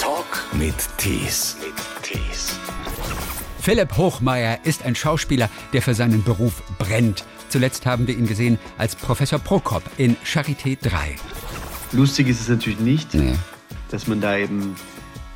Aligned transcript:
Talk 0.00 0.46
mit 0.54 0.74
Tees. 0.96 1.56
Philipp 3.60 3.96
Hochmeier 3.98 4.60
ist 4.64 4.86
ein 4.86 4.94
Schauspieler, 4.94 5.50
der 5.74 5.82
für 5.82 5.92
seinen 5.94 6.24
Beruf 6.24 6.62
brennt. 6.78 7.26
Zuletzt 7.50 7.84
haben 7.84 8.06
wir 8.06 8.16
ihn 8.16 8.26
gesehen 8.26 8.58
als 8.78 8.96
Professor 8.96 9.38
Prokop 9.38 9.82
in 9.98 10.16
Charité 10.24 10.78
3. 10.80 11.16
Lustig 11.92 12.28
ist 12.28 12.40
es 12.40 12.48
natürlich 12.48 12.80
nicht, 12.80 13.12
Nee. 13.12 13.34
dass 13.90 14.06
man 14.06 14.22
da 14.22 14.38
eben 14.38 14.74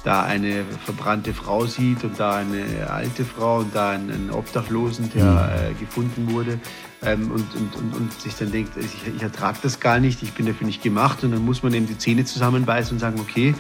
da 0.02 0.22
eine 0.22 0.64
verbrannte 0.84 1.34
Frau 1.34 1.66
sieht 1.66 2.04
und 2.04 2.18
da 2.18 2.36
eine 2.36 2.88
alte 2.90 3.27
Frau 3.27 3.59
und 3.59 3.74
da 3.74 3.90
einen, 3.90 4.11
einen 4.11 4.30
Obdachlosen, 4.30 5.11
der 5.14 5.70
äh, 5.70 5.74
gefunden 5.74 6.32
wurde 6.32 6.59
ähm, 7.05 7.30
und, 7.30 7.55
und, 7.55 7.77
und, 7.77 7.95
und 7.95 8.21
sich 8.21 8.35
dann 8.37 8.53
denkt, 8.53 8.77
ich, 8.77 9.14
ich 9.14 9.23
ertrage 9.23 9.59
das 9.62 9.80
gar 9.80 9.98
nicht, 9.98 10.23
ich 10.23 10.32
bin 10.32 10.46
dafür 10.46 10.66
nicht 10.66 10.82
gemacht 10.82 11.25
und 11.25 11.32
dann 11.32 11.45
muss 11.45 11.62
man 11.62 11.75
eben 11.75 11.86
die 11.86 11.98
Zähne 11.98 12.25
zusammenbeißen 12.25 12.95
und 12.95 13.00
sagen, 13.00 13.21
okay, 13.21 13.55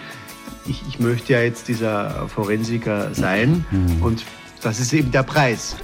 ich, 0.66 0.82
ich 0.88 1.00
möchte 1.00 1.32
ja 1.32 1.40
jetzt 1.40 1.68
dieser 1.68 2.28
Forensiker 2.28 3.14
sein 3.14 3.64
und 4.00 4.24
das 4.62 4.78
ist 4.78 4.92
eben 4.92 5.10
der 5.10 5.24
Preis. 5.24 5.76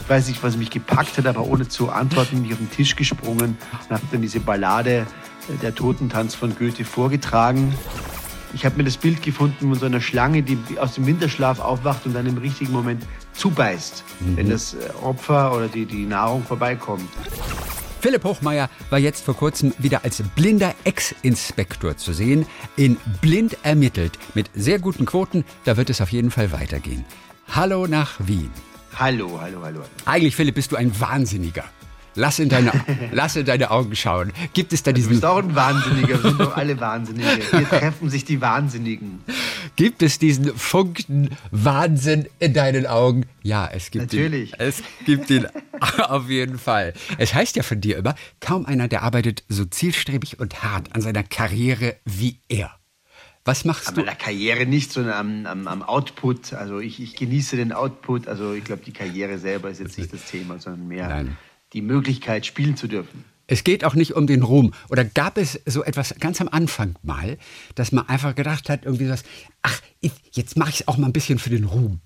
Ich 0.00 0.08
weiß 0.08 0.28
nicht, 0.28 0.42
was 0.42 0.56
mich 0.56 0.70
gepackt 0.70 1.18
hat, 1.18 1.26
aber 1.26 1.44
ohne 1.44 1.68
zu 1.68 1.90
antworten 1.90 2.36
bin 2.36 2.46
ich 2.46 2.52
auf 2.52 2.58
den 2.58 2.70
Tisch 2.70 2.96
gesprungen 2.96 3.58
und 3.88 3.90
habe 3.90 4.02
dann 4.10 4.22
diese 4.22 4.40
Ballade 4.40 5.06
äh, 5.48 5.58
Der 5.60 5.74
Totentanz 5.74 6.34
von 6.34 6.56
Goethe 6.56 6.84
vorgetragen. 6.84 7.74
Ich 8.54 8.64
habe 8.64 8.76
mir 8.76 8.84
das 8.84 8.96
Bild 8.96 9.22
gefunden 9.22 9.68
von 9.68 9.74
so 9.74 9.86
einer 9.86 10.00
Schlange, 10.00 10.42
die 10.42 10.58
aus 10.78 10.94
dem 10.94 11.06
Winterschlaf 11.06 11.60
aufwacht 11.60 12.06
und 12.06 12.14
dann 12.14 12.26
im 12.26 12.38
richtigen 12.38 12.72
Moment 12.72 13.04
zubeißt, 13.34 14.04
wenn 14.36 14.48
das 14.48 14.74
äh, 14.74 14.78
Opfer 15.02 15.54
oder 15.54 15.68
die, 15.68 15.84
die 15.84 16.06
Nahrung 16.06 16.44
vorbeikommt. 16.44 17.08
Philipp 18.00 18.24
Hochmeier 18.24 18.70
war 18.90 18.98
jetzt 18.98 19.24
vor 19.24 19.34
kurzem 19.34 19.74
wieder 19.78 20.04
als 20.04 20.22
blinder 20.36 20.74
Ex-Inspektor 20.84 21.96
zu 21.96 22.12
sehen. 22.12 22.46
In 22.76 22.96
Blind 23.20 23.56
ermittelt. 23.64 24.18
Mit 24.34 24.50
sehr 24.54 24.78
guten 24.78 25.04
Quoten, 25.04 25.44
da 25.64 25.76
wird 25.76 25.90
es 25.90 26.00
auf 26.00 26.10
jeden 26.10 26.30
Fall 26.30 26.52
weitergehen. 26.52 27.04
Hallo 27.48 27.86
nach 27.86 28.14
Wien. 28.20 28.50
Hallo, 28.96 29.40
hallo, 29.40 29.62
hallo. 29.62 29.80
Eigentlich, 30.04 30.36
Philipp, 30.36 30.54
bist 30.54 30.72
du 30.72 30.76
ein 30.76 30.98
Wahnsinniger. 31.00 31.64
Lass 32.18 32.40
in 32.40 32.48
deine, 32.48 32.72
lass 33.12 33.36
in 33.36 33.46
deine 33.46 33.70
Augen 33.70 33.94
schauen. 33.94 34.32
Gibt 34.52 34.72
es 34.72 34.82
da 34.82 34.90
Du 34.90 34.96
diesen, 34.96 35.10
bist 35.10 35.24
auch 35.24 35.38
ein 35.38 35.54
Wahnsinniger, 35.54 36.22
wir 36.22 36.30
sind 36.30 36.40
doch 36.40 36.56
alle 36.56 36.80
Wahnsinnige. 36.80 37.28
Hier 37.50 37.68
treffen 37.68 38.10
sich 38.10 38.24
die 38.24 38.40
Wahnsinnigen. 38.40 39.20
gibt 39.76 40.02
es 40.02 40.18
diesen 40.18 40.56
Funken 40.56 41.30
Wahnsinn 41.52 42.26
in 42.40 42.54
deinen 42.54 42.86
Augen? 42.86 43.26
Ja, 43.42 43.70
es 43.72 43.92
gibt 43.92 44.12
Natürlich. 44.12 44.50
ihn. 44.50 44.56
Es 44.58 44.82
gibt 45.06 45.30
ihn 45.30 45.46
auf 45.98 46.28
jeden 46.28 46.58
Fall. 46.58 46.92
Es 47.18 47.34
heißt 47.34 47.54
ja 47.54 47.62
von 47.62 47.80
dir 47.80 47.98
immer, 47.98 48.16
kaum 48.40 48.66
einer, 48.66 48.88
der 48.88 49.04
arbeitet 49.04 49.44
so 49.48 49.64
zielstrebig 49.64 50.40
und 50.40 50.64
hart 50.64 50.92
an 50.96 51.00
seiner 51.00 51.22
Karriere 51.22 51.96
wie 52.04 52.40
er. 52.48 52.74
Was 53.44 53.64
machst 53.64 53.88
An 53.88 53.94
du? 53.94 54.00
meiner 54.00 54.16
Karriere 54.16 54.66
nicht, 54.66 54.92
sondern 54.92 55.14
am, 55.14 55.46
am, 55.46 55.68
am 55.68 55.82
Output. 55.84 56.52
Also 56.52 56.80
ich, 56.80 57.00
ich 57.00 57.14
genieße 57.14 57.56
den 57.56 57.72
Output. 57.72 58.26
Also 58.26 58.52
ich 58.54 58.64
glaube, 58.64 58.82
die 58.84 58.92
Karriere 58.92 59.38
selber 59.38 59.70
ist 59.70 59.78
jetzt 59.78 59.96
nicht 59.96 60.12
das 60.12 60.24
Thema, 60.24 60.58
sondern 60.58 60.88
mehr 60.88 61.08
Nein. 61.08 61.36
Die 61.72 61.82
Möglichkeit, 61.82 62.46
spielen 62.46 62.76
zu 62.76 62.86
dürfen. 62.86 63.24
Es 63.46 63.64
geht 63.64 63.84
auch 63.84 63.94
nicht 63.94 64.14
um 64.14 64.26
den 64.26 64.42
Ruhm. 64.42 64.74
Oder 64.90 65.04
gab 65.04 65.38
es 65.38 65.58
so 65.64 65.82
etwas 65.82 66.14
ganz 66.20 66.40
am 66.40 66.48
Anfang 66.48 66.96
mal, 67.02 67.38
dass 67.74 67.92
man 67.92 68.06
einfach 68.08 68.34
gedacht 68.34 68.68
hat, 68.68 68.84
irgendwie 68.84 69.08
was, 69.08 69.22
ach, 69.62 69.80
ich, 70.00 70.12
jetzt 70.32 70.56
mache 70.58 70.70
ich 70.70 70.80
es 70.80 70.88
auch 70.88 70.98
mal 70.98 71.06
ein 71.06 71.12
bisschen 71.14 71.38
für 71.38 71.48
den 71.50 71.64
Ruhm. 71.64 72.00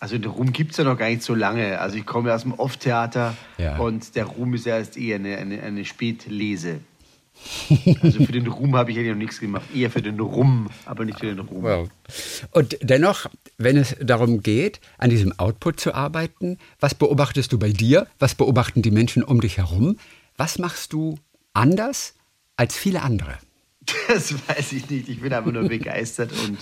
Also 0.00 0.16
den 0.16 0.30
Ruhm 0.30 0.52
gibt 0.52 0.70
es 0.72 0.76
ja 0.76 0.84
noch 0.84 0.96
gar 0.96 1.08
nicht 1.08 1.22
so 1.24 1.34
lange. 1.34 1.80
Also 1.80 1.96
ich 1.96 2.06
komme 2.06 2.28
ja 2.28 2.36
aus 2.36 2.42
dem 2.42 2.52
Off-Theater 2.54 3.36
Ja. 3.58 3.78
und 3.78 4.14
der 4.14 4.26
Ruhm 4.26 4.54
ist 4.54 4.64
ja 4.64 4.78
erst 4.78 4.96
eher 4.96 5.16
eine, 5.16 5.36
eine, 5.38 5.60
eine 5.60 5.84
Spätlese. 5.84 6.78
Also 8.02 8.24
für 8.24 8.32
den 8.32 8.46
Ruhm 8.46 8.76
habe 8.76 8.90
ich 8.90 8.98
eigentlich 8.98 9.10
noch 9.10 9.16
nichts 9.16 9.40
gemacht. 9.40 9.64
Eher 9.74 9.90
für 9.90 10.02
den 10.02 10.20
Rum, 10.20 10.68
aber 10.84 11.04
nicht 11.04 11.18
für 11.20 11.26
den 11.26 11.38
Ruhm. 11.38 11.62
Wow. 11.62 11.88
Und 12.52 12.78
dennoch, 12.82 13.26
wenn 13.56 13.76
es 13.76 13.96
darum 14.00 14.42
geht, 14.42 14.80
an 14.98 15.10
diesem 15.10 15.38
Output 15.38 15.80
zu 15.80 15.94
arbeiten, 15.94 16.58
was 16.80 16.94
beobachtest 16.94 17.52
du 17.52 17.58
bei 17.58 17.70
dir? 17.70 18.06
Was 18.18 18.34
beobachten 18.34 18.82
die 18.82 18.90
Menschen 18.90 19.22
um 19.22 19.40
dich 19.40 19.58
herum? 19.58 19.98
Was 20.36 20.58
machst 20.58 20.92
du 20.92 21.18
anders 21.52 22.14
als 22.56 22.76
viele 22.76 23.02
andere? 23.02 23.38
Das 24.08 24.34
weiß 24.48 24.72
ich 24.72 24.90
nicht. 24.90 25.08
Ich 25.08 25.20
bin 25.20 25.32
einfach 25.32 25.52
nur 25.52 25.68
begeistert 25.68 26.32
und 26.32 26.58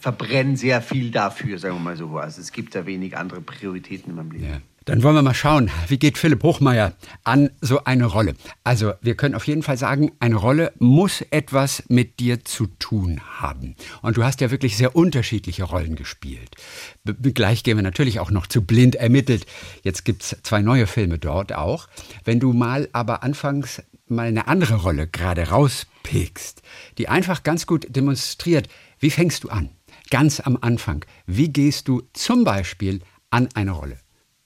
verbrenne 0.00 0.56
sehr 0.56 0.82
viel 0.82 1.10
dafür, 1.10 1.58
sagen 1.58 1.76
wir 1.76 1.80
mal 1.80 1.96
so. 1.96 2.16
Also 2.16 2.40
es 2.40 2.52
gibt 2.52 2.74
da 2.74 2.86
wenig 2.86 3.16
andere 3.16 3.40
Prioritäten 3.40 4.10
in 4.10 4.16
meinem 4.16 4.30
Leben. 4.30 4.62
Dann 4.84 5.02
wollen 5.02 5.14
wir 5.14 5.22
mal 5.22 5.34
schauen, 5.34 5.70
wie 5.88 5.98
geht 5.98 6.18
Philipp 6.18 6.42
Hochmeier 6.42 6.94
an 7.24 7.50
so 7.60 7.84
eine 7.84 8.06
Rolle. 8.06 8.34
Also 8.64 8.94
wir 9.00 9.16
können 9.16 9.34
auf 9.34 9.46
jeden 9.46 9.62
Fall 9.62 9.76
sagen, 9.76 10.12
eine 10.18 10.36
Rolle 10.36 10.72
muss 10.78 11.22
etwas 11.30 11.84
mit 11.88 12.18
dir 12.18 12.44
zu 12.44 12.66
tun 12.66 13.20
haben. 13.38 13.76
Und 14.02 14.16
du 14.16 14.24
hast 14.24 14.40
ja 14.40 14.50
wirklich 14.50 14.76
sehr 14.76 14.96
unterschiedliche 14.96 15.64
Rollen 15.64 15.94
gespielt. 15.94 16.56
B 17.04 17.32
gleich 17.32 17.62
gehen 17.62 17.78
wir 17.78 17.82
natürlich 17.82 18.20
auch 18.20 18.30
noch 18.30 18.46
zu 18.46 18.62
Blind 18.62 18.96
ermittelt. 18.96 19.46
Jetzt 19.82 20.04
gibt's 20.04 20.36
zwei 20.42 20.62
neue 20.62 20.86
Filme 20.86 21.18
dort 21.18 21.52
auch. 21.52 21.88
Wenn 22.24 22.40
du 22.40 22.52
mal 22.52 22.88
aber 22.92 23.22
anfangs 23.22 23.82
mal 24.08 24.26
eine 24.26 24.46
andere 24.46 24.74
Rolle 24.74 25.06
gerade 25.06 25.48
rauspickst, 25.48 26.62
die 26.98 27.08
einfach 27.08 27.42
ganz 27.42 27.66
gut 27.66 27.86
demonstriert, 27.94 28.68
wie 28.98 29.10
fängst 29.10 29.44
du 29.44 29.48
an? 29.48 29.70
Ganz 30.10 30.40
am 30.40 30.58
Anfang. 30.60 31.04
Wie 31.26 31.48
gehst 31.48 31.88
du 31.88 32.02
zum 32.12 32.44
Beispiel 32.44 33.00
an 33.30 33.48
eine 33.54 33.70
Rolle? 33.72 34.01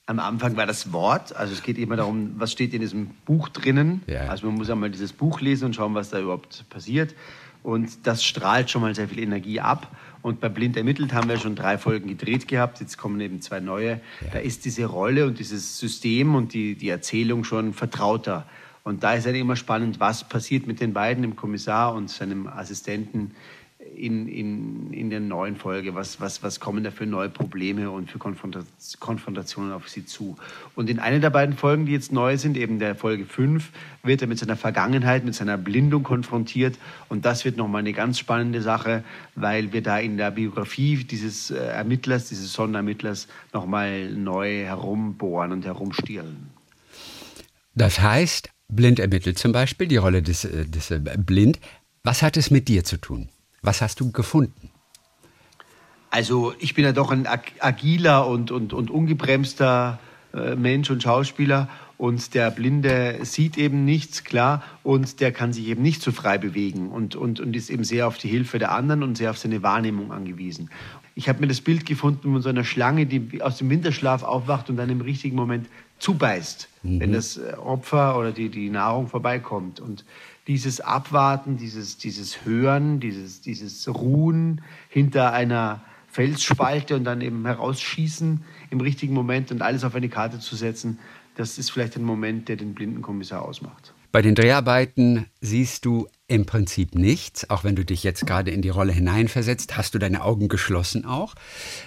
Am 0.07 0.19
Anfang 0.19 0.55
war 0.55 0.65
das 0.65 0.93
Wort, 0.93 1.35
also 1.35 1.51
es 1.51 1.61
geht 1.61 1.77
immer 1.77 1.97
darum, 1.97 2.31
was 2.37 2.53
steht 2.53 2.73
in 2.73 2.79
diesem 2.79 3.07
Buch 3.25 3.49
drinnen. 3.49 4.01
Ja. 4.07 4.27
Also 4.27 4.47
man 4.47 4.55
muss 4.55 4.69
einmal 4.69 4.89
dieses 4.89 5.11
Buch 5.11 5.41
lesen 5.41 5.65
und 5.65 5.75
schauen, 5.75 5.93
was 5.95 6.09
da 6.09 6.19
überhaupt 6.19 6.63
passiert. 6.69 7.13
Und 7.61 8.07
das 8.07 8.23
strahlt 8.23 8.69
schon 8.69 8.81
mal 8.81 8.95
sehr 8.95 9.09
viel 9.09 9.19
Energie 9.19 9.59
ab. 9.59 9.93
Und 10.21 10.39
bei 10.39 10.47
Blind 10.47 10.77
ermittelt 10.77 11.11
haben 11.13 11.27
wir 11.27 11.37
schon 11.37 11.55
drei 11.55 11.77
Folgen 11.77 12.07
gedreht 12.07 12.47
gehabt. 12.47 12.79
Jetzt 12.79 12.97
kommen 12.97 13.19
eben 13.19 13.41
zwei 13.41 13.59
neue. 13.59 13.99
Da 14.31 14.39
ist 14.39 14.63
diese 14.63 14.85
Rolle 14.85 15.25
und 15.25 15.39
dieses 15.39 15.77
System 15.77 16.35
und 16.35 16.53
die, 16.53 16.75
die 16.75 16.87
Erzählung 16.87 17.43
schon 17.43 17.73
vertrauter. 17.73 18.45
Und 18.83 19.03
da 19.03 19.15
ist 19.15 19.27
dann 19.27 19.35
immer 19.35 19.57
spannend, 19.57 19.99
was 19.99 20.23
passiert 20.23 20.65
mit 20.65 20.79
den 20.79 20.93
beiden, 20.93 21.21
dem 21.21 21.35
Kommissar 21.35 21.93
und 21.93 22.09
seinem 22.09 22.47
Assistenten 22.47 23.31
in, 23.97 24.27
in, 24.27 24.93
in 24.93 25.09
der 25.09 25.19
neuen 25.19 25.55
Folge. 25.55 25.95
Was, 25.95 26.21
was, 26.21 26.43
was 26.43 26.59
kommen 26.59 26.83
da 26.83 26.91
für 26.91 27.05
neue 27.05 27.29
Probleme 27.29 27.89
und 27.89 28.11
für 28.11 28.19
Konfronta- 28.19 28.63
Konfrontationen 28.99 29.71
auf 29.73 29.89
sie 29.89 30.05
zu? 30.05 30.35
Und 30.75 30.89
in 30.89 30.99
einer 30.99 31.19
der 31.19 31.29
beiden 31.29 31.55
Folgen, 31.55 31.85
die 31.85 31.91
jetzt 31.91 32.11
neu 32.11 32.37
sind, 32.37 32.57
eben 32.57 32.79
der 32.79 32.95
Folge 32.95 33.25
5, 33.25 33.69
wird 34.03 34.21
er 34.21 34.27
mit 34.27 34.39
seiner 34.39 34.55
Vergangenheit, 34.55 35.25
mit 35.25 35.35
seiner 35.35 35.57
Blindung 35.57 36.03
konfrontiert. 36.03 36.77
Und 37.09 37.25
das 37.25 37.43
wird 37.45 37.57
nochmal 37.57 37.79
eine 37.79 37.93
ganz 37.93 38.19
spannende 38.19 38.61
Sache, 38.61 39.03
weil 39.35 39.73
wir 39.73 39.81
da 39.81 39.99
in 39.99 40.17
der 40.17 40.31
Biografie 40.31 41.03
dieses 41.03 41.51
äh, 41.51 41.57
Ermittlers, 41.57 42.29
dieses 42.29 42.53
Sonderermittlers, 42.53 43.27
nochmal 43.53 44.09
neu 44.09 44.63
herumbohren 44.63 45.51
und 45.51 45.65
herumstielen. 45.65 46.51
Das 47.75 47.99
heißt, 47.99 48.49
blind 48.67 48.99
ermittelt 48.99 49.37
zum 49.37 49.51
Beispiel, 49.51 49.87
die 49.87 49.97
Rolle 49.97 50.21
des, 50.21 50.45
äh, 50.45 50.65
des 50.65 50.91
äh, 50.91 50.99
Blind. 50.99 51.59
Was 52.03 52.23
hat 52.23 52.37
es 52.37 52.51
mit 52.51 52.67
dir 52.67 52.83
zu 52.83 52.97
tun? 52.97 53.29
Was 53.67 53.81
hast 53.81 53.99
du 53.99 54.13
gefunden? 54.13 54.71
Also 56.09 56.53
ich 56.57 56.73
bin 56.73 56.85
ja 56.85 56.93
doch 56.93 57.11
ein 57.11 57.27
ag- 57.27 57.59
agiler 57.59 58.25
und, 58.25 58.49
und, 58.49 58.71
und 58.71 58.89
ungebremster 58.89 59.99
äh, 60.33 60.55
Mensch 60.55 60.89
und 60.89 61.03
Schauspieler 61.03 61.67
und 61.97 62.33
der 62.33 62.49
Blinde 62.49 63.19
sieht 63.23 63.57
eben 63.57 63.83
nichts, 63.83 64.23
klar, 64.23 64.63
und 64.83 65.19
der 65.19 65.33
kann 65.33 65.51
sich 65.51 65.67
eben 65.67 65.81
nicht 65.81 66.01
so 66.01 66.13
frei 66.13 66.37
bewegen 66.37 66.87
und, 66.91 67.17
und, 67.17 67.41
und 67.41 67.53
ist 67.57 67.69
eben 67.69 67.83
sehr 67.83 68.07
auf 68.07 68.17
die 68.17 68.29
Hilfe 68.29 68.57
der 68.57 68.71
anderen 68.71 69.03
und 69.03 69.17
sehr 69.17 69.31
auf 69.31 69.37
seine 69.37 69.61
Wahrnehmung 69.63 70.13
angewiesen. 70.13 70.69
Ich 71.15 71.27
habe 71.27 71.41
mir 71.41 71.47
das 71.47 71.59
Bild 71.59 71.85
gefunden 71.85 72.31
von 72.31 72.41
so 72.41 72.47
einer 72.47 72.63
Schlange, 72.63 73.05
die 73.05 73.41
aus 73.41 73.57
dem 73.57 73.69
Winterschlaf 73.69 74.23
aufwacht 74.23 74.69
und 74.69 74.77
dann 74.77 74.89
im 74.89 75.01
richtigen 75.01 75.35
Moment 75.35 75.67
zubeißt, 75.99 76.69
wenn 76.83 77.11
das 77.11 77.35
äh, 77.35 77.55
Opfer 77.57 78.17
oder 78.17 78.31
die, 78.31 78.47
die 78.47 78.69
Nahrung 78.69 79.07
vorbeikommt. 79.07 79.81
Und 79.81 80.05
dieses 80.47 80.79
Abwarten, 80.79 81.57
dieses, 81.57 81.97
dieses 81.97 82.45
Hören, 82.45 82.99
dieses, 82.99 83.41
dieses 83.41 83.87
Ruhen 83.87 84.61
hinter 84.89 85.33
einer 85.33 85.81
Felsspalte 86.07 86.95
und 86.95 87.03
dann 87.03 87.21
eben 87.21 87.45
herausschießen 87.45 88.43
im 88.69 88.81
richtigen 88.81 89.13
Moment 89.13 89.51
und 89.51 89.61
alles 89.61 89.83
auf 89.83 89.93
eine 89.93 90.09
Karte 90.09 90.39
zu 90.39 90.55
setzen, 90.55 90.99
das 91.35 91.59
ist 91.59 91.69
vielleicht 91.69 91.97
ein 91.97 92.03
Moment, 92.03 92.49
der 92.49 92.55
den 92.55 92.73
blinden 92.73 93.01
Kommissar 93.01 93.43
ausmacht. 93.43 93.93
Bei 94.11 94.21
den 94.21 94.35
Dreharbeiten 94.35 95.25
siehst 95.41 95.85
du 95.85 96.07
im 96.27 96.45
Prinzip 96.45 96.95
nichts, 96.95 97.49
auch 97.49 97.63
wenn 97.63 97.75
du 97.75 97.85
dich 97.85 98.03
jetzt 98.03 98.25
gerade 98.25 98.51
in 98.51 98.61
die 98.61 98.69
Rolle 98.69 98.91
hineinversetzt, 98.91 99.77
hast 99.77 99.93
du 99.93 99.99
deine 99.99 100.23
Augen 100.23 100.47
geschlossen 100.47 101.05
auch. 101.05 101.35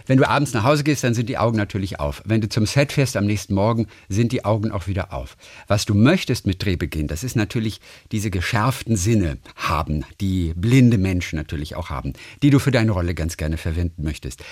Wenn 0.07 0.19
du 0.19 0.29
abends 0.29 0.53
nach 0.53 0.65
Hause 0.65 0.85
gehst, 0.85 1.05
dann 1.05 1.15
sind 1.15 1.29
die 1.29 1.39
Augen 1.39 1.57
natürlich 1.57 2.01
auf. 2.01 2.23
Wenn 2.25 2.41
du 2.41 2.49
zum 2.49 2.67
Set 2.67 2.93
fährst 2.93 3.17
am 3.17 3.27
nächsten 3.27 3.55
Morgen, 3.55 3.87
sind 4.09 4.33
die 4.33 4.45
Augen 4.45 4.71
auch 4.71 4.87
wieder 4.87 5.13
auf. 5.13 5.37
Was 5.67 5.85
du 5.85 5.95
möchtest 5.95 6.47
mit 6.47 6.65
Drehbeginn, 6.65 7.07
das 7.07 7.25
ist 7.25 7.37
natürlich 7.37 7.81
diese 8.13 8.31
geschärften 8.31 8.97
Sinne 8.97 9.39
haben, 9.57 10.05
die 10.21 10.53
blinde 10.55 10.99
Menschen 10.99 11.37
natürlich 11.37 11.77
auch 11.77 11.91
haben, 11.91 12.13
die 12.43 12.51
du 12.51 12.59
für 12.59 12.71
deine 12.71 12.93
Rolle 12.93 13.15
ganz 13.15 13.37
gerne 13.37 13.57
verwenden 13.57 14.03
möchtest. 14.03 14.43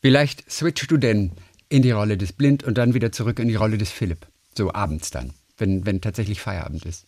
Vielleicht 0.00 0.50
switchst 0.50 0.90
du 0.90 0.96
denn 0.96 1.32
in 1.68 1.82
die 1.82 1.92
Rolle 1.92 2.16
des 2.16 2.32
Blind 2.32 2.62
und 2.62 2.78
dann 2.78 2.94
wieder 2.94 3.10
zurück 3.10 3.38
in 3.38 3.48
die 3.48 3.54
Rolle 3.54 3.78
des 3.78 3.90
Philipp. 3.90 4.26
So 4.56 4.72
abends 4.72 5.10
dann, 5.10 5.32
wenn, 5.56 5.86
wenn 5.86 6.00
tatsächlich 6.00 6.40
Feierabend 6.40 6.84
ist. 6.84 7.06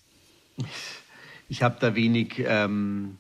ich 1.48 1.62
habe 1.62 1.76
da 1.81 1.94
wenig 1.94 2.43
ähm, 2.44 3.19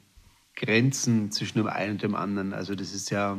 Grenzen 0.56 1.30
zwischen 1.30 1.58
dem 1.58 1.68
einen 1.68 1.92
und 1.92 2.02
dem 2.02 2.14
anderen. 2.14 2.52
Also 2.52 2.74
das 2.74 2.92
ist 2.92 3.10
ja, 3.10 3.38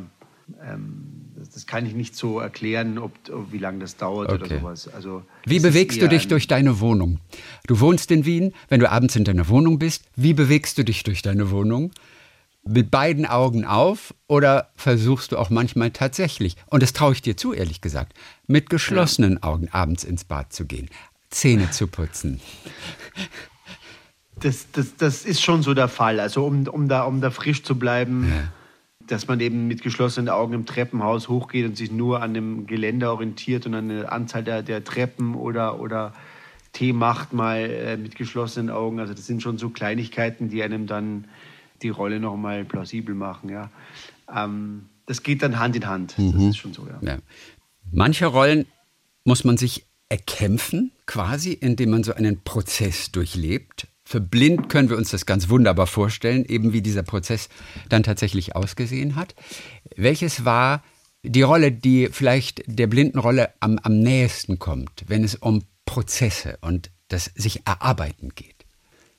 ähm, 0.62 1.32
das, 1.36 1.50
das, 1.50 1.66
kann 1.66 1.84
ich 1.84 1.94
nicht 1.94 2.16
so 2.16 2.38
erklären, 2.38 2.98
ob, 2.98 3.12
ob 3.30 3.52
wie 3.52 3.58
lange 3.58 3.80
das 3.80 3.96
dauert 3.96 4.32
okay. 4.32 4.44
oder 4.44 4.60
sowas. 4.60 4.88
Also, 4.88 5.22
wie 5.44 5.60
bewegst 5.60 6.00
du 6.00 6.08
dich 6.08 6.28
durch 6.28 6.46
deine 6.46 6.80
Wohnung? 6.80 7.18
Du 7.66 7.80
wohnst 7.80 8.10
in 8.10 8.24
Wien, 8.24 8.54
wenn 8.68 8.80
du 8.80 8.90
abends 8.90 9.16
in 9.16 9.24
deiner 9.24 9.48
Wohnung 9.48 9.78
bist, 9.78 10.04
wie 10.16 10.32
bewegst 10.32 10.78
du 10.78 10.84
dich 10.84 11.02
durch 11.02 11.22
deine 11.22 11.50
Wohnung? 11.50 11.90
Mit 12.64 12.90
beiden 12.90 13.24
Augen 13.24 13.64
auf 13.64 14.14
oder 14.26 14.70
versuchst 14.76 15.32
du 15.32 15.38
auch 15.38 15.48
manchmal 15.48 15.90
tatsächlich, 15.90 16.56
und 16.66 16.82
das 16.82 16.92
traue 16.92 17.12
ich 17.12 17.22
dir 17.22 17.36
zu, 17.36 17.54
ehrlich 17.54 17.80
gesagt, 17.80 18.12
mit 18.46 18.68
geschlossenen 18.68 19.34
ja. 19.34 19.42
Augen 19.42 19.68
abends 19.70 20.04
ins 20.04 20.24
Bad 20.24 20.52
zu 20.52 20.66
gehen, 20.66 20.90
Zähne 21.30 21.70
zu 21.70 21.86
putzen? 21.86 22.40
Das, 24.40 24.70
das, 24.70 24.96
das 24.96 25.24
ist 25.24 25.42
schon 25.42 25.62
so 25.62 25.74
der 25.74 25.88
Fall. 25.88 26.20
Also 26.20 26.44
um, 26.46 26.66
um, 26.68 26.88
da, 26.88 27.02
um 27.02 27.20
da 27.20 27.30
frisch 27.30 27.64
zu 27.64 27.78
bleiben, 27.78 28.28
ja 28.28 28.52
dass 29.10 29.26
man 29.26 29.40
eben 29.40 29.66
mit 29.66 29.82
geschlossenen 29.82 30.28
Augen 30.28 30.52
im 30.52 30.66
Treppenhaus 30.66 31.28
hochgeht 31.28 31.66
und 31.66 31.76
sich 31.76 31.90
nur 31.90 32.22
an 32.22 32.34
dem 32.34 32.66
Geländer 32.66 33.12
orientiert 33.12 33.66
und 33.66 33.74
an 33.74 33.88
der 33.88 34.12
Anzahl 34.12 34.44
der, 34.44 34.62
der 34.62 34.84
Treppen 34.84 35.34
oder, 35.34 35.80
oder 35.80 36.12
Tee 36.72 36.92
macht 36.92 37.32
mal 37.32 37.58
äh, 37.58 37.96
mit 37.96 38.16
geschlossenen 38.16 38.70
Augen. 38.70 39.00
Also 39.00 39.14
das 39.14 39.26
sind 39.26 39.42
schon 39.42 39.58
so 39.58 39.70
Kleinigkeiten, 39.70 40.50
die 40.50 40.62
einem 40.62 40.86
dann 40.86 41.24
die 41.82 41.88
Rolle 41.88 42.20
noch 42.20 42.36
mal 42.36 42.64
plausibel 42.64 43.14
machen. 43.14 43.48
Ja. 43.48 43.70
Ähm, 44.34 44.86
das 45.06 45.22
geht 45.22 45.42
dann 45.42 45.58
Hand 45.58 45.76
in 45.76 45.86
Hand. 45.86 46.18
Mhm. 46.18 46.32
Das 46.32 46.42
ist 46.42 46.56
schon 46.58 46.74
so, 46.74 46.86
ja. 46.86 46.98
ja. 47.00 47.18
Manche 47.90 48.26
Rollen 48.26 48.66
muss 49.24 49.44
man 49.44 49.56
sich 49.56 49.86
erkämpfen, 50.08 50.92
quasi, 51.06 51.52
indem 51.52 51.90
man 51.90 52.04
so 52.04 52.14
einen 52.14 52.42
Prozess 52.42 53.10
durchlebt. 53.10 53.88
Für 54.04 54.20
blind 54.20 54.70
können 54.70 54.88
wir 54.88 54.96
uns 54.96 55.10
das 55.10 55.26
ganz 55.26 55.50
wunderbar 55.50 55.86
vorstellen, 55.86 56.44
eben 56.46 56.72
wie 56.72 56.80
dieser 56.80 57.02
Prozess 57.02 57.48
dann 57.90 58.02
tatsächlich 58.02 58.56
ausgesehen 58.56 59.16
hat. 59.16 59.34
Welches 59.96 60.46
war 60.46 60.82
die 61.22 61.42
Rolle, 61.42 61.72
die 61.72 62.08
vielleicht 62.10 62.62
der 62.66 62.86
blinden 62.86 63.18
Rolle 63.18 63.52
am, 63.60 63.78
am 63.82 63.98
nächsten 63.98 64.58
kommt, 64.58 65.04
wenn 65.08 65.24
es 65.24 65.34
um 65.34 65.64
Prozesse 65.84 66.58
und 66.62 66.90
das 67.08 67.26
sich 67.34 67.66
erarbeiten 67.66 68.30
geht? 68.34 68.57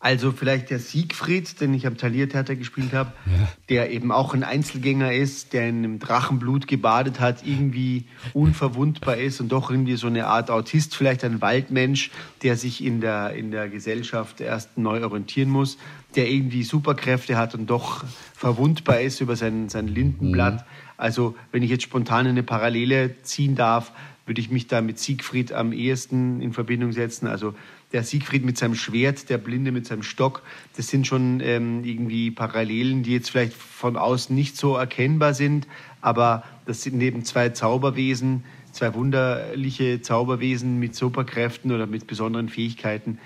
Also 0.01 0.31
vielleicht 0.31 0.69
der 0.69 0.79
Siegfried, 0.79 1.59
den 1.59 1.73
ich 1.73 1.85
am 1.85 1.97
Taliertheater 1.97 2.55
gespielt 2.55 2.93
habe, 2.93 3.11
ja. 3.25 3.49
der 3.67 3.91
eben 3.91 4.13
auch 4.13 4.33
ein 4.33 4.45
Einzelgänger 4.45 5.11
ist, 5.11 5.51
der 5.51 5.67
in 5.67 5.79
einem 5.79 5.99
Drachenblut 5.99 6.67
gebadet 6.67 7.19
hat, 7.19 7.45
irgendwie 7.45 8.05
unverwundbar 8.31 9.17
ist 9.17 9.41
und 9.41 9.49
doch 9.49 9.69
irgendwie 9.69 9.97
so 9.97 10.07
eine 10.07 10.27
Art 10.27 10.51
Autist, 10.51 10.95
vielleicht 10.95 11.25
ein 11.25 11.41
Waldmensch, 11.41 12.11
der 12.43 12.55
sich 12.55 12.81
in 12.81 13.01
der, 13.01 13.33
in 13.33 13.51
der 13.51 13.67
Gesellschaft 13.67 14.39
erst 14.39 14.77
neu 14.77 15.03
orientieren 15.03 15.49
muss, 15.49 15.77
der 16.15 16.29
irgendwie 16.29 16.63
Superkräfte 16.63 17.35
hat 17.35 17.53
und 17.53 17.69
doch 17.69 18.05
verwundbar 18.33 19.01
ist 19.01 19.19
über 19.19 19.35
sein, 19.35 19.67
sein 19.67 19.89
Lindenblatt. 19.89 20.61
Mhm. 20.61 20.69
Also 20.95 21.35
wenn 21.51 21.61
ich 21.61 21.69
jetzt 21.69 21.83
spontan 21.83 22.25
eine 22.25 22.43
Parallele 22.43 23.21
ziehen 23.23 23.55
darf, 23.55 23.91
würde 24.29 24.41
ich 24.41 24.51
mich 24.51 24.67
da 24.67 24.81
mit 24.81 24.99
Siegfried 24.99 25.51
am 25.51 25.73
ehesten 25.73 26.39
in 26.39 26.53
Verbindung 26.53 26.91
setzen. 26.91 27.25
Also 27.25 27.55
der 27.91 28.03
Siegfried 28.03 28.45
mit 28.45 28.59
seinem 28.59 28.75
Schwert, 28.75 29.27
der 29.31 29.39
Blinde 29.39 29.71
mit 29.71 29.87
seinem 29.87 30.03
Stock, 30.03 30.43
das 30.77 30.87
sind 30.87 31.07
schon 31.07 31.41
ähm, 31.43 31.83
irgendwie 31.83 32.29
Parallelen, 32.29 33.01
die 33.01 33.13
jetzt 33.13 33.31
vielleicht 33.31 33.53
von 33.53 33.97
außen 33.97 34.33
nicht 34.35 34.55
so 34.55 34.75
erkennbar 34.75 35.33
sind, 35.33 35.67
aber 35.99 36.43
das 36.67 36.83
sind 36.83 37.01
eben 37.01 37.25
zwei 37.25 37.49
Zauberwesen, 37.49 38.43
zwei 38.71 38.93
wunderliche 38.93 40.03
Zauberwesen 40.03 40.79
mit 40.79 40.93
Superkräften 40.93 41.71
oder 41.71 41.87
mit 41.87 42.05
besonderen 42.05 42.49
Fähigkeiten, 42.49 43.17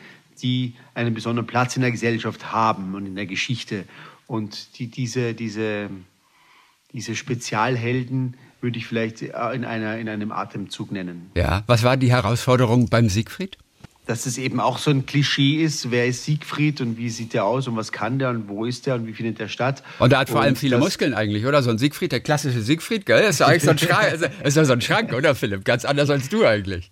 die 0.41 0.75
einen 0.93 1.13
besonderen 1.13 1.47
Platz 1.47 1.75
in 1.75 1.81
der 1.81 1.91
Gesellschaft 1.91 2.53
haben 2.53 2.95
und 2.95 3.05
in 3.05 3.15
der 3.15 3.25
Geschichte. 3.25 3.83
Und 4.25 4.79
die, 4.79 4.87
diese, 4.87 5.33
diese, 5.33 5.89
diese 6.93 7.13
Spezialhelden 7.13 8.37
würde 8.63 8.79
ich 8.79 8.87
vielleicht 8.87 9.21
in, 9.21 9.65
einer, 9.65 9.97
in 9.97 10.09
einem 10.09 10.31
Atemzug 10.31 10.91
nennen. 10.91 11.29
Ja, 11.35 11.63
was 11.67 11.83
war 11.83 11.97
die 11.97 12.11
Herausforderung 12.11 12.89
beim 12.89 13.09
Siegfried? 13.09 13.57
Dass 14.05 14.25
es 14.25 14.37
eben 14.37 14.59
auch 14.59 14.79
so 14.79 14.91
ein 14.91 15.05
Klischee 15.05 15.63
ist, 15.63 15.89
wer 15.89 16.05
ist 16.05 16.25
Siegfried 16.25 16.81
und 16.81 16.97
wie 16.97 17.09
sieht 17.09 17.33
der 17.33 17.45
aus 17.45 17.67
und 17.69 17.77
was 17.77 17.93
kann 17.93 18.19
der 18.19 18.31
und 18.31 18.49
wo 18.49 18.65
ist 18.65 18.85
der 18.85 18.95
und 18.95 19.07
wie 19.07 19.13
findet 19.13 19.39
der 19.39 19.47
statt. 19.47 19.81
Und 19.99 20.11
er 20.11 20.19
hat 20.19 20.29
vor 20.29 20.39
und 20.39 20.45
allem 20.45 20.55
viele 20.57 20.77
Muskeln 20.77 21.13
eigentlich, 21.13 21.45
oder? 21.45 21.63
So 21.63 21.69
ein 21.69 21.77
Siegfried, 21.77 22.11
der 22.11 22.19
klassische 22.19 22.61
Siegfried, 22.61 23.05
gell? 23.05 23.23
Ist 23.23 23.39
ja 23.39 23.47
eigentlich 23.47 23.63
so 23.63 23.71
ein 23.71 23.77
Schrank, 23.77 24.29
ist 24.43 24.57
ja 24.57 24.65
so 24.65 24.73
ein 24.73 24.81
Schrank, 24.81 25.13
oder 25.13 25.35
Philipp? 25.35 25.63
Ganz 25.63 25.85
anders 25.85 26.09
als 26.09 26.27
du 26.27 26.45
eigentlich. 26.45 26.89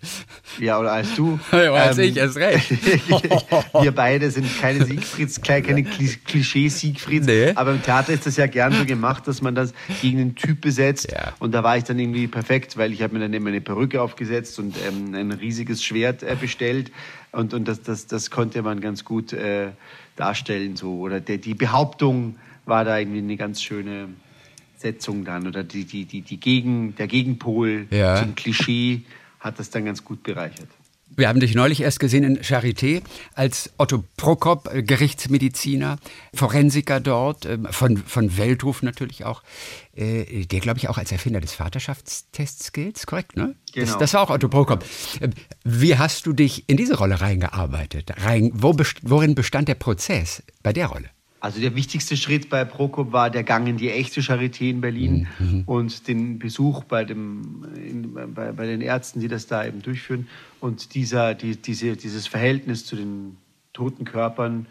Ja, 0.58 0.78
oder 0.78 0.92
als 0.92 1.14
du. 1.14 1.38
Ja, 1.52 1.74
als 1.74 1.98
ähm, 1.98 2.04
ich, 2.04 2.16
erst 2.16 2.36
recht. 2.36 2.70
wir 3.82 3.92
beide 3.92 4.30
sind 4.30 4.48
keine 4.60 4.84
Siegfrieds, 4.84 5.40
keine 5.42 5.84
Klischee-Siegfrieds, 5.84 7.26
nee. 7.26 7.52
aber 7.54 7.72
im 7.72 7.82
Theater 7.82 8.12
ist 8.12 8.26
das 8.26 8.36
ja 8.36 8.46
gern 8.46 8.72
so 8.72 8.84
gemacht, 8.84 9.28
dass 9.28 9.42
man 9.42 9.54
das 9.54 9.72
gegen 10.00 10.18
einen 10.18 10.34
Typ 10.34 10.60
besetzt 10.60 11.12
ja. 11.12 11.34
und 11.38 11.52
da 11.52 11.62
war 11.62 11.76
ich 11.76 11.84
dann 11.84 11.98
irgendwie 11.98 12.26
perfekt, 12.26 12.76
weil 12.76 12.92
ich 12.92 13.02
habe 13.02 13.14
mir 13.14 13.20
dann 13.20 13.34
immer 13.34 13.50
eine 13.50 13.60
Perücke 13.60 14.00
aufgesetzt 14.00 14.58
und 14.58 14.74
ähm, 14.88 15.14
ein 15.14 15.30
riesiges 15.30 15.84
Schwert 15.84 16.22
äh, 16.22 16.36
bestellt 16.40 16.90
und, 17.32 17.54
und 17.54 17.66
das, 17.66 17.82
das, 17.82 18.06
das 18.06 18.30
konnte 18.30 18.62
man 18.62 18.80
ganz 18.80 19.04
gut 19.04 19.32
äh, 19.32 19.70
darstellen. 20.16 20.76
So. 20.76 20.98
Oder 21.00 21.20
der, 21.20 21.38
die 21.38 21.54
Behauptung 21.54 22.36
war 22.66 22.84
da 22.84 22.98
irgendwie 22.98 23.18
eine 23.18 23.36
ganz 23.36 23.62
schöne 23.62 24.08
Setzung 24.76 25.24
dann. 25.24 25.46
Oder 25.46 25.64
die, 25.64 25.84
die, 25.84 26.04
die, 26.04 26.20
die 26.20 26.38
Gegen, 26.38 26.94
der 26.96 27.06
Gegenpol 27.06 27.86
ja. 27.90 28.16
zum 28.16 28.34
Klischee 28.34 29.02
hat 29.40 29.58
das 29.58 29.70
dann 29.70 29.86
ganz 29.86 30.04
gut 30.04 30.22
bereichert. 30.22 30.68
Wir 31.16 31.28
haben 31.28 31.40
dich 31.40 31.54
neulich 31.54 31.80
erst 31.80 32.00
gesehen 32.00 32.24
in 32.24 32.38
Charité 32.38 33.02
als 33.34 33.70
Otto 33.78 34.04
Prokop, 34.16 34.72
äh, 34.72 34.82
Gerichtsmediziner, 34.82 35.98
Forensiker 36.34 37.00
dort, 37.00 37.46
ähm, 37.46 37.66
von, 37.70 37.96
von 37.98 38.36
Weltruf 38.36 38.82
natürlich 38.82 39.24
auch, 39.24 39.42
äh, 39.94 40.46
der 40.46 40.60
glaube 40.60 40.78
ich 40.78 40.88
auch 40.88 40.98
als 40.98 41.12
Erfinder 41.12 41.40
des 41.40 41.52
Vaterschaftstests 41.52 42.72
gilt, 42.72 43.06
korrekt, 43.06 43.36
ne? 43.36 43.54
Genau. 43.72 43.86
Das, 43.86 43.98
das, 43.98 44.14
war 44.14 44.22
auch 44.22 44.30
Otto 44.30 44.48
Prokop. 44.48 44.84
Ähm, 45.20 45.32
wie 45.64 45.96
hast 45.96 46.26
du 46.26 46.32
dich 46.32 46.68
in 46.68 46.76
diese 46.76 46.96
Rolle 46.96 47.20
reingearbeitet? 47.20 48.12
Rein, 48.24 48.50
wo, 48.54 48.76
worin 49.02 49.34
bestand 49.34 49.68
der 49.68 49.74
Prozess 49.74 50.42
bei 50.62 50.72
der 50.72 50.86
Rolle? 50.86 51.10
Also 51.42 51.60
der 51.60 51.74
wichtigste 51.74 52.16
Schritt 52.16 52.48
bei 52.48 52.64
Prokop 52.64 53.10
war 53.10 53.28
der 53.28 53.42
Gang 53.42 53.66
in 53.66 53.76
die 53.76 53.90
echte 53.90 54.20
Charité 54.20 54.70
in 54.70 54.80
Berlin 54.80 55.26
mhm. 55.40 55.64
und 55.66 56.06
den 56.06 56.38
Besuch 56.38 56.84
bei, 56.84 57.04
dem, 57.04 57.64
in, 57.74 58.14
bei, 58.32 58.52
bei, 58.52 58.64
den 58.64 58.80
Ärzten, 58.80 59.18
die 59.18 59.26
das 59.26 59.48
da 59.48 59.66
eben 59.66 59.82
durchführen. 59.82 60.28
Und 60.60 60.94
dieser, 60.94 61.34
die, 61.34 61.56
diese, 61.56 61.96
dieses 61.96 62.28
Verhältnis 62.28 62.86
zu 62.86 62.94
den 62.94 63.38
toten 63.72 64.04
Körpern, 64.04 64.66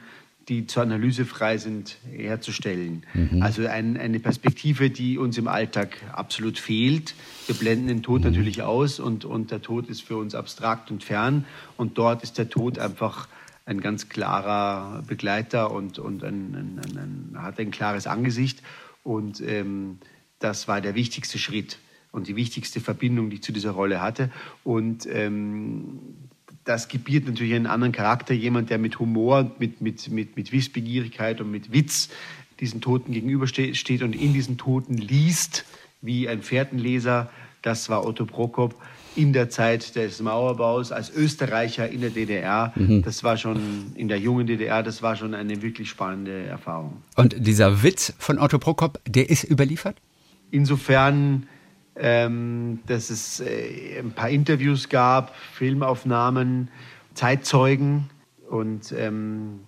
die 0.48 0.66
zur 0.66 0.84
Analyse 0.84 1.26
frei 1.26 1.58
sind, 1.58 1.98
herzustellen. 2.10 3.04
Mhm. 3.14 3.42
Also 3.42 3.68
ein, 3.68 3.98
eine 3.98 4.22
Perspektive, 4.22 4.90
die 4.90 5.18
uns 5.18 5.38
im 5.38 5.50
Alltag 5.50 5.98
absolut 6.14 6.58
fehlt. 6.58 7.16
Wir 7.48 7.56
blenden 7.56 7.88
den 7.88 8.02
Tod 8.02 8.22
mhm. 8.22 8.28
natürlich 8.28 8.62
aus 8.62 9.02
und, 9.02 9.26
und 9.26 9.52
der 9.52 9.62
Tod 9.62 9.90
ist 9.90 10.04
für 10.04 10.16
uns 10.16 10.36
abstrakt 10.36 10.90
und 10.90 11.04
fern. 11.04 11.44
Und 11.76 11.98
dort 11.98 12.24
ist 12.24 12.38
der 12.38 12.50
Tod 12.50 12.80
einfach 12.80 13.28
ein 13.66 13.82
ganz 13.82 14.10
klarer 14.10 15.04
Begleiter 15.08 15.72
und, 15.72 16.00
und 16.00 16.24
ein, 16.24 16.56
ein, 16.56 16.98
ein, 16.98 17.42
hat 17.42 17.60
ein 17.60 17.72
klares 17.72 18.08
Angesicht. 18.08 18.62
Und 19.04 19.42
ähm, 19.42 20.00
das 20.40 20.68
war 20.68 20.82
der 20.82 20.96
wichtigste 20.96 21.38
Schritt 21.38 21.80
und 22.12 22.28
die 22.28 22.36
wichtigste 22.36 22.80
Verbindung, 22.80 23.30
die 23.30 23.38
ich 23.38 23.44
zu 23.44 23.52
dieser 23.52 23.72
Rolle 23.72 24.02
hatte. 24.02 24.30
Und 24.64 25.06
ähm, 25.06 26.00
das 26.64 26.88
gebiert 26.88 27.28
natürlich 27.28 27.54
einen 27.54 27.68
anderen 27.68 27.92
Charakter. 27.92 28.34
Jemand, 28.34 28.70
der 28.70 28.78
mit 28.78 29.00
Humor, 29.00 29.52
mit, 29.60 29.82
mit, 29.82 30.10
mit, 30.10 30.36
mit 30.36 30.52
Wissbegierigkeit 30.52 31.42
und 31.42 31.52
mit 31.52 31.72
Witz 31.72 32.10
diesen 32.60 32.82
Toten 32.82 33.12
gegenübersteht 33.12 34.04
und 34.04 34.14
in 34.14 34.34
diesen 34.34 34.58
Toten 34.58 34.96
liest, 34.96 35.66
wie 36.02 36.28
ein 36.28 36.44
Fährtenleser. 36.44 37.32
Das 37.62 37.90
war 37.90 38.06
Otto 38.06 38.26
Prokop 38.26 38.76
in 39.16 39.34
der 39.34 39.50
Zeit 39.50 39.96
des 39.96 40.22
Mauerbaus 40.22 40.92
als 40.92 41.14
Österreicher 41.14 41.90
in 41.90 42.02
der 42.02 42.12
DDR. 42.12 42.72
Mhm. 42.76 43.02
Das 43.02 43.24
war 43.24 43.38
schon 43.38 43.92
in 43.96 44.08
der 44.08 44.20
jungen 44.20 44.48
DDR, 44.48 44.84
das 44.84 45.02
war 45.02 45.16
schon 45.16 45.34
eine 45.34 45.62
wirklich 45.62 45.90
spannende 45.90 46.44
Erfahrung. 46.46 47.02
Und 47.16 47.36
dieser 47.38 47.84
Witz 47.84 48.14
von 48.18 48.40
Otto 48.40 48.60
Prokop, 48.60 49.00
der 49.08 49.30
ist 49.30 49.44
überliefert? 49.44 49.98
Insofern, 50.52 51.48
ähm, 51.96 52.80
dass 52.88 53.10
es 53.10 53.40
äh, 53.42 54.00
ein 54.00 54.12
paar 54.12 54.30
Interviews 54.30 54.90
gab, 54.90 55.36
Filmaufnahmen, 55.54 56.70
Zeitzeugen 57.14 58.10
und 58.50 58.94
ähm, 58.98 59.62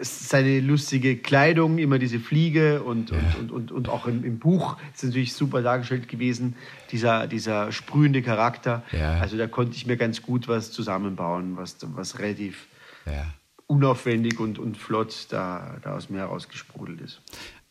seine 0.00 0.60
lustige 0.60 1.16
Kleidung, 1.16 1.78
immer 1.78 1.98
diese 1.98 2.20
Fliege 2.20 2.82
und, 2.82 3.10
ja. 3.10 3.18
und, 3.38 3.50
und, 3.50 3.72
und, 3.72 3.88
auch 3.88 4.06
im, 4.06 4.24
im, 4.24 4.38
Buch 4.38 4.76
ist 4.94 5.04
natürlich 5.04 5.34
super 5.34 5.62
dargestellt 5.62 6.08
gewesen, 6.08 6.56
dieser, 6.90 7.26
dieser 7.26 7.72
sprühende 7.72 8.22
Charakter. 8.22 8.82
Ja. 8.92 9.18
Also 9.20 9.36
da 9.36 9.46
konnte 9.46 9.76
ich 9.76 9.86
mir 9.86 9.96
ganz 9.96 10.22
gut 10.22 10.48
was 10.48 10.70
zusammenbauen, 10.70 11.56
was, 11.56 11.76
was 11.94 12.18
relativ 12.18 12.66
ja. 13.06 13.26
unaufwendig 13.66 14.40
und, 14.40 14.58
und 14.58 14.76
flott 14.76 15.26
da, 15.30 15.76
da 15.82 15.96
aus 15.96 16.10
mir 16.10 16.18
herausgesprudelt 16.18 17.00
ist. 17.00 17.20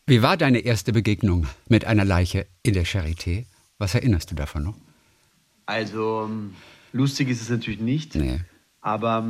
Wie 0.05 0.21
war 0.21 0.37
deine 0.37 0.59
erste 0.59 0.93
Begegnung 0.93 1.47
mit 1.67 1.85
einer 1.85 2.05
Leiche 2.05 2.47
in 2.63 2.73
der 2.73 2.85
Charité? 2.85 3.45
Was 3.77 3.93
erinnerst 3.93 4.31
du 4.31 4.35
davon 4.35 4.63
noch? 4.63 4.75
Also 5.65 6.29
lustig 6.93 7.29
ist 7.29 7.41
es 7.41 7.49
natürlich 7.49 7.81
nicht, 7.81 8.15
nee. 8.15 8.39
aber 8.79 9.27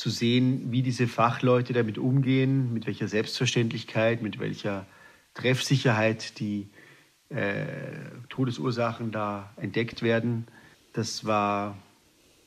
zu 0.00 0.08
sehen, 0.08 0.72
wie 0.72 0.80
diese 0.80 1.06
Fachleute 1.06 1.74
damit 1.74 1.98
umgehen, 1.98 2.72
mit 2.72 2.86
welcher 2.86 3.06
Selbstverständlichkeit, 3.06 4.22
mit 4.22 4.40
welcher 4.40 4.86
Treffsicherheit 5.34 6.40
die 6.40 6.68
äh, 7.28 7.66
Todesursachen 8.30 9.12
da 9.12 9.52
entdeckt 9.56 10.02
werden. 10.02 10.46
Das 10.94 11.26
war 11.26 11.76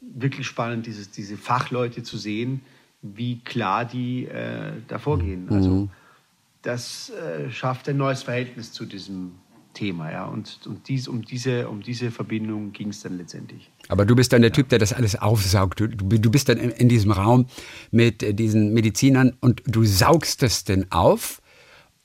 wirklich 0.02 0.48
spannend, 0.48 0.88
dieses, 0.88 1.12
diese 1.12 1.38
Fachleute 1.38 2.02
zu 2.02 2.18
sehen, 2.18 2.62
wie 3.04 3.40
klar 3.40 3.86
die 3.86 4.26
äh, 4.26 4.72
da 4.88 4.98
vorgehen. 4.98 5.48
Also 5.50 5.70
mhm. 5.70 5.90
das 6.64 7.12
äh, 7.12 7.52
schafft 7.52 7.88
ein 7.88 7.98
neues 7.98 8.24
Verhältnis 8.24 8.72
zu 8.72 8.86
diesem 8.86 9.34
Thema. 9.74 10.12
Ja? 10.12 10.26
Und, 10.26 10.60
und 10.66 10.88
dies, 10.88 11.08
um, 11.08 11.24
diese, 11.24 11.68
um 11.68 11.82
diese 11.82 12.12
Verbindung 12.12 12.72
ging 12.72 12.90
es 12.90 13.02
dann 13.02 13.18
letztendlich. 13.18 13.70
Aber 13.90 14.06
du 14.06 14.16
bist 14.16 14.34
dann 14.34 14.42
der 14.42 14.52
Typ, 14.52 14.70
der 14.70 14.80
das 14.80 14.94
alles 14.94 15.16
aufsaugt. 15.16 15.80
Du, 15.80 15.88
du 15.88 16.32
bist 16.32 16.50
dann 16.50 16.58
in, 16.58 16.72
in 16.72 16.90
diesem 16.90 17.12
Raum 17.12 17.48
mit 17.92 18.24
äh, 18.24 18.34
diesen 18.34 18.74
Medizinern 18.74 19.36
und 19.40 19.62
du 19.66 19.84
saugst 19.84 20.42
das 20.42 20.64
denn 20.64 20.92
auf? 20.92 21.42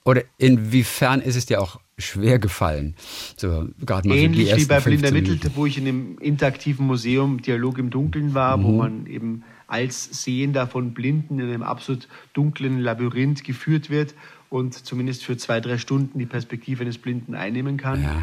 Oder 0.05 0.23
inwiefern 0.39 1.21
ist 1.21 1.37
es 1.37 1.47
dir 1.47 1.61
auch 1.61 1.81
schwer 1.99 2.39
gefallen? 2.39 2.95
So, 3.37 3.69
gerade 3.85 4.09
mal 4.09 4.17
Ähnlich 4.17 4.57
wie 4.57 4.65
bei 4.65 4.81
Blinder 4.81 5.11
Mittel, 5.11 5.39
wo 5.55 5.67
ich 5.67 5.77
in 5.77 5.87
einem 5.87 6.19
interaktiven 6.19 6.87
Museum 6.87 7.43
Dialog 7.43 7.79
im 7.79 7.91
Dunkeln 7.91 8.33
war, 8.33 8.57
mhm. 8.57 8.65
wo 8.65 8.73
man 8.73 9.07
eben 9.07 9.45
als 9.67 10.25
Sehender 10.25 10.67
von 10.67 10.95
Blinden 10.95 11.39
in 11.39 11.49
einem 11.49 11.63
absolut 11.63 12.09
dunklen 12.33 12.81
Labyrinth 12.81 13.45
geführt 13.45 13.91
wird 13.91 14.15
und 14.51 14.75
zumindest 14.75 15.25
für 15.25 15.37
zwei, 15.37 15.61
drei 15.61 15.79
Stunden 15.79 16.19
die 16.19 16.27
Perspektive 16.27 16.83
eines 16.83 16.99
Blinden 16.99 17.35
einnehmen 17.35 17.77
kann. 17.77 18.03
Ja. 18.03 18.23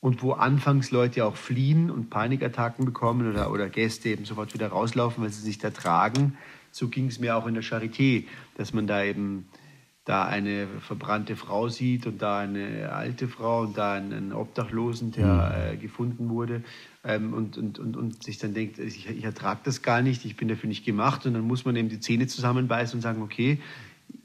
Und 0.00 0.22
wo 0.22 0.32
anfangs 0.32 0.92
Leute 0.92 1.24
auch 1.24 1.36
fliehen 1.36 1.90
und 1.90 2.08
Panikattacken 2.08 2.84
bekommen 2.84 3.28
oder, 3.28 3.50
oder 3.50 3.68
Gäste 3.68 4.10
eben 4.10 4.24
sofort 4.24 4.54
wieder 4.54 4.68
rauslaufen, 4.68 5.24
weil 5.24 5.30
sie 5.30 5.42
sich 5.42 5.58
da 5.58 5.70
tragen. 5.70 6.36
So 6.70 6.88
ging 6.88 7.08
es 7.08 7.18
mir 7.18 7.36
auch 7.36 7.46
in 7.46 7.54
der 7.54 7.64
Charité, 7.64 8.24
dass 8.56 8.72
man 8.72 8.86
da 8.86 9.02
eben 9.02 9.48
da 10.08 10.24
eine 10.24 10.66
verbrannte 10.80 11.36
Frau 11.36 11.68
sieht 11.68 12.06
und 12.06 12.22
da 12.22 12.38
eine 12.38 12.90
alte 12.92 13.28
Frau 13.28 13.62
und 13.62 13.76
da 13.76 13.92
einen 13.92 14.32
Obdachlosen, 14.32 15.12
der 15.12 15.26
mhm. 15.26 15.74
äh, 15.74 15.76
gefunden 15.76 16.30
wurde 16.30 16.62
ähm, 17.04 17.34
und, 17.34 17.58
und, 17.58 17.78
und, 17.78 17.94
und 17.94 18.22
sich 18.22 18.38
dann 18.38 18.54
denkt, 18.54 18.78
ich, 18.78 19.06
ich 19.06 19.24
ertrage 19.24 19.60
das 19.64 19.82
gar 19.82 20.00
nicht, 20.00 20.24
ich 20.24 20.36
bin 20.36 20.48
dafür 20.48 20.68
nicht 20.68 20.86
gemacht 20.86 21.26
und 21.26 21.34
dann 21.34 21.42
muss 21.42 21.66
man 21.66 21.76
eben 21.76 21.90
die 21.90 22.00
Zähne 22.00 22.26
zusammenbeißen 22.26 22.96
und 22.96 23.02
sagen, 23.02 23.20
okay, 23.20 23.60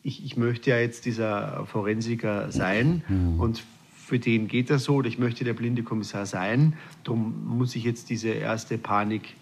ich, 0.04 0.26
ich 0.26 0.38
möchte 0.38 0.70
ja 0.70 0.78
jetzt 0.78 1.06
dieser 1.06 1.66
Forensiker 1.66 2.52
sein 2.52 3.04
mhm. 3.08 3.40
und 3.40 3.64
für 3.96 4.20
den 4.20 4.48
geht 4.48 4.70
das 4.70 4.84
so 4.84 4.96
oder 4.96 5.08
ich 5.08 5.18
möchte 5.18 5.46
der 5.46 5.54
blinde 5.54 5.82
Kommissar 5.82 6.26
sein. 6.26 6.74
Darum 7.06 7.46
muss 7.58 7.76
ich 7.76 7.86
jetzt 7.86 8.10
diese 8.10 8.30
erste 8.30 8.78
Panik 8.78 9.34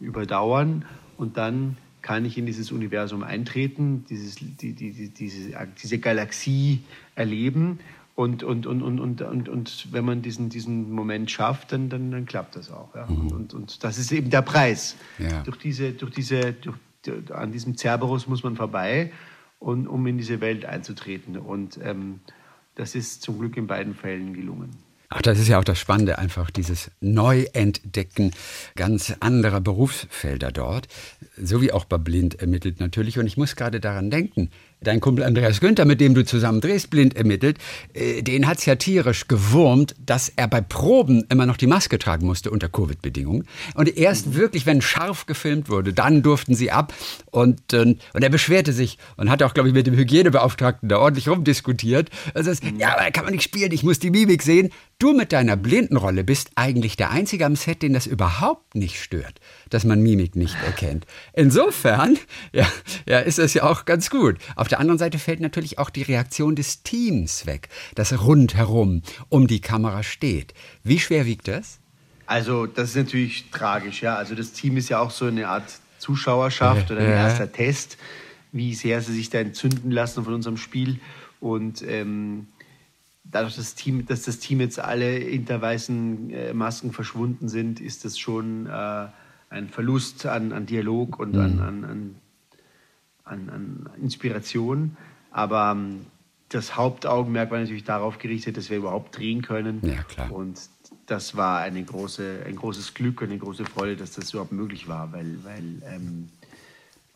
überdauern 0.00 0.84
und 1.16 1.36
dann 1.36 1.76
kann 2.00 2.24
ich 2.24 2.38
in 2.38 2.46
dieses 2.46 2.70
Universum 2.70 3.22
eintreten, 3.22 4.04
dieses, 4.08 4.36
die, 4.36 4.72
die, 4.72 4.72
die, 4.72 5.08
diese, 5.08 5.68
diese 5.82 5.98
Galaxie 5.98 6.80
erleben. 7.14 7.80
Und, 8.14 8.44
und, 8.44 8.66
und, 8.66 8.82
und, 8.82 9.00
und, 9.00 9.22
und, 9.22 9.48
und 9.48 9.88
wenn 9.90 10.04
man 10.04 10.22
diesen, 10.22 10.48
diesen 10.48 10.92
Moment 10.92 11.30
schafft, 11.32 11.72
dann, 11.72 11.88
dann, 11.88 12.12
dann 12.12 12.26
klappt 12.26 12.54
das 12.54 12.70
auch. 12.70 12.94
Ja. 12.94 13.06
Mhm. 13.06 13.32
Und, 13.32 13.54
und 13.54 13.82
das 13.82 13.98
ist 13.98 14.12
eben 14.12 14.30
der 14.30 14.42
Preis. 14.42 14.96
Ja. 15.18 15.42
Durch 15.42 15.56
diese, 15.56 15.92
durch 15.92 16.12
diese, 16.12 16.52
durch, 16.52 16.76
an 17.32 17.50
diesem 17.50 17.76
Cerberus 17.76 18.28
muss 18.28 18.44
man 18.44 18.54
vorbei 18.54 19.10
und, 19.58 19.86
um 19.86 20.06
in 20.06 20.18
diese 20.18 20.40
Welt 20.40 20.64
einzutreten. 20.64 21.36
Und 21.36 21.78
ähm, 21.82 22.20
das 22.74 22.94
ist 22.94 23.22
zum 23.22 23.38
Glück 23.38 23.56
in 23.56 23.66
beiden 23.66 23.94
Fällen 23.94 24.34
gelungen. 24.34 24.70
Ach, 25.10 25.22
das 25.22 25.38
ist 25.38 25.46
ja 25.46 25.60
auch 25.60 25.64
das 25.64 25.78
Spannende, 25.78 26.18
einfach 26.18 26.50
dieses 26.50 26.90
Neuentdecken 27.00 28.32
ganz 28.74 29.14
anderer 29.20 29.60
Berufsfelder 29.60 30.50
dort, 30.50 30.88
so 31.36 31.62
wie 31.62 31.70
auch 31.70 31.84
bei 31.84 31.98
Blind 31.98 32.40
ermittelt 32.40 32.80
natürlich. 32.80 33.18
Und 33.18 33.26
ich 33.26 33.36
muss 33.36 33.54
gerade 33.54 33.78
daran 33.78 34.10
denken, 34.10 34.50
dein 34.86 35.00
Kumpel 35.00 35.24
Andreas 35.24 35.60
Günther, 35.60 35.84
mit 35.84 36.00
dem 36.00 36.14
du 36.14 36.24
zusammen 36.24 36.60
drehst, 36.60 36.90
blind 36.90 37.16
ermittelt, 37.16 37.58
äh, 37.92 38.22
den 38.22 38.46
hat 38.46 38.58
es 38.58 38.66
ja 38.66 38.76
tierisch 38.76 39.28
gewurmt, 39.28 39.94
dass 40.04 40.32
er 40.36 40.48
bei 40.48 40.60
Proben 40.60 41.24
immer 41.28 41.46
noch 41.46 41.56
die 41.56 41.66
Maske 41.66 41.98
tragen 41.98 42.26
musste 42.26 42.50
unter 42.50 42.68
Covid-Bedingungen. 42.68 43.46
Und 43.74 43.96
erst 43.96 44.28
mhm. 44.28 44.34
wirklich, 44.36 44.66
wenn 44.66 44.80
scharf 44.80 45.26
gefilmt 45.26 45.68
wurde, 45.68 45.92
dann 45.92 46.22
durften 46.22 46.54
sie 46.54 46.70
ab. 46.70 46.94
Und, 47.30 47.74
und, 47.74 48.00
und 48.12 48.22
er 48.22 48.30
beschwerte 48.30 48.72
sich 48.72 48.98
und 49.16 49.30
hat 49.30 49.42
auch, 49.42 49.54
glaube 49.54 49.68
ich, 49.68 49.74
mit 49.74 49.86
dem 49.86 49.96
Hygienebeauftragten 49.96 50.88
da 50.88 50.98
ordentlich 50.98 51.28
rumdiskutiert. 51.28 52.10
Also, 52.34 52.50
mhm. 52.50 52.78
ja, 52.78 52.96
aber 52.96 53.10
kann 53.10 53.24
man 53.24 53.34
nicht 53.34 53.44
spielen, 53.44 53.72
ich 53.72 53.82
muss 53.82 53.98
die 53.98 54.10
Mimik 54.10 54.42
sehen. 54.42 54.70
Du 54.98 55.12
mit 55.12 55.32
deiner 55.32 55.56
Blindenrolle 55.56 56.22
bist 56.22 56.52
eigentlich 56.54 56.96
der 56.96 57.10
Einzige 57.10 57.46
am 57.46 57.56
Set, 57.56 57.82
den 57.82 57.92
das 57.92 58.06
überhaupt 58.06 58.74
nicht 58.74 59.02
stört, 59.02 59.40
dass 59.70 59.84
man 59.84 60.00
Mimik 60.00 60.36
nicht 60.36 60.56
erkennt. 60.64 61.06
Insofern 61.32 62.16
ja, 62.52 62.66
ja, 63.06 63.20
ist 63.20 63.38
das 63.38 63.54
ja 63.54 63.64
auch 63.64 63.84
ganz 63.84 64.10
gut. 64.10 64.38
Auf 64.56 64.68
der 64.68 64.80
anderen 64.80 64.98
Seite 64.98 65.18
fällt 65.18 65.40
natürlich 65.40 65.78
auch 65.78 65.90
die 65.90 66.02
Reaktion 66.02 66.56
des 66.56 66.82
Teams 66.82 67.46
weg, 67.46 67.68
das 67.94 68.24
rundherum 68.24 69.02
um 69.28 69.46
die 69.46 69.60
Kamera 69.60 70.02
steht. 70.02 70.54
Wie 70.82 70.98
schwer 70.98 71.26
wiegt 71.26 71.48
das? 71.48 71.80
Also 72.26 72.66
das 72.66 72.90
ist 72.90 72.96
natürlich 72.96 73.50
tragisch. 73.50 74.02
Ja. 74.02 74.16
Also 74.16 74.34
das 74.34 74.52
Team 74.52 74.76
ist 74.76 74.88
ja 74.88 74.98
auch 74.98 75.10
so 75.10 75.26
eine 75.26 75.48
Art 75.48 75.64
Zuschauerschaft 75.98 76.90
oder 76.90 77.00
ein 77.00 77.08
ja. 77.08 77.28
erster 77.28 77.50
Test, 77.50 77.96
wie 78.52 78.74
sehr 78.74 79.00
sie 79.00 79.12
sich 79.12 79.30
da 79.30 79.38
entzünden 79.38 79.90
lassen 79.90 80.24
von 80.24 80.34
unserem 80.34 80.56
Spiel. 80.56 81.00
Und 81.40 81.82
ähm, 81.82 82.46
dadurch, 83.24 83.56
dass 83.56 83.64
das, 83.64 83.74
Team, 83.74 84.06
dass 84.06 84.22
das 84.22 84.38
Team 84.38 84.60
jetzt 84.60 84.78
alle 84.78 85.06
hinter 85.06 85.60
weißen 85.60 86.30
äh, 86.30 86.54
Masken 86.54 86.92
verschwunden 86.92 87.48
sind, 87.48 87.80
ist 87.80 88.04
das 88.04 88.18
schon 88.18 88.66
äh, 88.66 89.06
ein 89.54 89.68
Verlust 89.68 90.26
an, 90.26 90.52
an 90.52 90.66
Dialog 90.66 91.18
und 91.18 91.34
mhm. 91.34 91.40
an, 91.40 91.60
an, 91.60 92.14
an, 93.24 93.48
an, 93.48 93.90
Inspiration. 94.02 94.96
Aber 95.30 95.72
ähm, 95.72 96.06
das 96.48 96.76
Hauptaugenmerk 96.76 97.50
war 97.50 97.58
natürlich 97.58 97.84
darauf 97.84 98.18
gerichtet, 98.18 98.56
dass 98.56 98.70
wir 98.70 98.76
überhaupt 98.76 99.16
drehen 99.16 99.42
können. 99.42 99.80
Ja, 99.82 100.02
klar. 100.02 100.30
Und 100.30 100.60
das 101.06 101.36
war 101.36 101.60
eine 101.60 101.82
große, 101.82 102.44
ein 102.46 102.56
großes 102.56 102.94
Glück 102.94 103.20
und 103.20 103.28
eine 103.30 103.38
große 103.38 103.64
Freude, 103.64 103.96
dass 103.96 104.12
das 104.12 104.32
überhaupt 104.32 104.52
möglich 104.52 104.88
war, 104.88 105.12
weil, 105.12 105.38
weil 105.44 105.82
ähm, 105.86 106.28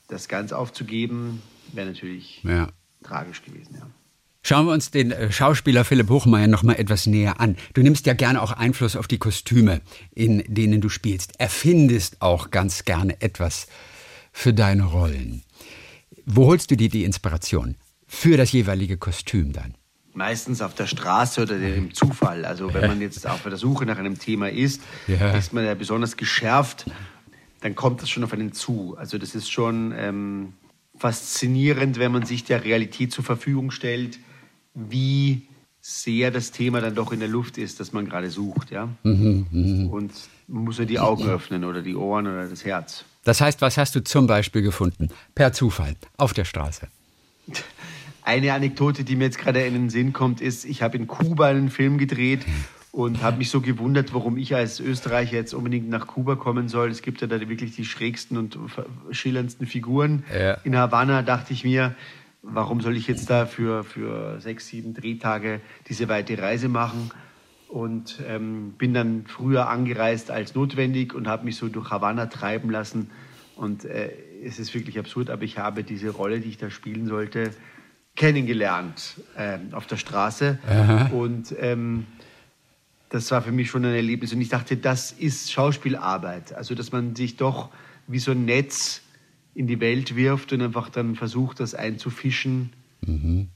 das 0.09 0.28
ganz 0.28 0.52
aufzugeben 0.52 1.42
wäre 1.73 1.88
natürlich 1.88 2.42
ja. 2.42 2.68
tragisch 3.02 3.42
gewesen. 3.42 3.76
Ja. 3.78 3.87
Schauen 4.42 4.66
wir 4.66 4.73
uns 4.73 4.90
den 4.90 5.11
äh, 5.11 5.30
Schauspieler 5.33 5.85
Philipp 5.85 6.09
Hochmeier 6.09 6.47
noch 6.47 6.62
mal 6.62 6.75
etwas 6.75 7.07
näher 7.07 7.40
an. 7.40 7.57
Du 7.75 7.83
nimmst 7.83 8.07
ja 8.07 8.14
gerne 8.14 8.40
auch 8.40 8.52
Einfluss 8.52 8.97
auf 8.97 9.09
die 9.09 9.18
Kostüme, 9.18 9.80
in 10.14 10.45
denen 10.47 10.80
du 10.80 10.88
spielst. 10.88 11.38
Erfindest 11.38 12.23
auch 12.23 12.50
ganz 12.50 12.85
gerne 12.85 13.21
etwas 13.21 13.66
für 14.33 14.54
deine 14.54 14.85
Rollen. 14.85 15.42
Wo 16.25 16.47
holst 16.47 16.71
du 16.71 16.76
dir 16.76 16.88
die 16.88 17.04
Inspiration 17.04 17.75
für 18.07 18.37
das 18.37 18.52
jeweilige 18.52 18.97
Kostüm 18.97 19.52
dann? 19.52 19.75
Meistens 20.14 20.62
auf 20.62 20.75
der 20.75 20.87
Straße 20.87 21.42
oder 21.42 21.59
im 21.59 21.95
Zufall. 21.95 22.45
Also 22.45 22.73
wenn 22.75 22.88
man 22.88 23.00
jetzt 23.00 23.26
auf 23.26 23.42
der 23.42 23.57
Suche 23.57 23.87
nach 23.87 23.99
einem 23.99 24.18
Thema 24.18 24.50
ist, 24.50 24.83
ja. 25.07 25.37
ist 25.37 25.52
man 25.52 25.64
ja 25.64 25.75
besonders 25.75 26.16
geschärft, 26.16 26.87
dann 27.61 27.75
kommt 27.75 28.02
das 28.02 28.11
schon 28.11 28.25
auf 28.25 28.33
einen 28.33 28.52
zu. 28.52 28.97
Also 28.99 29.18
das 29.18 29.35
ist 29.35 29.50
schon 29.50 29.92
ähm, 29.97 30.54
faszinierend, 30.97 31.99
wenn 31.99 32.12
man 32.12 32.25
sich 32.25 32.45
der 32.45 32.64
Realität 32.64 33.12
zur 33.12 33.25
Verfügung 33.25 33.71
stellt 33.71 34.18
wie 34.88 35.49
sehr 35.80 36.30
das 36.30 36.50
Thema 36.50 36.80
dann 36.80 36.94
doch 36.94 37.12
in 37.12 37.20
der 37.20 37.28
Luft 37.28 37.56
ist, 37.56 37.80
das 37.80 37.92
man 37.92 38.06
gerade 38.06 38.30
sucht. 38.30 38.70
Ja? 38.70 38.88
Mhm, 39.02 39.47
mh. 39.50 39.90
Und 39.90 40.12
man 40.47 40.64
muss 40.64 40.78
ja 40.78 40.85
die 40.85 40.99
Augen 40.99 41.28
öffnen 41.28 41.64
oder 41.64 41.82
die 41.82 41.97
Ohren 41.97 42.26
oder 42.26 42.47
das 42.47 42.64
Herz. 42.64 43.04
Das 43.25 43.40
heißt, 43.40 43.61
was 43.62 43.76
hast 43.78 43.94
du 43.94 44.02
zum 44.02 44.26
Beispiel 44.26 44.62
gefunden? 44.62 45.08
Per 45.35 45.52
Zufall, 45.52 45.97
auf 46.16 46.32
der 46.32 46.44
Straße. 46.44 46.88
Eine 48.23 48.52
Anekdote, 48.52 49.04
die 49.04 49.16
mir 49.16 49.25
jetzt 49.25 49.38
gerade 49.38 49.64
in 49.64 49.75
den 49.75 49.90
Sinn 49.90 50.12
kommt, 50.12 50.40
ist, 50.40 50.64
ich 50.66 50.82
habe 50.82 50.99
in 50.99 51.06
Kuba 51.06 51.47
einen 51.47 51.70
Film 51.70 51.97
gedreht 51.97 52.44
und 52.92 53.23
habe 53.23 53.38
mich 53.38 53.49
so 53.49 53.61
gewundert, 53.61 54.12
warum 54.12 54.37
ich 54.37 54.54
als 54.54 54.80
Österreicher 54.80 55.37
jetzt 55.37 55.54
unbedingt 55.54 55.88
nach 55.88 56.06
Kuba 56.06 56.37
kommen 56.37 56.68
soll. 56.68 56.90
Es 56.90 57.00
gibt 57.00 57.20
ja 57.23 57.26
da 57.26 57.40
wirklich 57.40 57.75
die 57.75 57.85
schrägsten 57.85 58.37
und 58.37 58.58
schillerndsten 59.11 59.66
Figuren. 59.66 60.25
Ja. 60.32 60.54
In 60.64 60.76
Havanna 60.76 61.23
dachte 61.23 61.52
ich 61.52 61.64
mir, 61.64 61.94
warum 62.42 62.80
soll 62.80 62.97
ich 62.97 63.07
jetzt 63.07 63.30
da 63.30 63.47
für, 63.47 63.85
für 63.85 64.40
sechs, 64.40 64.68
sieben 64.68 64.95
Drehtage 64.95 65.61
diese 65.88 66.09
weite 66.09 66.38
Reise 66.38 66.68
machen? 66.68 67.11
Und 67.68 68.23
ähm, 68.26 68.73
bin 68.78 68.95
dann 68.95 69.26
früher 69.26 69.68
angereist 69.68 70.30
als 70.30 70.54
notwendig 70.54 71.14
und 71.14 71.28
habe 71.28 71.45
mich 71.45 71.57
so 71.57 71.68
durch 71.68 71.90
Havanna 71.90 72.26
treiben 72.26 72.71
lassen. 72.71 73.11
Und 73.57 73.85
äh, 73.85 74.11
es 74.42 74.59
ist 74.59 74.73
wirklich 74.75 74.99
absurd, 74.99 75.28
aber 75.28 75.42
ich 75.42 75.59
habe 75.59 75.85
diese 75.85 76.11
Rolle, 76.11 76.40
die 76.40 76.49
ich 76.49 76.57
da 76.57 76.71
spielen 76.71 77.07
sollte, 77.07 77.50
kennengelernt 78.16 79.21
äh, 79.37 79.59
auf 79.73 79.87
der 79.87 79.97
Straße. 79.97 80.59
Aha. 80.66 81.11
Und 81.12 81.54
ähm, 81.59 82.07
das 83.11 83.30
war 83.30 83.42
für 83.42 83.52
mich 83.52 83.68
schon 83.71 83.85
ein 83.85 83.95
Erlebnis. 83.95 84.33
Und 84.33 84.40
ich 84.40 84.49
dachte, 84.49 84.76
das 84.76 85.12
ist 85.12 85.52
Schauspielarbeit. 85.52 86.54
Also, 86.54 86.75
dass 86.75 86.92
man 86.92 87.14
sich 87.14 87.37
doch 87.37 87.71
wie 88.07 88.18
so 88.18 88.33
ein 88.33 88.45
Netz 88.45 89.02
in 89.58 89.66
die 89.66 89.80
Welt 89.80 90.14
wirft 90.14 90.52
und 90.52 90.62
einfach 90.62 90.88
dann 90.88 91.16
versucht, 91.16 91.58
das 91.58 91.74
einzufischen, 91.74 92.70
mhm. 93.04 93.48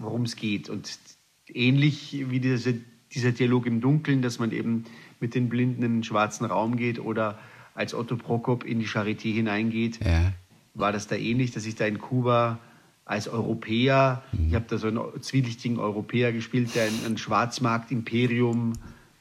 worum 0.00 0.22
es 0.22 0.36
geht. 0.36 0.70
Und 0.70 1.00
ähnlich 1.48 2.24
wie 2.28 2.38
diese, 2.38 2.76
dieser 3.12 3.32
Dialog 3.32 3.66
im 3.66 3.80
Dunkeln, 3.80 4.22
dass 4.22 4.38
man 4.38 4.52
eben 4.52 4.84
mit 5.18 5.34
den 5.34 5.48
Blinden 5.48 5.82
in 5.82 5.94
den 5.94 6.04
schwarzen 6.04 6.44
Raum 6.44 6.76
geht 6.76 7.00
oder 7.00 7.40
als 7.74 7.92
Otto 7.92 8.16
Prokop 8.16 8.64
in 8.64 8.78
die 8.78 8.86
Charité 8.86 9.32
hineingeht, 9.32 9.98
ja. 10.04 10.32
war 10.74 10.92
das 10.92 11.08
da 11.08 11.16
ähnlich, 11.16 11.50
dass 11.50 11.66
ich 11.66 11.74
da 11.74 11.84
in 11.86 11.98
Kuba 11.98 12.60
als 13.04 13.26
Europäer, 13.26 14.22
mhm. 14.30 14.46
ich 14.46 14.54
habe 14.54 14.66
da 14.68 14.78
so 14.78 14.86
einen 14.86 15.00
zwielichtigen 15.22 15.80
Europäer 15.80 16.32
gespielt, 16.32 16.72
der 16.76 16.84
ein, 16.84 16.94
ein 17.04 17.18
Schwarzmarkt-Imperium 17.18 18.74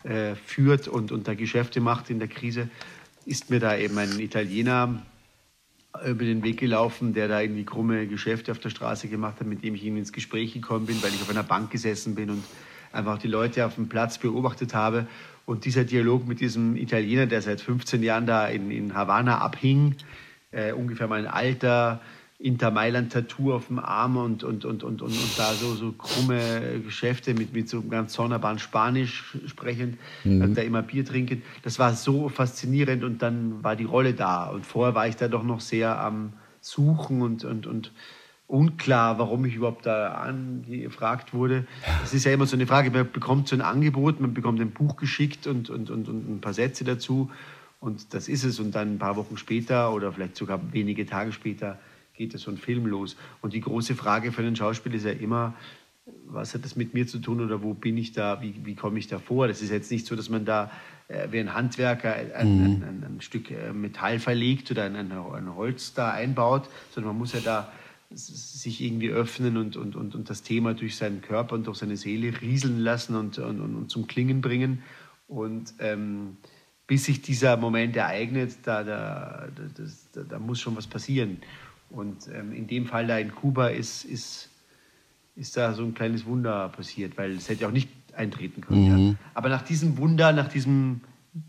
äh, 0.04 0.36
führt 0.36 0.88
und, 0.88 1.12
und 1.12 1.28
da 1.28 1.34
Geschäfte 1.34 1.82
macht 1.82 2.12
in 2.12 2.20
der 2.20 2.28
Krise, 2.28 2.70
ist 3.26 3.50
mir 3.50 3.60
da 3.60 3.76
eben 3.76 3.98
ein 3.98 4.20
Italiener 4.20 5.02
über 6.06 6.24
den 6.26 6.44
Weg 6.44 6.60
gelaufen, 6.60 7.14
der 7.14 7.28
da 7.28 7.42
irgendwie 7.42 7.66
krumme 7.66 8.08
Geschäfte 8.08 8.52
auf 8.52 8.60
der 8.60 8.70
Straße 8.70 9.08
gemacht 9.08 9.40
hat, 9.40 9.48
mit 9.48 9.64
dem 9.64 9.76
ich 9.76 9.84
ihm 9.84 9.98
ins 9.98 10.14
Gespräch 10.14 10.54
gekommen 10.54 10.86
bin, 10.86 11.02
weil 11.04 11.14
ich 11.14 11.22
auf 11.22 11.30
einer 11.30 11.44
Bank 11.44 11.70
gesessen 11.70 12.16
bin 12.16 12.30
und 12.30 12.44
einfach 12.92 13.18
die 13.18 13.28
Leute 13.28 13.66
auf 13.66 13.76
dem 13.76 13.90
Platz 13.90 14.18
beobachtet 14.18 14.74
habe. 14.74 15.08
Und 15.46 15.66
dieser 15.66 15.84
Dialog 15.84 16.28
mit 16.28 16.40
diesem 16.40 16.76
Italiener, 16.76 17.26
der 17.26 17.42
seit 17.42 17.62
15 17.62 18.04
Jahren 18.04 18.26
da 18.26 18.48
in, 18.48 18.72
in 18.72 18.94
Havanna 18.94 19.40
abhing, 19.40 19.96
äh, 20.52 20.72
ungefähr 20.72 21.08
mein 21.08 21.28
Alter, 21.28 22.02
Inter 22.42 22.72
Mailand-Tattoo 22.72 23.54
auf 23.54 23.68
dem 23.68 23.80
Arm 23.80 24.18
und, 24.18 24.44
und, 24.44 24.66
und, 24.66 24.84
und, 24.84 25.02
und, 25.02 25.12
und 25.12 25.38
da 25.38 25.54
so, 25.54 25.76
so 25.76 25.92
krumme 25.92 26.82
Geschäfte 26.84 27.34
mit, 27.34 27.54
mit 27.54 27.70
so 27.70 27.82
ganz 27.84 28.14
sonderbaren 28.14 28.60
Spanisch 28.60 29.38
sprechend, 29.46 29.98
mhm. 30.24 30.56
da 30.56 30.62
immer 30.62 30.82
Bier 30.82 31.06
trinken. 31.06 31.44
Das 31.64 31.78
war 31.78 31.94
so 31.94 32.30
faszinierend 32.30 33.04
und 33.04 33.22
dann 33.22 33.64
war 33.64 33.76
die 33.76 33.84
Rolle 33.84 34.14
da. 34.14 34.50
Und 34.50 34.66
vorher 34.66 34.96
war 34.96 35.08
ich 35.08 35.16
da 35.16 35.28
doch 35.28 35.44
noch 35.44 35.62
sehr 35.62 36.00
am 36.00 36.34
Suchen 36.62 37.22
und, 37.22 37.46
und, 37.46 37.68
und 37.68 37.92
unklar, 38.48 39.18
warum 39.20 39.46
ich 39.46 39.56
überhaupt 39.56 39.86
da 39.86 40.14
angefragt 40.14 41.34
wurde. 41.34 41.66
Das 42.02 42.14
ist 42.14 42.26
ja 42.26 42.34
immer 42.34 42.48
so 42.48 42.56
eine 42.56 42.68
Frage, 42.68 42.92
man 42.92 43.12
bekommt 43.12 43.48
so 43.48 43.56
ein 43.56 43.62
Angebot, 43.62 44.20
man 44.20 44.34
bekommt 44.34 44.60
ein 44.60 44.72
Buch 44.72 44.98
geschickt 44.98 45.48
und, 45.48 45.70
und, 45.70 45.90
und, 45.90 46.08
und 46.10 46.30
ein 46.30 46.42
paar 46.42 46.54
Sätze 46.54 46.84
dazu 46.84 47.30
und 47.80 48.14
das 48.14 48.28
ist 48.28 48.44
es. 48.44 48.60
Und 48.60 48.74
dann 48.74 48.96
ein 48.96 49.00
paar 49.00 49.16
Wochen 49.16 49.38
später 49.38 49.94
oder 49.94 50.12
vielleicht 50.12 50.36
sogar 50.36 50.60
wenige 50.72 51.06
Tage 51.06 51.32
später 51.32 51.80
geht 52.22 52.38
so 52.40 52.52
ein 52.52 52.58
Film 52.58 52.86
los. 52.86 53.16
Und 53.42 53.54
die 53.54 53.62
große 53.62 53.96
Frage 53.96 54.32
für 54.32 54.42
einen 54.42 54.56
Schauspieler 54.56 54.96
ist 54.96 55.06
ja 55.06 55.12
immer, 55.12 55.56
was 56.28 56.54
hat 56.54 56.64
das 56.64 56.76
mit 56.76 56.94
mir 56.94 57.08
zu 57.08 57.20
tun 57.20 57.42
oder 57.42 57.64
wo 57.64 57.74
bin 57.74 57.98
ich 57.98 58.12
da, 58.12 58.42
wie, 58.42 58.56
wie 58.64 58.76
komme 58.76 59.00
ich 59.00 59.08
da 59.08 59.20
vor? 59.20 59.48
Das 59.48 59.62
ist 59.62 59.72
jetzt 59.72 59.92
nicht 59.92 60.06
so, 60.06 60.16
dass 60.16 60.30
man 60.30 60.46
da 60.46 60.72
äh, 61.08 61.28
wie 61.32 61.40
ein 61.40 61.54
Handwerker 61.54 62.14
ein, 62.36 62.58
mhm. 62.58 62.66
ein, 62.66 62.84
ein, 62.84 63.04
ein 63.16 63.22
Stück 63.22 63.52
äh, 63.52 63.74
Metall 63.74 64.20
verlegt 64.20 64.72
oder 64.72 64.86
ein, 64.86 65.56
Holz 65.56 65.94
da 65.94 66.12
einbaut, 66.12 66.70
sondern 66.92 67.14
man 67.14 67.20
muss 67.20 67.34
ja 67.34 67.40
da 67.40 67.72
sich 68.14 68.82
irgendwie 68.82 69.10
öffnen 69.10 69.56
und, 69.56 69.78
und, 69.78 69.96
und, 69.96 70.16
und 70.16 70.30
das 70.30 70.44
Thema 70.44 70.74
durch 70.74 70.98
seinen 70.98 71.22
Körper 71.22 71.56
und 71.56 71.68
durch 71.68 71.78
seine 71.78 71.96
Seele 71.96 72.42
rieseln 72.42 72.80
lassen 72.80 73.16
und, 73.16 73.40
und, 73.40 73.62
und 73.62 73.90
zum 73.90 74.06
Klingen 74.06 74.42
bringen. 74.42 74.84
Und 75.28 75.74
ähm, 75.80 76.36
bis 76.88 77.06
sich 77.06 77.22
dieser 77.22 77.56
Moment 77.56 77.96
ereignet, 77.96 78.58
da, 78.64 78.84
da, 78.84 79.48
da, 80.14 80.24
da, 80.24 80.40
muss 80.40 80.60
schon 80.60 80.76
was 80.76 80.88
passieren. 80.88 81.38
Und 81.92 82.28
ähm, 82.28 82.54
in 82.54 82.68
dem 82.68 82.86
Fall 82.86 83.08
da 83.08 83.18
in 83.18 83.34
Kuba 83.34 83.68
ist, 83.68 84.06
ist, 84.06 84.50
ist 85.36 85.58
da 85.58 85.74
so 85.74 85.84
ein 85.84 85.94
kleines 85.94 86.26
Wunder 86.26 86.70
passiert, 86.70 87.18
weil 87.18 87.32
es 87.32 87.50
hätte 87.50 87.68
auch 87.68 87.72
nicht 87.72 87.90
eintreten 88.16 88.62
können. 88.62 88.84
Mhm. 88.84 89.08
Ja. 89.10 89.16
Aber 89.34 89.50
nach 89.50 89.62
diesem 89.62 89.98
Wunder, 89.98 90.32
nach 90.34 90.48
diesem 90.48 91.02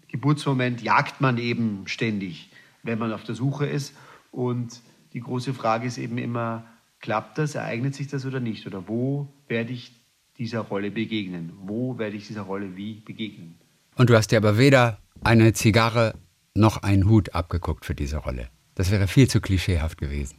Geburtsmoment 0.08 0.82
jagt 0.82 1.20
man 1.20 1.38
eben 1.38 1.82
ständig, 1.86 2.50
wenn 2.82 2.98
man 2.98 3.12
auf 3.12 3.24
der 3.24 3.34
Suche 3.34 3.66
ist. 3.66 3.94
Und 4.30 4.80
die 5.12 5.20
große 5.20 5.54
Frage 5.54 5.86
ist 5.86 5.98
eben 5.98 6.18
immer, 6.18 6.64
klappt 7.00 7.38
das, 7.38 7.54
ereignet 7.54 7.94
sich 7.94 8.08
das 8.08 8.24
oder 8.26 8.40
nicht? 8.40 8.66
Oder 8.66 8.88
wo 8.88 9.28
werde 9.48 9.72
ich 9.72 9.92
dieser 10.38 10.60
Rolle 10.60 10.90
begegnen? 10.90 11.52
Wo 11.62 11.98
werde 11.98 12.16
ich 12.16 12.26
dieser 12.26 12.42
Rolle 12.42 12.76
wie 12.76 13.00
begegnen? 13.00 13.56
Und 13.96 14.08
du 14.08 14.16
hast 14.16 14.28
dir 14.28 14.38
aber 14.38 14.56
weder 14.56 14.98
eine 15.22 15.52
Zigarre 15.52 16.14
noch 16.54 16.82
einen 16.82 17.08
Hut 17.08 17.34
abgeguckt 17.34 17.84
für 17.84 17.94
diese 17.94 18.18
Rolle. 18.18 18.48
Das 18.74 18.90
wäre 18.90 19.06
viel 19.06 19.28
zu 19.28 19.40
klischeehaft 19.40 19.98
gewesen. 19.98 20.36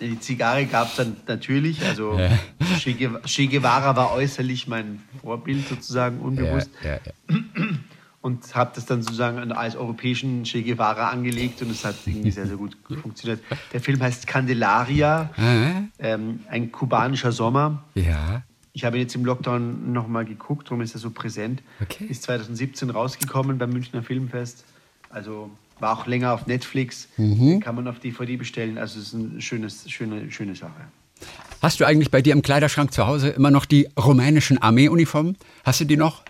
Die 0.00 0.18
Zigarre 0.18 0.66
gab 0.66 0.88
es 0.88 0.96
dann 0.96 1.16
natürlich. 1.28 1.84
Also 1.84 2.18
ja. 2.18 2.30
che, 2.78 3.46
Guevara 3.46 3.94
war 3.94 4.12
äußerlich 4.12 4.66
mein 4.66 5.00
Vorbild 5.20 5.68
sozusagen, 5.68 6.18
unbewusst. 6.18 6.70
Ja, 6.82 6.94
ja, 6.94 7.36
und 8.22 8.54
habe 8.54 8.70
das 8.74 8.86
dann 8.86 9.02
sozusagen 9.02 9.52
als 9.52 9.76
europäischen 9.76 10.44
Che 10.44 10.62
Guevara 10.62 11.10
angelegt 11.10 11.60
und 11.60 11.70
es 11.70 11.84
hat 11.84 11.96
irgendwie 12.06 12.30
sehr, 12.30 12.46
sehr 12.46 12.56
gut 12.56 12.76
funktioniert. 13.02 13.40
Der 13.72 13.80
Film 13.80 14.00
heißt 14.00 14.26
Candelaria, 14.26 15.30
ähm, 15.98 16.40
ein 16.48 16.72
kubanischer 16.72 17.32
Sommer. 17.32 17.84
Ja. 17.94 18.42
Ich 18.72 18.84
habe 18.84 18.96
jetzt 18.98 19.14
im 19.16 19.24
Lockdown 19.24 19.92
nochmal 19.92 20.24
geguckt, 20.24 20.68
darum 20.68 20.80
ist 20.80 20.94
er 20.94 21.00
so 21.00 21.10
präsent. 21.10 21.62
Okay. 21.80 22.06
Ist 22.06 22.22
2017 22.22 22.90
rausgekommen 22.90 23.58
beim 23.58 23.70
Münchner 23.70 24.02
Filmfest. 24.02 24.64
Also 25.10 25.50
war 25.80 25.98
auch 25.98 26.06
länger 26.06 26.32
auf 26.32 26.46
Netflix, 26.46 27.08
mhm. 27.16 27.60
kann 27.60 27.74
man 27.74 27.88
auf 27.88 27.98
DVD 27.98 28.36
bestellen. 28.36 28.78
Also 28.78 29.00
es 29.00 29.08
ist 29.08 29.14
eine 29.14 29.40
schönes, 29.40 29.90
schöne, 29.90 30.30
schöne 30.30 30.54
Sache. 30.54 30.88
Hast 31.60 31.80
du 31.80 31.84
eigentlich 31.84 32.10
bei 32.10 32.22
dir 32.22 32.32
im 32.32 32.42
Kleiderschrank 32.42 32.92
zu 32.92 33.06
Hause 33.06 33.28
immer 33.30 33.50
noch 33.50 33.64
die 33.64 33.88
rumänischen 33.96 34.58
Armeeuniformen? 34.58 35.36
Hast 35.64 35.80
du 35.80 35.84
die 35.84 35.96
noch? 35.96 36.22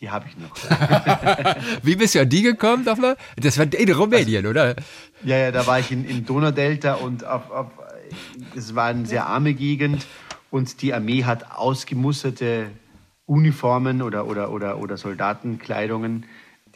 Die 0.00 0.10
habe 0.10 0.26
ich 0.28 0.36
noch. 0.36 0.54
Wie 1.82 1.96
bist 1.96 2.14
du 2.14 2.20
an 2.20 2.28
die 2.28 2.42
gekommen 2.42 2.84
nochmal? 2.84 3.16
Das 3.36 3.58
war 3.58 3.72
in 3.72 3.92
Rumänien, 3.92 4.46
also, 4.46 4.50
oder? 4.50 4.76
Ja, 5.24 5.36
ja, 5.38 5.50
da 5.50 5.66
war 5.66 5.80
ich 5.80 5.90
in, 5.90 6.04
im 6.08 6.26
Donaudelta 6.26 6.94
und 6.94 7.24
es 8.54 8.74
war 8.74 8.86
eine 8.86 9.06
sehr 9.06 9.26
arme 9.26 9.54
Gegend 9.54 10.06
und 10.50 10.82
die 10.82 10.92
Armee 10.92 11.24
hat 11.24 11.50
ausgemusterte 11.56 12.66
Uniformen 13.24 14.02
oder, 14.02 14.26
oder, 14.26 14.50
oder, 14.50 14.78
oder 14.78 14.96
Soldatenkleidungen 14.96 16.26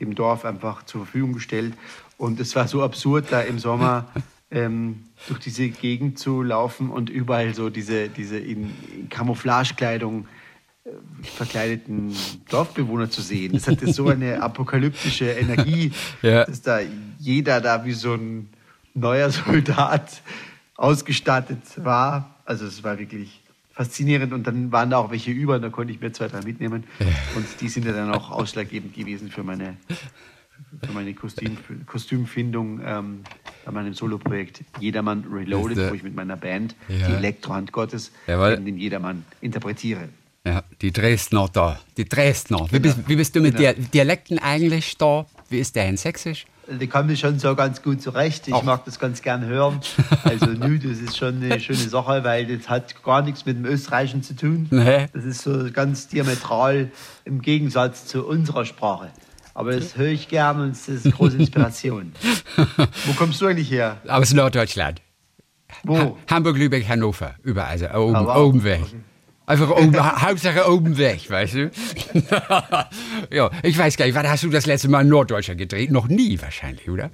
dem 0.01 0.15
Dorf 0.15 0.45
einfach 0.45 0.85
zur 0.85 1.05
Verfügung 1.05 1.35
gestellt. 1.35 1.75
Und 2.17 2.41
es 2.41 2.55
war 2.57 2.69
so 2.69 2.83
absurd, 2.83 3.27
da 3.31 3.41
im 3.41 3.59
Sommer 3.59 4.09
ähm, 4.51 5.05
durch 5.29 5.41
diese 5.41 5.69
Gegend 5.69 6.19
zu 6.19 6.43
laufen 6.43 6.91
und 6.91 7.11
überall 7.11 7.55
so 7.55 7.71
diese, 7.71 8.09
diese 8.09 8.39
in, 8.39 8.71
in 8.95 9.09
Camouflagekleidung 9.09 10.27
äh, 10.85 10.91
verkleideten 11.23 12.15
Dorfbewohner 12.49 13.11
zu 13.11 13.23
sehen. 13.23 13.53
Das 13.53 13.69
hatte 13.69 13.93
so 13.93 14.09
eine 14.09 14.43
apokalyptische 14.43 15.31
Energie, 15.31 15.93
ja. 16.23 16.45
dass 16.45 16.63
da 16.63 16.81
jeder 17.19 17.61
da 17.61 17.85
wie 17.85 17.93
so 17.93 18.15
ein 18.15 18.49
neuer 18.95 19.31
Soldat 19.31 20.23
ausgestattet 20.77 21.63
war. 21.77 22.35
Also 22.45 22.67
es 22.67 22.83
war 22.83 22.99
wirklich 22.99 23.41
faszinierend 23.73 24.33
und 24.33 24.47
dann 24.47 24.73
waren 24.73 24.91
da 24.91 24.99
auch 24.99 25.11
welche 25.11 25.31
über 25.31 25.57
und 25.57 25.63
da 25.63 25.71
konnte 25.71 25.93
ich 25.93 26.01
mir 26.01 26.13
zwei, 26.13 26.29
drei 26.29 26.43
mitnehmen 26.43 26.85
und 27.37 27.47
die 27.61 27.69
sind 27.69 27.87
ja 27.87 27.93
dann 27.93 28.13
auch 28.13 28.31
ausschlaggebend 28.31 28.95
gewesen 28.95 29.31
für 29.31 29.43
meine, 29.43 29.77
für 30.85 30.93
meine 30.93 31.15
Kostüm, 31.15 31.57
Kostümfindung 31.87 32.81
ähm, 32.85 33.21
bei 33.65 33.73
meinem 33.73 33.95
Soloprojekt 33.95 34.63
Jedermann 34.81 35.25
Reloaded, 35.33 35.91
wo 35.91 35.95
ich 35.95 36.03
mit 36.03 36.15
meiner 36.15 36.37
Band 36.37 36.75
ja. 36.89 37.09
die 37.09 37.15
Elektrohand 37.15 37.73
Gottes 37.73 38.13
den 38.27 38.77
Jedermann 38.77 39.25
interpretiere. 39.41 40.09
Ja, 40.47 40.65
die 40.81 40.91
Dresdner 40.91 41.49
da, 41.53 41.79
die 41.97 42.09
Dresdner. 42.09 42.67
Wie, 42.71 42.81
genau. 42.81 42.95
bist, 42.95 43.09
wie 43.09 43.17
bist 43.17 43.37
du 43.37 43.41
mit 43.41 43.57
genau. 43.57 43.73
Dialekten 43.93 44.39
eigentlich 44.39 44.97
da? 44.97 45.27
Wie 45.51 45.59
ist 45.59 45.77
der 45.77 45.89
in 45.89 45.97
Sächsisch? 45.97 46.47
Die 46.79 46.87
kommen 46.87 47.17
schon 47.17 47.39
so 47.39 47.55
ganz 47.55 47.83
gut 47.83 48.01
zurecht. 48.01 48.49
Ich 48.49 48.55
Ach. 48.55 48.63
mag 48.63 48.85
das 48.85 48.99
ganz 48.99 49.23
gern 49.23 49.45
hören. 49.45 49.81
Also 50.25 50.47
nü, 50.47 50.79
das 50.79 50.99
ist 50.99 51.17
schon 51.17 51.43
eine 51.43 51.61
schöne 51.61 51.79
Sache, 51.79 52.23
weil 52.25 52.47
das 52.47 52.69
hat 52.69 53.03
gar 53.03 53.23
nichts 53.23 53.47
mit 53.47 53.57
dem 53.57 53.65
Österreichischen 53.65 54.23
zu 54.23 54.37
tun. 54.37 54.69
Nee. 54.71 55.09
Das 55.13 55.25
ist 55.25 55.43
so 55.43 55.71
ganz 55.73 56.09
diametral 56.09 56.91
im 57.25 57.43
Gegensatz 57.43 58.07
zu 58.07 58.27
unserer 58.27 58.65
Sprache. 58.65 59.09
Aber 59.55 59.73
das 59.73 59.97
höre 59.97 60.09
ich 60.09 60.29
gern 60.29 60.61
und 60.61 60.71
es 60.71 60.89
ist 60.89 61.05
eine 61.05 61.15
große 61.15 61.37
Inspiration. 61.39 62.13
Wo 63.07 63.13
kommst 63.15 63.41
du 63.41 63.47
eigentlich 63.47 63.71
her? 63.71 63.99
Aus 64.09 64.33
Norddeutschland. 64.33 65.03
Wo? 65.83 65.99
Ha 65.99 66.15
Hamburg, 66.31 66.57
Lübeck, 66.57 66.89
Hannover. 66.89 67.35
Überall. 67.43 67.71
Also 67.71 67.87
oben, 67.99 68.17
ah, 68.17 68.37
oben 68.37 68.65
weg. 68.65 68.81
Okay. 68.83 68.97
Einfach 69.51 69.71
oben, 69.71 70.23
Hauptsache 70.23 70.71
oben 70.71 70.97
weg, 70.97 71.29
weißt 71.29 71.55
du? 71.55 71.71
ja, 73.33 73.51
ich 73.65 73.77
weiß 73.77 73.97
gar 73.97 74.05
nicht, 74.05 74.15
wann 74.15 74.29
hast 74.29 74.45
du 74.45 74.49
das 74.49 74.65
letzte 74.65 74.89
Mal 74.89 75.01
in 75.01 75.09
Norddeutschland 75.09 75.59
gedreht? 75.59 75.91
Noch 75.91 76.07
nie 76.07 76.41
wahrscheinlich, 76.41 76.89
oder? 76.89 77.11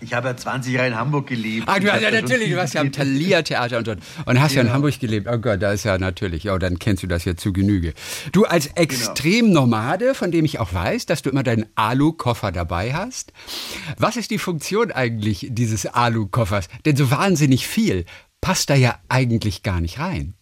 Ich 0.00 0.12
habe 0.12 0.26
ja 0.26 0.36
20 0.36 0.74
Jahre 0.74 0.88
in 0.88 0.96
Hamburg 0.96 1.28
gelebt. 1.28 1.68
Ah, 1.68 1.78
du 1.78 1.90
hast 1.92 2.02
ja 2.02 2.10
natürlich, 2.10 2.50
du 2.50 2.60
hast 2.60 2.74
ja 2.74 2.80
am 2.80 2.90
Thalia-Theater 2.90 3.78
und, 3.78 3.88
und 3.88 4.40
hast 4.40 4.54
ja. 4.54 4.62
ja 4.62 4.68
in 4.68 4.74
Hamburg 4.74 4.98
gelebt. 4.98 5.28
Oh 5.30 5.38
Gott, 5.38 5.62
da 5.62 5.70
ist 5.70 5.84
ja 5.84 5.96
natürlich, 5.96 6.42
ja, 6.42 6.58
dann 6.58 6.80
kennst 6.80 7.04
du 7.04 7.06
das 7.06 7.24
ja 7.24 7.36
zu 7.36 7.52
Genüge. 7.52 7.94
Du 8.32 8.44
als 8.44 8.64
genau. 8.64 8.80
Extremnomade, 8.82 10.14
von 10.14 10.32
dem 10.32 10.44
ich 10.44 10.58
auch 10.58 10.74
weiß, 10.74 11.06
dass 11.06 11.22
du 11.22 11.30
immer 11.30 11.44
deinen 11.44 11.66
Alu-Koffer 11.76 12.50
dabei 12.50 12.94
hast. 12.94 13.32
Was 13.96 14.16
ist 14.16 14.32
die 14.32 14.38
Funktion 14.38 14.90
eigentlich 14.90 15.46
dieses 15.50 15.86
Alu-Koffers? 15.86 16.66
Denn 16.84 16.96
so 16.96 17.12
wahnsinnig 17.12 17.68
viel 17.68 18.06
passt 18.40 18.70
da 18.70 18.74
ja 18.74 18.98
eigentlich 19.08 19.62
gar 19.62 19.80
nicht 19.80 20.00
rein. 20.00 20.35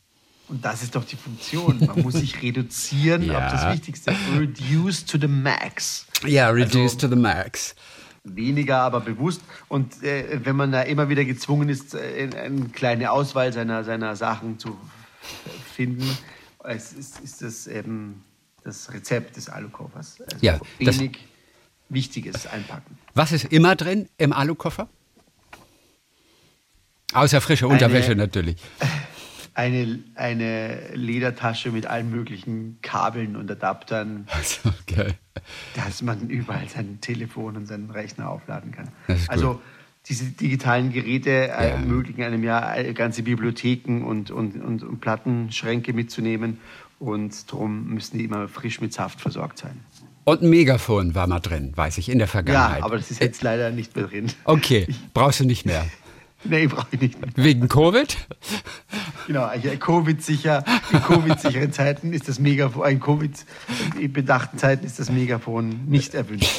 Und 0.48 0.64
das 0.64 0.82
ist 0.82 0.94
doch 0.94 1.04
die 1.04 1.16
Funktion. 1.16 1.78
Man 1.86 2.02
muss 2.02 2.14
sich 2.14 2.42
reduzieren 2.42 3.22
ja. 3.22 3.38
auf 3.46 3.52
das 3.52 3.72
Wichtigste. 3.72 4.14
Reduce 4.36 5.04
to 5.04 5.18
the 5.18 5.26
max. 5.26 6.06
Ja, 6.26 6.50
reduce 6.50 6.94
also, 6.94 7.08
to 7.08 7.08
the 7.08 7.20
max. 7.20 7.74
Weniger, 8.24 8.80
aber 8.80 9.00
bewusst. 9.00 9.40
Und 9.68 10.02
äh, 10.02 10.40
wenn 10.44 10.56
man 10.56 10.72
da 10.72 10.82
immer 10.82 11.08
wieder 11.08 11.24
gezwungen 11.24 11.68
ist, 11.68 11.94
äh, 11.94 12.30
eine 12.36 12.68
kleine 12.68 13.10
Auswahl 13.10 13.52
seiner, 13.52 13.84
seiner 13.84 14.16
Sachen 14.16 14.58
zu 14.58 14.76
finden, 15.74 16.08
es 16.62 16.92
ist, 16.92 17.20
ist 17.20 17.42
das 17.42 17.66
eben 17.66 18.24
das 18.62 18.92
Rezept 18.92 19.36
des 19.36 19.48
Alukoffers. 19.48 20.20
Also 20.20 20.38
ja, 20.40 20.58
wenig, 20.78 21.18
Wichtiges 21.88 22.46
einpacken. 22.46 22.98
Was 23.14 23.32
ist 23.32 23.44
immer 23.44 23.76
drin 23.76 24.08
im 24.18 24.32
Alukoffer? 24.32 24.88
Außer 27.12 27.40
frische 27.40 27.68
Unterwäsche 27.68 28.12
Eine- 28.12 28.22
natürlich. 28.22 28.56
Eine, 29.54 30.00
eine 30.16 30.94
Ledertasche 30.94 31.70
mit 31.70 31.86
allen 31.86 32.10
möglichen 32.10 32.78
Kabeln 32.82 33.36
und 33.36 33.48
Adaptern, 33.50 34.26
Also, 34.28 34.70
geil. 34.86 35.14
dass 35.76 36.02
man 36.02 36.28
überall 36.28 36.68
sein 36.68 36.98
Telefon 37.00 37.56
und 37.56 37.66
seinen 37.66 37.90
Rechner 37.90 38.28
aufladen 38.30 38.72
kann. 38.72 38.88
Also 39.28 39.60
diese 40.06 40.24
digitalen 40.24 40.92
Geräte 40.92 41.30
Ja. 41.30 41.58
äh, 41.60 41.70
ermöglichen 41.70 42.22
einem 42.24 42.42
ja 42.42 42.74
äh, 42.74 42.92
ganze 42.94 43.22
Bibliotheken 43.22 44.02
und, 44.04 44.30
und, 44.32 44.60
und, 44.60 44.82
und 44.82 45.00
Plattenschränke 45.00 45.92
mitzunehmen. 45.92 46.58
Und 46.98 47.50
darum 47.52 47.86
müssen 47.94 48.18
die 48.18 48.24
immer 48.24 48.48
frisch 48.48 48.80
mit 48.80 48.92
Saft 48.92 49.20
versorgt 49.20 49.58
sein. 49.58 49.80
Und 50.24 50.42
ein 50.42 50.50
Megafon 50.50 51.14
war 51.14 51.26
mal 51.26 51.40
drin, 51.40 51.72
weiß 51.76 51.98
ich, 51.98 52.08
in 52.08 52.18
der 52.18 52.28
Vergangenheit. 52.28 52.78
Ja, 52.80 52.84
aber 52.84 52.96
das 52.96 53.10
ist 53.10 53.20
jetzt 53.20 53.42
leider 53.42 53.70
nicht 53.70 53.94
mehr 53.94 54.06
drin. 54.06 54.26
Okay, 54.44 54.86
brauchst 55.12 55.40
du 55.40 55.44
nicht 55.44 55.64
mehr. 55.64 55.86
Nee, 56.44 56.66
brauche 56.66 56.88
ich 56.92 57.00
nicht 57.00 57.20
mehr. 57.20 57.30
Wegen 57.36 57.68
Covid? 57.68 58.16
Genau, 59.26 59.50
Covid-sicher, 59.80 60.64
in 60.92 61.02
Covid-sicheren 61.02 61.72
Zeiten 61.72 62.12
ist 62.12 62.28
das 62.28 62.38
Megafon, 62.38 62.86
in 62.90 63.00
Covid-bedachten 63.00 64.58
Zeiten 64.58 64.84
ist 64.84 64.98
das 64.98 65.10
Megafon 65.10 65.86
nicht 65.86 66.14
erwünscht. 66.14 66.50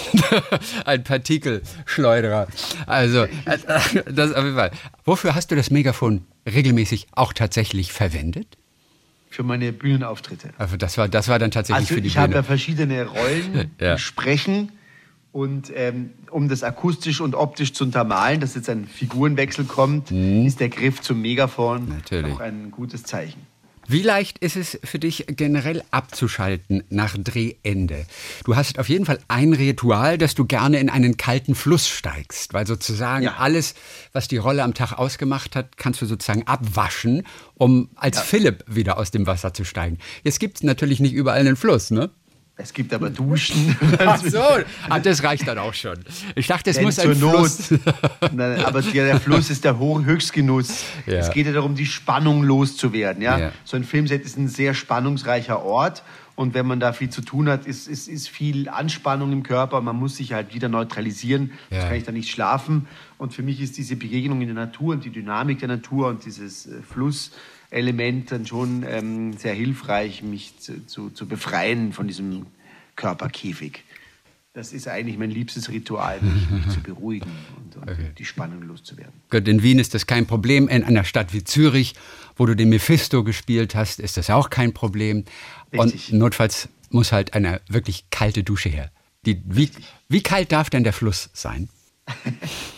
Ein 0.86 1.04
Partikelschleuderer. 1.04 2.48
Also, 2.88 3.28
das 3.45 4.34
auf 4.34 4.43
jeden 4.43 4.56
Fall. 4.56 4.71
Wofür 5.04 5.36
hast 5.36 5.52
du 5.52 5.56
das 5.56 5.69
Megafon 5.69 6.26
regelmäßig 6.52 7.08
auch 7.12 7.34
tatsächlich 7.34 7.93
verwendet? 7.93 8.58
Für 9.30 9.43
meine 9.43 9.74
Bühnenauftritte. 9.74 10.50
Also 10.58 10.78
das 10.78 10.98
war, 10.98 11.10
das 11.10 11.28
war 11.28 11.39
dann 11.39 11.52
tatsächlich 11.52 11.89
Also 11.89 11.95
für 11.95 12.02
die 12.02 12.08
ich 12.08 12.17
habe 12.17 12.34
ja 12.34 12.39
Bühne. 12.39 12.43
verschiedene 12.48 13.06
Rollen, 13.06 13.71
Ja. 13.80 13.98
Sprechen 13.98 14.71
und 15.36 15.69
ähm, 15.76 16.12
um 16.32 16.48
das 16.48 16.63
akustisch 16.63 17.19
und 17.19 17.36
optisch 17.36 17.74
zu 17.74 17.84
untermalen, 17.84 18.39
dass 18.39 18.56
jetzt 18.56 18.69
ein 18.69 18.88
Figurenwechsel 18.88 19.65
kommt, 19.65 20.10
ist 20.10 20.62
der 20.62 20.69
Griff 20.69 21.02
zum 21.02 21.19
Megafon 21.21 21.84
Mhm. 21.84 21.89
Natürlich. 21.89 22.34
auch 22.34 22.39
ein 22.39 22.71
gutes 22.71 23.04
Zeichen. 23.04 23.41
Wie 23.88 24.02
leicht 24.02 24.39
ist 24.39 24.56
es 24.56 24.80
für 24.84 24.98
dich 24.98 25.26
generell 25.28 25.84
abzuschalten 25.91 26.84
nach 26.89 27.17
Drehende? 27.19 28.06
Du 28.45 28.56
hast 28.56 28.80
auf 28.80 28.88
jeden 28.88 29.06
Fall 29.06 29.19
ein 29.28 29.52
Ritual, 29.52 30.17
dass 30.17 30.36
du 30.36 30.45
gerne 30.45 30.80
in 30.80 30.89
einen 30.89 31.17
kalten 31.17 31.54
Fluss 31.54 31.88
steigst, 31.89 32.54
weil 32.54 32.65
sozusagen 32.65 33.26
Ja. 33.26 33.36
alles, 33.38 33.76
was 34.13 34.30
die 34.30 34.38
Rolle 34.38 34.63
am 34.63 34.74
Tag 34.74 34.93
ausgemacht 34.93 35.56
hat, 35.58 35.78
kannst 35.78 36.02
du 36.02 36.06
sozusagen 36.06 36.48
abwaschen, 36.48 37.24
um 37.56 37.89
als 37.95 38.21
Philipp 38.21 38.63
wieder 38.67 38.98
aus 38.98 39.12
dem 39.12 39.28
Wasser 39.28 39.54
zu 39.54 39.65
steigen. 39.65 39.98
Jetzt 40.24 40.39
gibt 40.39 40.56
es 40.58 40.63
natürlich 40.63 41.02
nicht 41.02 41.13
überall 41.13 41.41
einen 41.41 41.58
Fluss, 41.58 41.91
ne? 41.91 42.10
Es 42.58 42.72
gibt 42.72 42.94
aber 42.94 43.10
Duschen. 43.10 43.76
Ach 44.00 44.18
so, 44.24 44.39
ah, 44.89 45.00
das 45.00 45.24
reicht 45.24 45.46
dann 45.48 45.58
auch 45.58 45.74
schon. 45.74 45.98
Ich 46.36 46.48
dachte, 46.48 46.70
es 46.70 46.80
muss 46.80 46.96
zur 46.96 47.12
ein 47.12 47.20
Not. 47.20 47.36
Fluss. 47.36 47.70
Nein, 48.32 48.63
aber 48.63 48.82
der, 48.82 49.20
Fluss 49.20 49.50
ist 49.50 49.65
der 49.65 49.78
Höchstgenuss. 49.78 50.86
Ja. 51.06 51.15
Es 51.15 51.32
geht 51.32 51.48
ja 51.48 51.52
darum, 51.52 51.76
die 51.76 51.86
Spannung 51.86 52.44
loszuwerden. 52.44 53.22
Ja? 53.22 53.38
Ja. 53.38 53.52
So 53.65 53.76
ein 53.76 53.84
Filmset 53.84 54.24
ist 54.24 54.38
ein 54.38 54.48
sehr 54.48 54.74
spannungsreicher 54.74 55.63
Ort. 55.63 56.04
Und 56.36 56.54
wenn 56.54 56.65
man 56.65 56.80
da 56.82 56.91
viel 56.91 57.10
zu 57.10 57.22
tun 57.22 57.48
hat, 57.50 57.65
ist, 57.65 57.88
ist, 57.88 58.08
ist 58.08 58.28
viel 58.28 58.68
Anspannung 58.68 59.32
im 59.32 59.44
Körper. 59.44 59.80
Man 59.82 59.96
muss 59.96 60.18
sich 60.18 60.34
halt 60.34 60.54
wieder 60.54 60.70
neutralisieren. 60.70 61.52
Ja. 61.70 61.78
Sonst 61.78 61.88
kann 61.88 61.98
ich 61.98 62.04
da 62.04 62.12
nicht 62.12 62.30
schlafen. 62.30 62.88
Und 63.18 63.34
für 63.34 63.44
mich 63.44 63.62
ist 63.62 63.78
diese 63.78 63.96
Begegnung 63.96 64.41
in 64.41 64.48
der 64.48 64.56
Natur 64.56 64.94
und 64.94 65.04
die 65.04 65.12
Dynamik 65.12 65.60
der 65.60 65.70
Natur 65.70 66.08
und 66.08 66.26
dieses 66.26 66.68
äh, 66.68 66.82
Flusselement 67.76 68.32
dann 68.32 68.46
schon 68.46 68.86
ähm, 68.88 69.34
sehr 69.38 69.54
hilfreich, 69.54 70.24
mich 70.24 70.58
zu, 70.60 70.86
zu, 70.86 71.10
zu 71.10 71.28
befreien 71.28 71.92
von 71.92 72.08
diesem 72.08 72.46
Körperkäfig. 72.96 73.84
Das 74.54 74.72
ist 74.72 74.88
eigentlich 74.88 75.18
mein 75.18 75.30
liebstes 75.32 75.68
Ritual, 75.70 76.22
mich, 76.22 76.50
mich 76.50 76.70
zu 76.74 76.80
beruhigen 76.80 77.30
und, 77.58 77.76
und 77.76 77.90
Okay. 77.92 78.12
die 78.18 78.24
Spannung 78.24 78.62
loszuwerden. 78.64 79.14
Gut, 79.30 79.46
in 79.50 79.62
Wien 79.62 79.80
ist 79.80 79.94
das 79.94 80.08
kein 80.08 80.26
Problem. 80.26 80.70
In 80.70 80.86
einer 80.86 81.04
Stadt 81.04 81.34
wie 81.34 81.44
Zürich, 81.44 81.94
wo 82.38 82.46
du 82.46 82.56
den 82.56 82.70
Mephisto 82.70 83.24
gespielt 83.26 83.76
hast, 83.76 84.00
ist 84.00 84.16
das 84.16 84.30
auch 84.30 84.50
kein 84.50 84.74
Problem. 84.74 85.26
Richtig. 85.74 86.14
Und 86.14 86.20
notfalls 86.20 86.70
muss 86.90 87.12
halt 87.12 87.34
eine 87.34 87.60
wirklich 87.68 88.10
kalte 88.10 88.44
Dusche 88.44 88.70
her. 88.70 88.92
Die, 89.26 89.42
wie, 89.46 89.70
wie 90.08 90.24
kalt 90.24 90.54
darf 90.54 90.70
denn 90.70 90.86
der 90.86 90.94
Fluss 90.94 91.30
sein? 91.34 91.68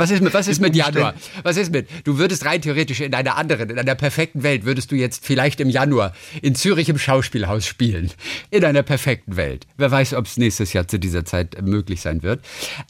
Was 0.00 0.10
ist 0.10 0.22
mit, 0.22 0.32
was 0.32 0.48
ist 0.48 0.60
mit 0.60 0.74
Januar? 0.74 1.14
Was 1.42 1.58
ist 1.58 1.70
mit? 1.72 1.86
Du 2.04 2.16
würdest 2.16 2.46
rein 2.46 2.62
theoretisch 2.62 3.00
in 3.00 3.14
einer 3.14 3.36
anderen, 3.36 3.68
in 3.68 3.78
einer 3.78 3.94
perfekten 3.94 4.42
Welt, 4.42 4.64
würdest 4.64 4.90
du 4.90 4.96
jetzt 4.96 5.26
vielleicht 5.26 5.60
im 5.60 5.68
Januar 5.68 6.14
in 6.40 6.54
Zürich 6.54 6.88
im 6.88 6.98
Schauspielhaus 6.98 7.66
spielen. 7.66 8.10
In 8.50 8.64
einer 8.64 8.82
perfekten 8.82 9.36
Welt. 9.36 9.66
Wer 9.76 9.90
weiß, 9.90 10.14
ob 10.14 10.24
es 10.24 10.38
nächstes 10.38 10.72
Jahr 10.72 10.88
zu 10.88 10.98
dieser 10.98 11.26
Zeit 11.26 11.60
möglich 11.60 12.00
sein 12.00 12.22
wird. 12.22 12.42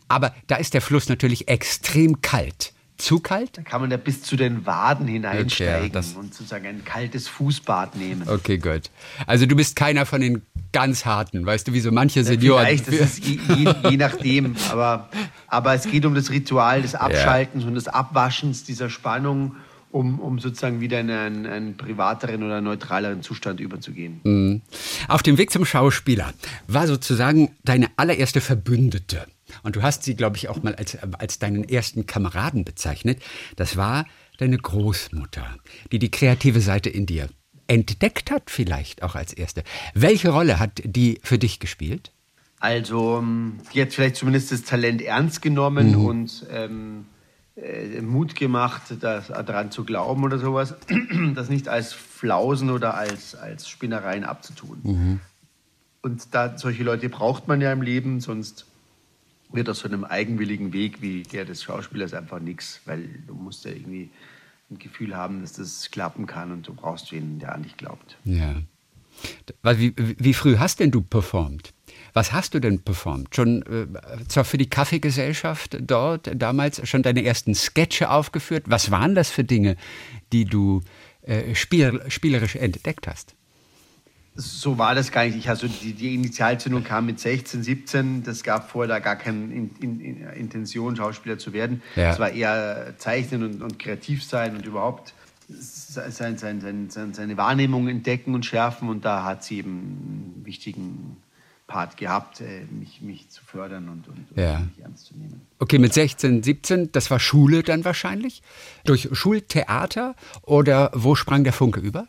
Aber 0.07 0.33
da 0.47 0.55
ist 0.55 0.73
der 0.73 0.83
Fluss 0.83 1.09
natürlich 1.09 1.49
extrem 1.49 2.23
kalt. 2.23 2.73
Zu 3.01 3.21
kalt? 3.21 3.57
Da 3.57 3.63
kann 3.63 3.81
man 3.81 3.91
ja 3.91 3.97
bis 3.97 4.23
zu 4.23 4.37
den 4.37 4.67
Waden 4.67 5.07
hineinsteigen 5.07 5.97
Okay, 5.97 6.19
und 6.19 6.35
sozusagen 6.35 6.67
ein 6.67 6.85
kaltes 6.85 7.29
Fußbad 7.29 7.97
nehmen. 7.97 8.29
Okay, 8.29 8.59
gut. 8.59 8.91
Also 9.27 9.47
du 9.47 9.57
bist 9.57 9.75
keiner 9.75 10.05
von 10.05 10.21
den 10.21 10.43
ganz 10.73 11.07
harten, 11.07 11.45
weißt 11.45 11.67
du, 11.69 11.73
wie 11.73 11.81
so 11.81 11.91
manche 11.91 12.23
Senioren. 12.25 12.67
Vielleicht, 12.67 12.89
das 12.89 12.95
ist 12.95 13.25
je, 13.25 13.39
je, 13.57 13.75
je 13.91 13.97
nachdem. 13.97 14.55
Aber, 14.71 15.09
aber 15.49 15.75
es 15.75 15.91
geht 15.91 16.05
um 16.05 16.15
das 16.15 16.31
Ritual 16.31 16.83
des 16.83 16.95
Abschaltens 16.95 17.65
und 17.65 17.75
des 17.75 17.89
Abwaschens 17.89 18.65
dieser 18.65 18.89
Spannung, 18.89 19.57
um, 19.91 20.21
um 20.21 20.39
sozusagen 20.39 20.81
wieder 20.81 21.01
in 21.01 21.11
einen, 21.11 21.47
einen 21.47 21.77
privateren 21.77 22.43
oder 22.43 22.61
neutraleren 22.61 23.23
Zustand 23.23 23.59
überzugehen. 23.59 24.63
Auf 25.09 25.23
dem 25.23 25.39
Weg 25.39 25.51
zum 25.51 25.65
Schauspieler 25.65 26.33
war 26.69 26.87
sozusagen 26.87 27.57
deine 27.65 27.89
allererste 27.97 28.41
Verbündete. 28.41 29.27
Und 29.63 29.77
du 29.77 29.83
hast 29.83 30.05
sie, 30.05 30.15
glaube 30.15 30.37
ich, 30.37 30.49
auch 30.49 30.63
mal 30.63 30.75
als, 30.75 30.97
als 30.97 31.39
deinen 31.39 31.65
ersten 31.65 32.07
Kameraden 32.07 32.65
bezeichnet. 32.65 33.23
Das 33.57 33.77
war 33.77 34.07
deine 34.39 34.57
Großmutter, 34.57 35.57
die 35.93 35.99
die 35.99 36.11
kreative 36.11 36.61
Seite 36.61 36.91
in 36.91 37.07
dir 37.07 37.29
entdeckt 37.67 38.31
hat, 38.31 38.51
vielleicht 38.51 39.03
auch 39.03 39.15
als 39.15 39.33
erste. 39.33 39.63
Welche 39.95 40.31
Rolle 40.31 40.59
hat 40.59 40.83
die 40.85 41.21
für 41.23 41.39
dich 41.39 41.61
gespielt? 41.61 42.11
Also, 42.59 43.19
ähm, 43.19 43.59
die 43.73 43.81
hat 43.81 43.93
vielleicht 43.93 44.17
zumindest 44.17 44.53
das 44.53 44.65
Talent 44.65 45.03
ernst 45.03 45.41
genommen 45.41 45.95
und 45.95 46.47
ähm, 46.51 47.07
äh, 47.57 48.01
Mut 48.01 48.35
gemacht, 48.35 48.83
das, 49.01 49.29
daran 49.29 49.71
zu 49.71 49.85
glauben 49.85 50.25
oder 50.25 50.39
sowas, 50.39 50.75
das 51.35 51.49
nicht 51.49 51.69
als 51.69 51.93
Flausen 51.93 52.71
oder 52.71 52.95
als, 52.95 53.35
als 53.35 53.69
Spinnereien 53.69 54.25
abzutun. 54.25 55.21
Und 56.03 56.35
da, 56.35 56.57
solche 56.59 56.83
Leute 56.83 57.09
braucht 57.09 57.49
man 57.49 57.61
ja 57.61 57.73
im 57.73 57.83
Leben, 57.83 58.21
sonst 58.21 58.67
wird 59.53 59.69
aus 59.69 59.81
so 59.81 59.89
einem 59.89 60.05
eigenwilligen 60.05 60.73
Weg 60.73 61.03
wie 61.03 61.23
der 61.23 61.45
des 61.45 61.63
Schauspielers 61.63 62.15
einfach 62.15 62.41
nichts, 62.41 62.81
weil 62.85 63.09
du 63.27 63.35
musst 63.35 63.65
ja 63.65 63.73
irgendwie 63.73 64.11
ein 64.71 64.79
Gefühl 64.79 65.17
haben, 65.17 65.41
dass 65.41 65.55
das 65.55 65.91
klappen 65.91 66.27
kann 66.27 66.53
und 66.53 66.67
du 66.67 66.75
brauchst 66.75 67.11
wen, 67.13 67.39
der 67.39 67.55
an 67.55 67.63
dich 67.63 67.77
glaubt. 67.77 68.17
Ja. 68.25 68.57
Wie, 69.63 69.93
wie 69.97 70.35
früh 70.35 70.57
hast 70.57 70.81
denn 70.81 70.91
du 70.91 71.03
performt? 71.03 71.75
Was 72.13 72.33
hast 72.33 72.55
du 72.55 72.61
denn 72.61 72.81
performt? 72.81 73.35
Schon 73.35 73.63
äh, 73.63 73.87
zwar 74.29 74.45
für 74.45 74.57
die 74.57 74.71
Kaffeegesellschaft 74.71 75.79
dort 75.81 76.31
damals 76.35 76.89
schon 76.89 77.03
deine 77.03 77.25
ersten 77.25 77.55
Sketche 77.55 78.11
aufgeführt? 78.11 78.65
Was 78.67 78.91
waren 78.91 79.15
das 79.15 79.31
für 79.31 79.45
Dinge, 79.45 79.77
die 80.33 80.45
du 80.45 80.81
äh, 81.23 81.55
spiel, 81.55 82.03
spielerisch 82.09 82.57
entdeckt 82.57 83.07
hast? 83.07 83.35
So 84.37 84.79
war 84.79 84.95
das 84.95 85.11
gar 85.11 85.25
nicht. 85.25 85.37
Ich, 85.37 85.49
also 85.49 85.67
die, 85.67 85.93
die 85.93 86.15
Initialzündung 86.15 86.85
kam 86.85 87.07
mit 87.07 87.19
16, 87.21 87.63
17. 87.63 88.23
Das 88.23 88.43
gab 88.43 88.71
vorher 88.71 88.89
da 88.89 88.99
gar 89.01 89.17
keine 89.17 89.53
in, 89.53 89.71
in, 89.81 90.01
in 90.01 90.29
Intention, 90.31 90.97
Schauspieler 90.97 91.37
zu 91.39 91.53
werden. 91.53 91.83
Ja. 91.97 92.13
Es 92.13 92.19
war 92.19 92.31
eher 92.31 92.95
Zeichnen 92.99 93.43
und, 93.43 93.63
und 93.63 93.79
kreativ 93.79 94.25
sein 94.25 94.57
und 94.57 94.65
überhaupt 94.65 95.15
sein, 95.49 96.39
sein, 96.39 96.61
sein, 96.61 96.91
sein, 96.91 97.13
seine 97.13 97.37
Wahrnehmung 97.37 97.89
entdecken 97.89 98.35
und 98.35 98.47
schärfen. 98.47 98.89
Und 98.89 99.05
da 99.05 99.25
hat 99.25 99.43
sie 99.45 99.59
eben 99.59 99.71
einen 100.39 100.43
wichtigen 100.45 101.17
Part 101.67 101.97
gehabt, 101.97 102.41
äh, 102.41 102.65
mich, 102.71 103.01
mich 103.01 103.29
zu 103.31 103.45
fördern 103.45 103.89
und, 103.89 104.09
und, 104.09 104.27
Ja. 104.37 104.57
und 104.59 104.77
mich 104.77 104.85
ernst 104.85 105.07
zu 105.07 105.17
nehmen. 105.17 105.41
Okay, 105.59 105.79
mit 105.79 105.93
16, 105.93 106.43
17, 106.43 106.93
das 106.93 107.11
war 107.11 107.21
Schule 107.21 107.63
dann 107.63 107.85
wahrscheinlich? 107.85 108.43
Durch 108.85 109.09
Schultheater 109.13 110.15
oder 110.43 110.91
wo 110.95 111.15
sprang 111.15 111.45
der 111.45 111.53
Funke 111.53 111.81
über? 111.81 112.07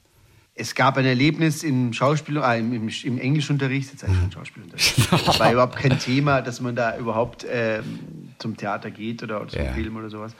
Es 0.62 0.76
gab 0.76 0.96
ein 0.98 1.06
Erlebnis 1.06 1.64
im 1.64 1.92
Schauspiel, 1.92 2.38
äh, 2.38 2.60
im, 2.60 2.88
im, 2.88 3.18
Englischunterricht, 3.18 3.90
jetzt 3.90 4.02
sage 4.02 4.14
ich 4.14 4.20
schon 4.20 4.32
Schauspielunterricht. 4.32 4.96
Es 5.00 5.40
war 5.40 5.52
überhaupt 5.52 5.76
kein 5.76 5.98
Thema, 5.98 6.42
dass 6.42 6.62
man 6.62 6.76
da 6.76 6.96
überhaupt 7.00 7.48
ähm, 7.50 8.34
zum 8.38 8.56
Theater 8.56 8.92
geht 8.92 9.24
oder 9.24 9.48
zum 9.48 9.60
Ja. 9.60 9.74
Film 9.74 9.96
oder 9.96 10.12
sowas. 10.12 10.36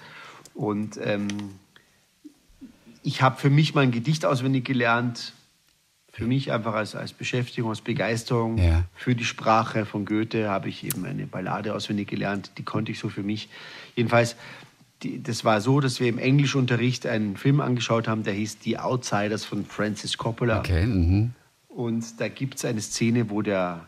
Und 0.54 1.00
ähm, 1.04 1.28
ich 3.02 3.24
habe 3.24 3.40
für 3.40 3.50
mich 3.50 3.74
mein 3.74 3.90
Gedicht 3.90 4.24
auswendig 4.24 4.64
gelernt, 4.64 5.34
für 6.14 6.28
mich 6.28 6.52
einfach 6.52 6.76
als, 6.76 6.94
als 6.94 7.14
Beschäftigung, 7.14 7.72
als 7.72 7.82
Begeisterung 7.82 8.60
Ja. 8.60 8.84
für 8.96 9.16
die 9.16 9.24
Sprache 9.26 9.88
von 9.88 10.06
Goethe 10.06 10.50
habe 10.50 10.70
ich 10.70 10.84
eben 10.84 11.04
eine 11.06 11.26
Ballade 11.26 11.74
auswendig 11.74 12.10
gelernt, 12.10 12.52
die 12.60 12.64
konnte 12.64 12.92
ich 12.92 13.00
so 13.00 13.10
für 13.10 13.24
mich. 13.24 13.50
Jedenfalls, 13.96 14.36
die, 15.04 15.22
das 15.22 15.44
war 15.46 15.62
so, 15.62 15.80
dass 15.80 16.00
wir 16.00 16.08
im 16.08 16.18
Englischunterricht 16.18 17.06
einen 17.06 17.38
Film 17.38 17.62
angeschaut 17.62 18.08
haben, 18.08 18.24
der 18.24 18.34
hieß 18.34 18.60
Die 18.60 18.78
Outsiders 18.78 19.46
von 19.46 19.66
Francis 19.66 20.18
Coppola. 20.18 20.60
Okay, 20.60 20.86
mhm. 20.86 21.32
Und 21.68 22.20
da 22.20 22.28
gibt 22.28 22.56
es 22.56 22.66
eine 22.66 22.82
Szene, 22.82 23.30
wo 23.30 23.42
der 23.42 23.86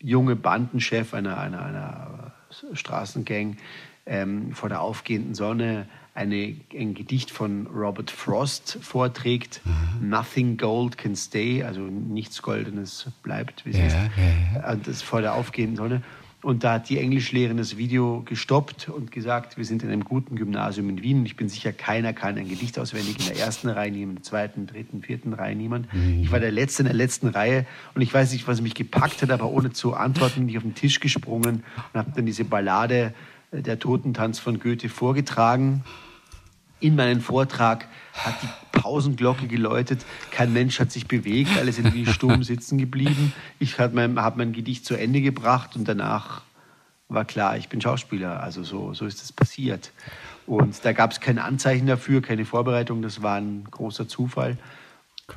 junge 0.00 0.36
Bandenchef 0.36 1.14
einer, 1.14 1.38
einer, 1.38 1.62
einer 1.62 2.32
Straßengang 2.72 3.58
ähm, 4.06 4.52
vor 4.52 4.68
der 4.68 4.80
aufgehenden 4.80 5.34
Sonne 5.34 5.86
eine, 6.14 6.56
ein 6.76 6.94
Gedicht 6.94 7.30
von 7.30 7.66
Robert 7.66 8.10
Frost 8.10 8.78
vorträgt. 8.82 9.60
Mhm. 9.64 10.08
Nothing 10.08 10.56
gold 10.56 10.98
can 10.98 11.14
stay, 11.14 11.62
also 11.62 11.80
nichts 11.82 12.42
Goldenes 12.42 13.10
bleibt, 13.22 13.64
wie 13.64 13.70
es 13.70 13.78
ja, 13.78 13.86
ist. 13.86 13.94
Ja, 13.94 14.60
ja. 14.60 14.72
Und 14.72 14.86
das 14.86 15.02
vor 15.02 15.20
der 15.20 15.34
aufgehenden 15.34 15.76
Sonne. 15.76 16.02
Und 16.42 16.64
da 16.64 16.74
hat 16.74 16.88
die 16.88 16.98
Englischlehrerin 16.98 17.58
das 17.58 17.76
Video 17.76 18.22
gestoppt 18.24 18.88
und 18.88 19.12
gesagt, 19.12 19.58
wir 19.58 19.64
sind 19.66 19.82
in 19.82 19.90
einem 19.90 20.04
guten 20.04 20.36
Gymnasium 20.36 20.88
in 20.88 21.02
Wien 21.02 21.18
und 21.18 21.26
ich 21.26 21.36
bin 21.36 21.50
sicher, 21.50 21.70
keiner 21.72 22.14
kann 22.14 22.38
ein 22.38 22.48
Gedicht 22.48 22.78
auswendig 22.78 23.18
in 23.18 23.34
der 23.34 23.44
ersten 23.44 23.68
Reihe 23.68 23.90
nehmen, 23.90 24.12
in 24.12 24.16
der 24.16 24.22
zweiten, 24.22 24.66
dritten, 24.66 25.02
vierten 25.02 25.34
Reihe 25.34 25.54
niemand. 25.54 25.92
Mhm. 25.92 26.22
Ich 26.22 26.32
war 26.32 26.40
der 26.40 26.50
Letzte 26.50 26.82
in 26.82 26.86
der 26.86 26.96
letzten 26.96 27.28
Reihe 27.28 27.66
und 27.94 28.00
ich 28.00 28.12
weiß 28.12 28.32
nicht, 28.32 28.48
was 28.48 28.62
mich 28.62 28.74
gepackt 28.74 29.20
hat, 29.20 29.30
aber 29.30 29.50
ohne 29.50 29.72
zu 29.72 29.92
antworten 29.92 30.40
bin 30.40 30.48
ich 30.48 30.56
auf 30.56 30.62
den 30.62 30.74
Tisch 30.74 31.00
gesprungen 31.00 31.62
und 31.92 31.98
habe 31.98 32.12
dann 32.16 32.24
diese 32.24 32.44
Ballade 32.44 33.12
äh, 33.50 33.60
Der 33.60 33.78
Totentanz 33.78 34.38
von 34.38 34.60
Goethe 34.60 34.88
vorgetragen. 34.88 35.84
In 36.80 36.96
meinen 36.96 37.20
Vortrag 37.20 37.86
hat 38.14 38.34
die 38.42 38.48
Pausenglocke 38.72 39.46
geläutet. 39.46 40.04
Kein 40.30 40.52
Mensch 40.52 40.80
hat 40.80 40.90
sich 40.90 41.06
bewegt, 41.06 41.56
alle 41.58 41.72
sind 41.72 41.94
wie 41.94 42.06
stumm 42.06 42.42
sitzen 42.42 42.78
geblieben. 42.78 43.32
Ich 43.58 43.78
habe 43.78 43.94
mein, 43.94 44.18
hab 44.20 44.36
mein 44.36 44.52
Gedicht 44.52 44.84
zu 44.84 44.94
Ende 44.94 45.20
gebracht 45.20 45.76
und 45.76 45.86
danach 45.86 46.42
war 47.08 47.24
klar, 47.24 47.56
ich 47.56 47.68
bin 47.68 47.80
Schauspieler. 47.80 48.42
Also 48.42 48.62
so, 48.62 48.94
so 48.94 49.04
ist 49.04 49.22
es 49.22 49.32
passiert. 49.32 49.92
Und 50.46 50.84
da 50.84 50.92
gab 50.92 51.12
es 51.12 51.20
kein 51.20 51.38
Anzeichen 51.38 51.86
dafür, 51.86 52.22
keine 52.22 52.44
Vorbereitung, 52.44 53.02
das 53.02 53.22
war 53.22 53.36
ein 53.36 53.64
großer 53.70 54.08
Zufall. 54.08 54.56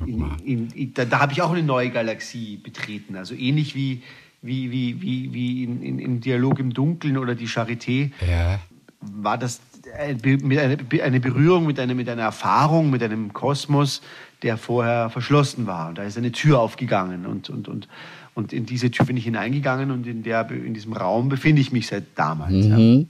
In, 0.06 0.36
in, 0.44 0.70
in, 0.70 0.94
da, 0.94 1.04
da 1.04 1.20
habe 1.20 1.32
ich 1.32 1.42
auch 1.42 1.52
eine 1.52 1.62
neue 1.62 1.90
Galaxie 1.90 2.56
betreten. 2.56 3.16
Also 3.16 3.34
ähnlich 3.34 3.74
wie, 3.74 4.02
wie, 4.42 4.70
wie, 4.72 5.00
wie, 5.00 5.32
wie 5.32 5.64
in, 5.64 5.98
in, 5.98 6.20
Dialog 6.20 6.58
im 6.58 6.74
Dunkeln 6.74 7.16
oder 7.16 7.34
die 7.34 7.46
Charité 7.46 8.10
ja. 8.26 8.58
war 9.00 9.38
das 9.38 9.60
eine 9.96 11.20
Berührung 11.20 11.66
mit 11.66 11.78
einer, 11.78 11.94
mit 11.94 12.08
einer 12.08 12.22
Erfahrung, 12.22 12.90
mit 12.90 13.02
einem 13.02 13.32
Kosmos, 13.32 14.02
der 14.42 14.56
vorher 14.56 15.10
verschlossen 15.10 15.66
war. 15.66 15.88
Und 15.88 15.98
da 15.98 16.04
ist 16.04 16.18
eine 16.18 16.32
Tür 16.32 16.60
aufgegangen 16.60 17.26
und, 17.26 17.50
und, 17.50 17.68
und, 17.68 17.88
und 18.34 18.52
in 18.52 18.66
diese 18.66 18.90
Tür 18.90 19.06
bin 19.06 19.16
ich 19.16 19.24
hineingegangen 19.24 19.90
und 19.90 20.06
in, 20.06 20.22
der, 20.22 20.50
in 20.50 20.74
diesem 20.74 20.92
Raum 20.92 21.28
befinde 21.28 21.60
ich 21.60 21.72
mich 21.72 21.86
seit 21.86 22.04
damals. 22.14 22.66
Mhm. 22.66 22.98
Ja. 22.98 23.04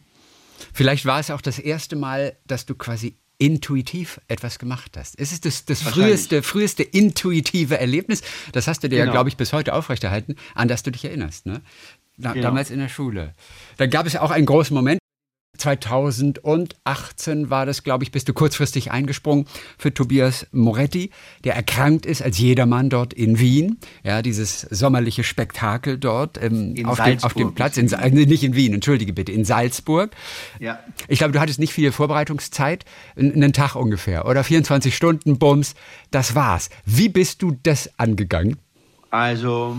Vielleicht 0.73 1.07
war 1.07 1.21
es 1.21 1.31
auch 1.31 1.41
das 1.41 1.59
erste 1.59 1.97
Mal, 1.97 2.37
dass 2.47 2.67
du 2.67 2.75
quasi 2.75 3.17
intuitiv 3.39 4.21
etwas 4.29 4.59
gemacht 4.59 4.97
hast. 4.97 5.19
Es 5.19 5.33
ist 5.33 5.45
das, 5.45 5.65
das 5.65 5.83
früheste, 5.83 6.43
früheste 6.43 6.83
intuitive 6.83 7.79
Erlebnis, 7.79 8.23
das 8.53 8.69
hast 8.69 8.85
du 8.85 8.89
dir 8.89 8.97
genau. 8.97 9.07
ja, 9.07 9.13
glaube 9.13 9.29
ich, 9.29 9.37
bis 9.37 9.53
heute 9.53 9.75
aufrechterhalten, 9.75 10.37
an 10.55 10.69
das 10.69 10.83
du 10.83 10.93
dich 10.93 11.05
erinnerst. 11.05 11.47
Ne? 11.47 11.61
Da, 12.17 12.33
genau. 12.33 12.49
Damals 12.49 12.71
in 12.71 12.79
der 12.79 12.89
Schule. 12.89 13.35
Dann 13.77 13.91
gab 13.91 14.07
es 14.07 14.13
ja 14.13 14.23
auch 14.23 14.31
einen 14.31 14.47
großen 14.47 14.75
Moment, 14.75 15.01
2018 15.57 17.51
war 17.51 17.67
das, 17.67 17.83
glaube 17.83 18.05
ich, 18.05 18.13
bist 18.13 18.29
du 18.29 18.33
kurzfristig 18.33 18.91
eingesprungen 18.91 19.47
für 19.79 19.93
Tobias 19.93 20.47
Moretti, 20.53 21.11
der 21.45 21.55
erkrankt 21.55 22.07
ist 22.07 22.23
als 22.23 22.39
jedermann 22.39 22.91
dort 22.91 23.13
in 23.13 23.39
Wien. 23.39 23.79
Ja, 24.03 24.23
dieses 24.23 24.61
sommerliche 24.63 25.25
Spektakel 25.25 25.99
dort 25.99 26.43
ähm, 26.43 26.75
auf, 26.85 27.01
dem, 27.01 27.23
auf, 27.23 27.35
dem, 27.35 27.55
Platz, 27.55 27.77
in, 27.77 27.93
äh, 27.93 28.11
nicht 28.11 28.45
in 28.45 28.55
Wien, 28.55 28.75
entschuldige 28.75 29.13
bitte, 29.13 29.33
in 29.33 29.45
Salzburg. 29.45 30.11
Ja. 30.61 30.79
Ich 31.09 31.19
glaube, 31.19 31.33
du 31.33 31.41
hattest 31.41 31.59
nicht 31.59 31.73
viel 31.73 31.93
Vorbereitungszeit, 31.93 32.85
einen 33.17 33.53
Tag 33.53 33.75
ungefähr 33.75 34.27
oder 34.27 34.45
24 34.45 34.95
Stunden, 34.95 35.39
Bums, 35.39 35.75
das 36.11 36.35
war's. 36.35 36.71
Wie 36.85 37.09
bist 37.09 37.43
du 37.43 37.57
das 37.63 37.91
angegangen? 37.99 38.57
Also, 39.11 39.77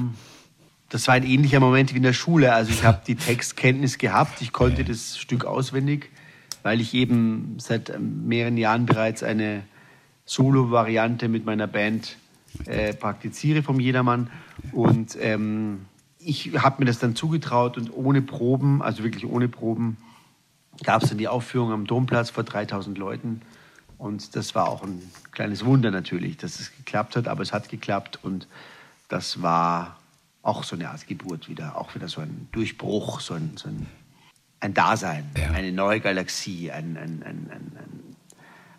das 0.96 1.10
war 1.10 1.16
ein 1.16 1.26
ähnlicher 1.26 1.60
Moment 1.60 1.92
wie 1.92 1.98
in 1.98 2.04
der 2.04 2.14
Schule. 2.14 2.54
Also 2.54 2.72
ich 2.72 2.86
habe 2.86 3.02
die 3.06 3.16
Textkenntnis 3.18 3.98
gehabt, 3.98 4.42
ich 4.42 4.54
konnte 4.54 4.86
das 4.86 5.18
Stück 5.18 5.44
auswendig, 5.44 6.10
weil 6.64 6.80
ich 6.80 6.94
eben 6.94 7.58
seit 7.60 7.90
ähm, 7.90 8.26
mehreren 8.30 8.56
Jahren 8.56 8.86
bereits 8.86 9.22
eine 9.22 9.64
Solo-Variante 10.24 11.28
mit 11.28 11.46
meiner 11.46 11.68
Band 11.68 12.16
äh, 12.66 12.94
praktiziere 12.94 13.62
vom 13.62 13.82
Jedermann. 13.82 14.30
Und 14.72 15.18
ähm, 15.20 15.86
ich 16.18 16.54
habe 16.58 16.78
mir 16.80 16.86
das 16.86 17.00
dann 17.00 17.14
zugetraut 17.14 17.78
und 17.78 17.92
ohne 17.94 18.22
Proben, 18.22 18.82
also 18.82 19.04
wirklich 19.04 19.26
ohne 19.26 19.50
Proben, 19.50 19.98
gab 20.86 21.04
es 21.04 21.10
dann 21.10 21.18
die 21.18 21.28
Aufführung 21.28 21.74
am 21.74 21.86
Domplatz 21.86 22.30
vor 22.30 22.46
3000 22.46 22.98
Leuten. 22.98 23.42
Und 23.98 24.38
das 24.38 24.56
war 24.56 24.70
auch 24.70 24.82
ein 24.82 25.02
kleines 25.34 25.66
Wunder 25.66 25.92
natürlich, 25.92 26.38
dass 26.38 26.62
es 26.62 26.72
geklappt 26.74 27.18
hat, 27.18 27.28
aber 27.28 27.42
es 27.42 27.52
hat 27.52 27.68
geklappt 27.68 28.18
und 28.24 28.48
das 29.10 29.42
war 29.42 29.98
auch 30.46 30.64
so 30.64 30.76
eine 30.76 30.90
Art 30.90 31.08
Geburt 31.08 31.50
wieder, 31.50 31.78
auch 31.78 31.96
wieder 31.96 32.08
so 32.08 32.22
ein 32.22 32.48
Durchbruch, 32.52 33.20
so 33.20 33.34
ein, 33.34 33.52
so 33.56 33.68
ein, 33.68 33.88
ein 34.60 34.74
Dasein, 34.74 35.26
ja. 35.38 35.52
eine 35.52 35.72
neue 35.72 36.00
Galaxie, 36.00 36.72
ein, 36.72 36.98
ein, 36.98 37.24
ein, 37.24 37.50
ein, 37.52 38.16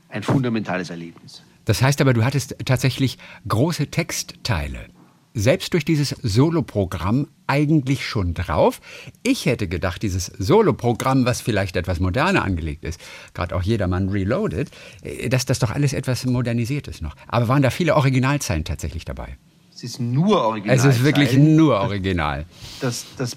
ein 0.08 0.22
fundamentales 0.22 0.90
Erlebnis. 0.90 1.42
Das 1.64 1.82
heißt 1.82 2.00
aber, 2.00 2.14
du 2.14 2.24
hattest 2.24 2.56
tatsächlich 2.64 3.18
große 3.48 3.88
Textteile 3.88 4.86
selbst 5.34 5.74
durch 5.74 5.84
dieses 5.84 6.10
Soloprogramm 6.10 7.28
eigentlich 7.46 8.06
schon 8.06 8.32
drauf. 8.32 8.80
Ich 9.22 9.44
hätte 9.44 9.68
gedacht, 9.68 10.02
dieses 10.02 10.26
Soloprogramm, 10.26 11.26
was 11.26 11.40
vielleicht 11.40 11.76
etwas 11.76 12.00
moderner 12.00 12.44
angelegt 12.44 12.84
ist, 12.84 13.00
gerade 13.34 13.54
auch 13.54 13.62
jedermann 13.62 14.08
Reloaded, 14.08 14.70
äh, 15.02 15.28
dass 15.28 15.44
das 15.44 15.58
doch 15.58 15.72
alles 15.72 15.92
etwas 15.92 16.24
modernisiert 16.24 16.88
ist 16.88 17.02
noch. 17.02 17.16
Aber 17.26 17.48
waren 17.48 17.62
da 17.62 17.70
viele 17.70 17.96
Originalzeilen 17.96 18.64
tatsächlich 18.64 19.04
dabei? 19.04 19.36
Es 19.76 19.84
ist 19.84 20.00
nur 20.00 20.40
original. 20.40 20.74
Es 20.74 20.86
ist 20.86 21.04
wirklich 21.04 21.36
nur 21.36 21.78
original. 21.78 22.46
Das, 22.80 23.04
das 23.18 23.36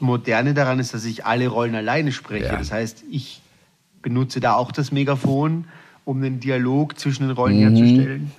Moderne 0.00 0.52
daran 0.52 0.78
ist, 0.80 0.92
dass 0.92 1.06
ich 1.06 1.24
alle 1.24 1.48
Rollen 1.48 1.74
alleine 1.74 2.12
spreche. 2.12 2.44
Ja. 2.44 2.56
Das 2.56 2.70
heißt, 2.70 3.04
ich 3.10 3.40
benutze 4.02 4.38
da 4.38 4.52
auch 4.52 4.70
das 4.70 4.92
Megafon, 4.92 5.64
um 6.04 6.20
den 6.20 6.40
Dialog 6.40 6.98
zwischen 6.98 7.26
den 7.26 7.30
Rollen 7.30 7.56
mhm. 7.56 7.74
herzustellen 7.74 8.32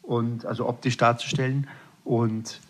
und 0.00 0.46
also 0.46 0.66
optisch 0.66 0.96
darzustellen. 0.96 1.66
Und 2.04 2.62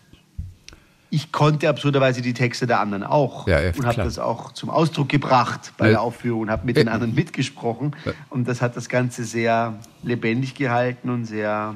ich 1.09 1.31
konnte 1.31 1.69
absurderweise 1.69 2.21
die 2.21 2.33
Texte 2.33 2.67
der 2.67 2.81
anderen 2.81 3.03
auch 3.03 3.47
ja, 3.47 3.61
ja, 3.61 3.71
und 3.77 3.85
habe 3.85 4.03
das 4.03 4.19
auch 4.19 4.51
zum 4.51 4.69
Ausdruck 4.69 5.07
gebracht 5.07 5.71
bei 5.77 5.91
der 5.91 6.01
Aufführung 6.01 6.41
und 6.41 6.49
habe 6.49 6.65
mit 6.65 6.75
den 6.75 6.89
anderen 6.89 7.15
mitgesprochen. 7.15 7.95
Und 8.29 8.49
das 8.49 8.61
hat 8.61 8.75
das 8.75 8.89
Ganze 8.89 9.23
sehr 9.23 9.79
lebendig 10.03 10.55
gehalten 10.55 11.09
und 11.09 11.23
sehr 11.23 11.75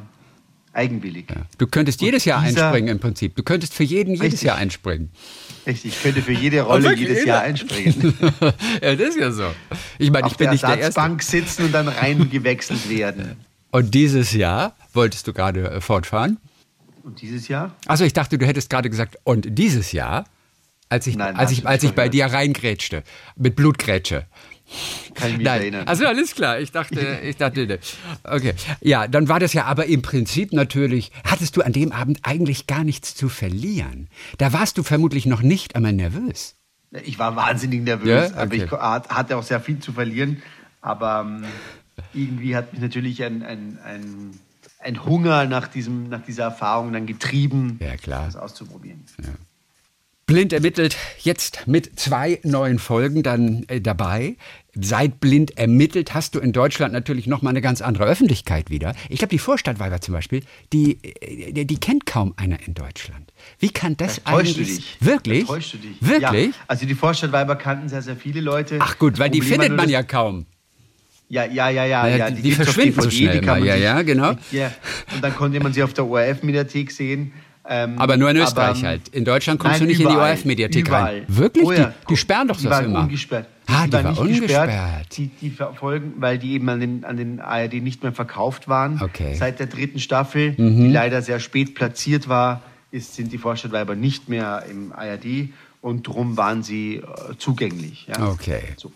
eigenwillig. 0.73 1.29
Ja. 1.29 1.45
Du 1.57 1.67
könntest 1.67 2.01
jedes 2.01 2.25
Jahr 2.25 2.41
einspringen 2.41 2.89
im 2.89 2.99
Prinzip. 2.99 3.35
Du 3.35 3.43
könntest 3.43 3.73
für 3.73 3.83
jeden 3.83 4.11
jedes 4.11 4.23
richtig. 4.23 4.41
Jahr 4.43 4.57
einspringen. 4.57 5.09
Richtig, 5.65 5.93
ich 5.93 6.01
könnte 6.01 6.21
für 6.21 6.31
jede 6.31 6.61
Rolle 6.63 6.95
jedes 6.95 7.25
Jahr 7.25 7.41
einspringen. 7.41 8.13
ja, 8.81 8.95
das 8.95 9.09
ist 9.09 9.17
ja 9.19 9.31
so. 9.31 9.51
Ich 9.97 10.11
meine, 10.11 10.27
ich 10.27 10.37
bin 10.37 10.49
nicht 10.49 10.63
der 10.63 10.79
Erste. 10.79 10.99
Bank 10.99 11.23
sitzen 11.23 11.65
und 11.65 11.71
dann 11.71 11.87
rein 11.87 12.29
gewechselt 12.31 12.89
werden. 12.89 13.37
Und 13.71 13.93
dieses 13.93 14.33
Jahr 14.33 14.75
wolltest 14.93 15.27
du 15.27 15.33
gerade 15.33 15.69
äh, 15.69 15.81
fortfahren? 15.81 16.37
Und 17.03 17.21
dieses 17.21 17.47
Jahr? 17.47 17.75
Also 17.85 18.03
ich 18.03 18.13
dachte, 18.13 18.37
du 18.37 18.45
hättest 18.45 18.69
gerade 18.69 18.89
gesagt, 18.89 19.17
und 19.23 19.47
dieses 19.57 19.91
Jahr, 19.91 20.25
als 20.89 21.07
ich, 21.07 21.15
Nein, 21.15 21.35
als 21.35 21.51
ich, 21.51 21.67
als 21.67 21.83
ich 21.83 21.91
bei 21.91 22.09
dir 22.09 22.25
reingrätschte, 22.25 23.03
mit 23.35 23.55
Blutgrätsche. 23.55 24.25
Kann 25.13 25.31
ich 25.31 25.37
mich 25.37 25.45
Nein. 25.45 25.61
erinnern. 25.61 25.87
Also 25.87 26.05
alles 26.05 26.35
klar, 26.35 26.59
ich 26.59 26.71
dachte, 26.71 27.19
ich 27.23 27.37
dachte, 27.37 27.65
ne. 27.65 27.79
okay. 28.23 28.53
Ja, 28.81 29.07
dann 29.07 29.27
war 29.27 29.39
das 29.39 29.53
ja 29.53 29.65
aber 29.65 29.85
im 29.85 30.01
Prinzip 30.01 30.53
natürlich, 30.53 31.11
hattest 31.23 31.57
du 31.57 31.61
an 31.61 31.73
dem 31.73 31.91
Abend 31.91 32.19
eigentlich 32.23 32.67
gar 32.67 32.83
nichts 32.83 33.15
zu 33.15 33.29
verlieren. 33.29 34.07
Da 34.37 34.53
warst 34.53 34.77
du 34.77 34.83
vermutlich 34.83 35.25
noch 35.25 35.41
nicht 35.41 35.75
einmal 35.75 35.93
nervös. 35.93 36.55
Ich 37.03 37.19
war 37.19 37.35
wahnsinnig 37.35 37.81
nervös, 37.81 38.07
ja? 38.07 38.25
okay. 38.25 38.35
aber 38.35 38.55
ich 38.55 38.71
hatte 38.71 39.37
auch 39.37 39.43
sehr 39.43 39.59
viel 39.59 39.79
zu 39.79 39.93
verlieren. 39.93 40.41
Aber 40.81 41.25
ähm, 41.27 41.43
irgendwie 42.13 42.55
hat 42.55 42.73
mich 42.73 42.81
natürlich 42.81 43.23
ein, 43.23 43.43
ein, 43.43 43.79
ein, 43.83 44.39
ein, 44.79 45.05
Hunger 45.05 45.45
nach, 45.45 45.67
diesem, 45.67 46.09
nach 46.09 46.23
dieser 46.23 46.43
Erfahrung 46.45 46.93
dann 46.93 47.05
getrieben, 47.05 47.77
ja, 47.81 47.97
klar. 47.97 48.25
das 48.25 48.35
auszuprobieren. 48.35 49.03
Ja. 49.21 49.29
Blind 50.29 50.53
ermittelt 50.53 50.95
jetzt 51.23 51.63
mit 51.65 51.99
zwei 51.99 52.39
neuen 52.43 52.77
Folgen 52.77 53.23
dann 53.23 53.63
äh, 53.67 53.81
dabei. 53.81 54.35
Seit 54.79 55.19
Blind 55.19 55.57
ermittelt 55.57 56.13
hast 56.13 56.35
du 56.35 56.39
in 56.39 56.51
Deutschland 56.51 56.93
natürlich 56.93 57.25
noch 57.25 57.41
mal 57.41 57.49
eine 57.49 57.61
ganz 57.61 57.81
andere 57.81 58.05
Öffentlichkeit 58.05 58.69
wieder. 58.69 58.93
Ich 59.09 59.17
glaube, 59.17 59.31
die 59.31 59.39
Vorstadtweiber 59.39 60.01
zum 60.01 60.13
Beispiel, 60.13 60.43
die, 60.71 60.99
die, 61.01 61.59
äh, 61.59 61.65
die, 61.65 61.79
kennt 61.79 62.05
kaum 62.05 62.35
einer 62.37 62.59
in 62.67 62.75
Deutschland. 62.75 63.33
Wie 63.57 63.69
kann 63.69 63.97
das 63.97 64.21
da 64.23 64.37
eigentlich? 64.37 64.55
Du 64.55 64.63
dich. 64.63 64.97
Wirklich? 64.99 65.47
Du 65.47 65.77
dich. 65.79 65.97
Wirklich? 65.99 66.49
Ja, 66.49 66.61
also 66.67 66.85
die 66.85 66.93
Vorstadtweiber 66.93 67.55
kannten 67.55 67.89
sehr, 67.89 68.03
sehr 68.03 68.15
viele 68.15 68.41
Leute. 68.41 68.77
Ach 68.79 68.99
gut, 68.99 69.17
weil 69.17 69.31
die 69.31 69.41
findet 69.41 69.75
man 69.75 69.89
ja 69.89 70.03
kaum. 70.03 70.45
Ja, 71.27 71.45
ja, 71.45 71.69
ja, 71.69 71.85
ja. 71.85 72.07
ja, 72.07 72.29
die, 72.29 72.43
die 72.43 72.51
verschwinden 72.51 73.01
so 73.01 73.09
schnell. 73.09 73.41
Die 73.41 73.47
ja, 73.47 73.75
ja, 73.75 74.01
genau. 74.03 74.33
Ja, 74.51 74.71
und 75.11 75.23
dann 75.23 75.35
konnte 75.35 75.59
man 75.59 75.73
sie 75.73 75.81
auf 75.81 75.93
der 75.93 76.05
ORF-Mediathek 76.05 76.91
sehen. 76.91 77.33
Ähm, 77.67 77.99
aber 77.99 78.17
nur 78.17 78.29
in 78.31 78.37
Österreich 78.37 78.79
aber, 78.79 78.87
halt. 78.87 79.09
In 79.09 79.25
Deutschland 79.25 79.59
kommst 79.59 79.79
nein, 79.79 79.81
du 79.81 79.87
nicht 79.87 79.99
überall, 79.99 80.15
in 80.15 80.25
die 80.25 80.31
ORF-Mediathek 80.31 80.91
rein. 80.91 81.23
Wirklich? 81.27 81.65
Oh 81.65 81.71
ja, 81.71 81.93
die, 82.01 82.07
die, 82.09 82.17
sperren 82.17 82.47
doch 82.47 82.57
die 82.57 82.67
das 82.67 82.85
immer. 82.85 83.01
Ungesperrt. 83.01 83.47
Ah, 83.67 83.83
die, 83.83 83.89
die 83.89 83.93
war, 83.93 84.03
war 84.03 84.19
ungesperrt. 84.19 85.17
Die, 85.17 85.27
die 85.27 85.49
Folgen, 85.51 86.13
weil 86.17 86.39
die 86.39 86.53
eben 86.53 86.69
an 86.69 86.79
den, 86.79 87.05
an 87.05 87.17
den 87.17 87.39
ARD 87.39 87.73
nicht 87.75 88.01
mehr 88.01 88.13
verkauft 88.13 88.67
waren. 88.67 88.99
Okay. 89.01 89.35
Seit 89.35 89.59
der 89.59 89.67
dritten 89.67 89.99
Staffel, 89.99 90.55
mhm. 90.57 90.77
die 90.77 90.91
leider 90.91 91.21
sehr 91.21 91.39
spät 91.39 91.75
platziert 91.75 92.27
war, 92.27 92.61
ist, 92.91 93.15
sind 93.15 93.31
die 93.31 93.37
Vorstadtweiber 93.37 93.95
nicht 93.95 94.29
mehr 94.29 94.63
im 94.69 94.91
ARD. 94.91 95.49
und 95.81 96.07
drum 96.07 96.37
waren 96.37 96.63
sie 96.63 96.95
äh, 96.95 97.03
zugänglich. 97.37 98.07
Ja? 98.07 98.29
Okay. 98.29 98.61
So. 98.77 98.91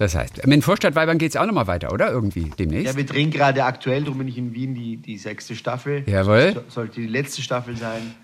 Das 0.00 0.14
heißt, 0.14 0.46
mit 0.46 0.54
den 0.54 0.62
Vorstadtweibern 0.62 1.18
geht 1.18 1.32
es 1.32 1.36
auch 1.36 1.44
nochmal 1.44 1.66
weiter, 1.66 1.92
oder? 1.92 2.10
Irgendwie 2.10 2.50
demnächst? 2.58 2.94
Ja, 2.94 2.96
wir 2.96 3.04
drehen 3.04 3.30
gerade 3.30 3.64
aktuell, 3.64 4.02
darum 4.02 4.16
bin 4.16 4.28
ich 4.28 4.38
in 4.38 4.54
Wien, 4.54 4.74
die, 4.74 4.96
die 4.96 5.18
sechste 5.18 5.54
Staffel. 5.54 6.04
Jawohl. 6.08 6.54
So, 6.54 6.62
sollte 6.70 7.02
die 7.02 7.06
letzte 7.06 7.42
Staffel 7.42 7.76
sein. 7.76 8.14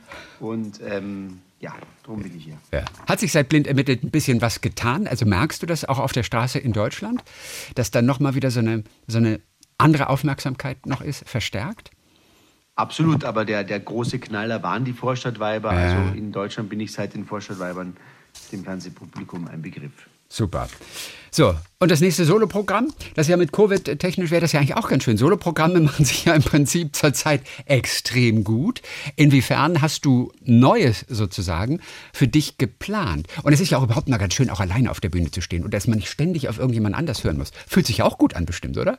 Und 0.41 0.81
ähm, 0.83 1.41
ja, 1.61 1.75
darum 2.03 2.23
bin 2.23 2.35
ich 2.35 2.45
hier. 2.45 2.57
Ja. 2.73 2.87
Hat 3.07 3.21
sich 3.21 3.31
seit 3.31 3.51
Blind 3.51 3.67
ermittelt 3.67 4.05
ein 4.05 4.11
bisschen 4.11 4.41
was 4.41 4.63
getan? 4.63 5.07
Also 5.07 5.27
merkst 5.27 5.63
du 5.63 5.67
das 5.67 5.85
auch 5.85 5.99
auf 5.99 6.13
der 6.13 6.23
Straße 6.23 6.59
in 6.59 6.73
Deutschland, 6.73 7.23
dass 7.75 7.91
dann 7.91 8.07
nochmal 8.07 8.35
wieder 8.35 8.51
so 8.51 8.61
eine, 8.61 8.83
so 9.07 9.19
eine 9.19 9.41
andere 9.77 10.09
Aufmerksamkeit 10.09 10.87
noch 10.87 11.03
ist, 11.03 11.29
verstärkt? 11.29 11.91
Absolut, 12.75 13.23
aber 13.23 13.45
der, 13.45 13.65
der 13.65 13.81
große 13.81 14.19
Knaller 14.19 14.63
waren 14.63 14.87
die 14.87 14.95
Vorstadtweiber. 14.95 15.75
Ja. 15.75 15.99
Also 15.99 16.17
in 16.17 16.33
Deutschland 16.33 16.71
bin 16.71 16.81
ich 16.81 16.93
seit 16.93 17.13
den 17.13 17.27
Vorstadtweibern 17.27 17.99
dem 18.51 18.65
Fernsehpublikum 18.65 19.47
ein 19.47 19.61
Begriff. 19.61 20.09
Super. 20.29 20.69
So, 21.37 21.55
und 21.81 21.91
das 21.91 22.01
nächste 22.01 22.25
Soloprogramm, 22.25 22.95
das 23.13 23.29
ja 23.29 23.37
mit 23.37 23.53
Covid 23.53 23.99
technisch 23.99 24.31
wäre 24.31 24.41
das 24.41 24.53
ja 24.53 24.61
eigentlich 24.61 24.75
auch 24.75 24.89
ganz 24.89 25.05
schön. 25.05 25.19
Soloprogramme 25.19 25.81
machen 25.83 26.07
sich 26.07 26.25
ja 26.25 26.33
im 26.33 26.43
Prinzip 26.43 26.97
zurzeit 26.97 27.43
extrem 27.67 28.43
gut. 28.43 28.81
Inwiefern 29.17 29.83
hast 29.83 30.07
du 30.07 30.33
Neues 30.41 31.05
sozusagen 31.11 31.81
für 32.15 32.27
dich 32.27 32.57
geplant? 32.57 33.27
Und 33.43 33.53
es 33.53 33.61
ist 33.61 33.69
ja 33.69 33.77
auch 33.77 33.83
überhaupt 33.83 34.09
mal 34.09 34.17
ganz 34.17 34.33
schön, 34.33 34.49
auch 34.49 34.61
alleine 34.61 34.91
auf 34.91 35.01
der 35.01 35.11
Bühne 35.11 35.31
zu 35.31 35.43
stehen 35.43 35.63
und 35.63 35.75
dass 35.75 35.87
man 35.87 35.99
nicht 35.99 36.09
ständig 36.09 36.49
auf 36.49 36.59
irgendjemand 36.59 36.97
anders 36.97 37.23
hören 37.23 37.37
muss. 37.37 37.51
Fühlt 37.69 37.87
sich 37.87 37.99
ja 37.99 38.07
auch 38.07 38.17
gut 38.17 38.35
an, 38.35 38.47
bestimmt, 38.47 38.79
oder? 38.79 38.99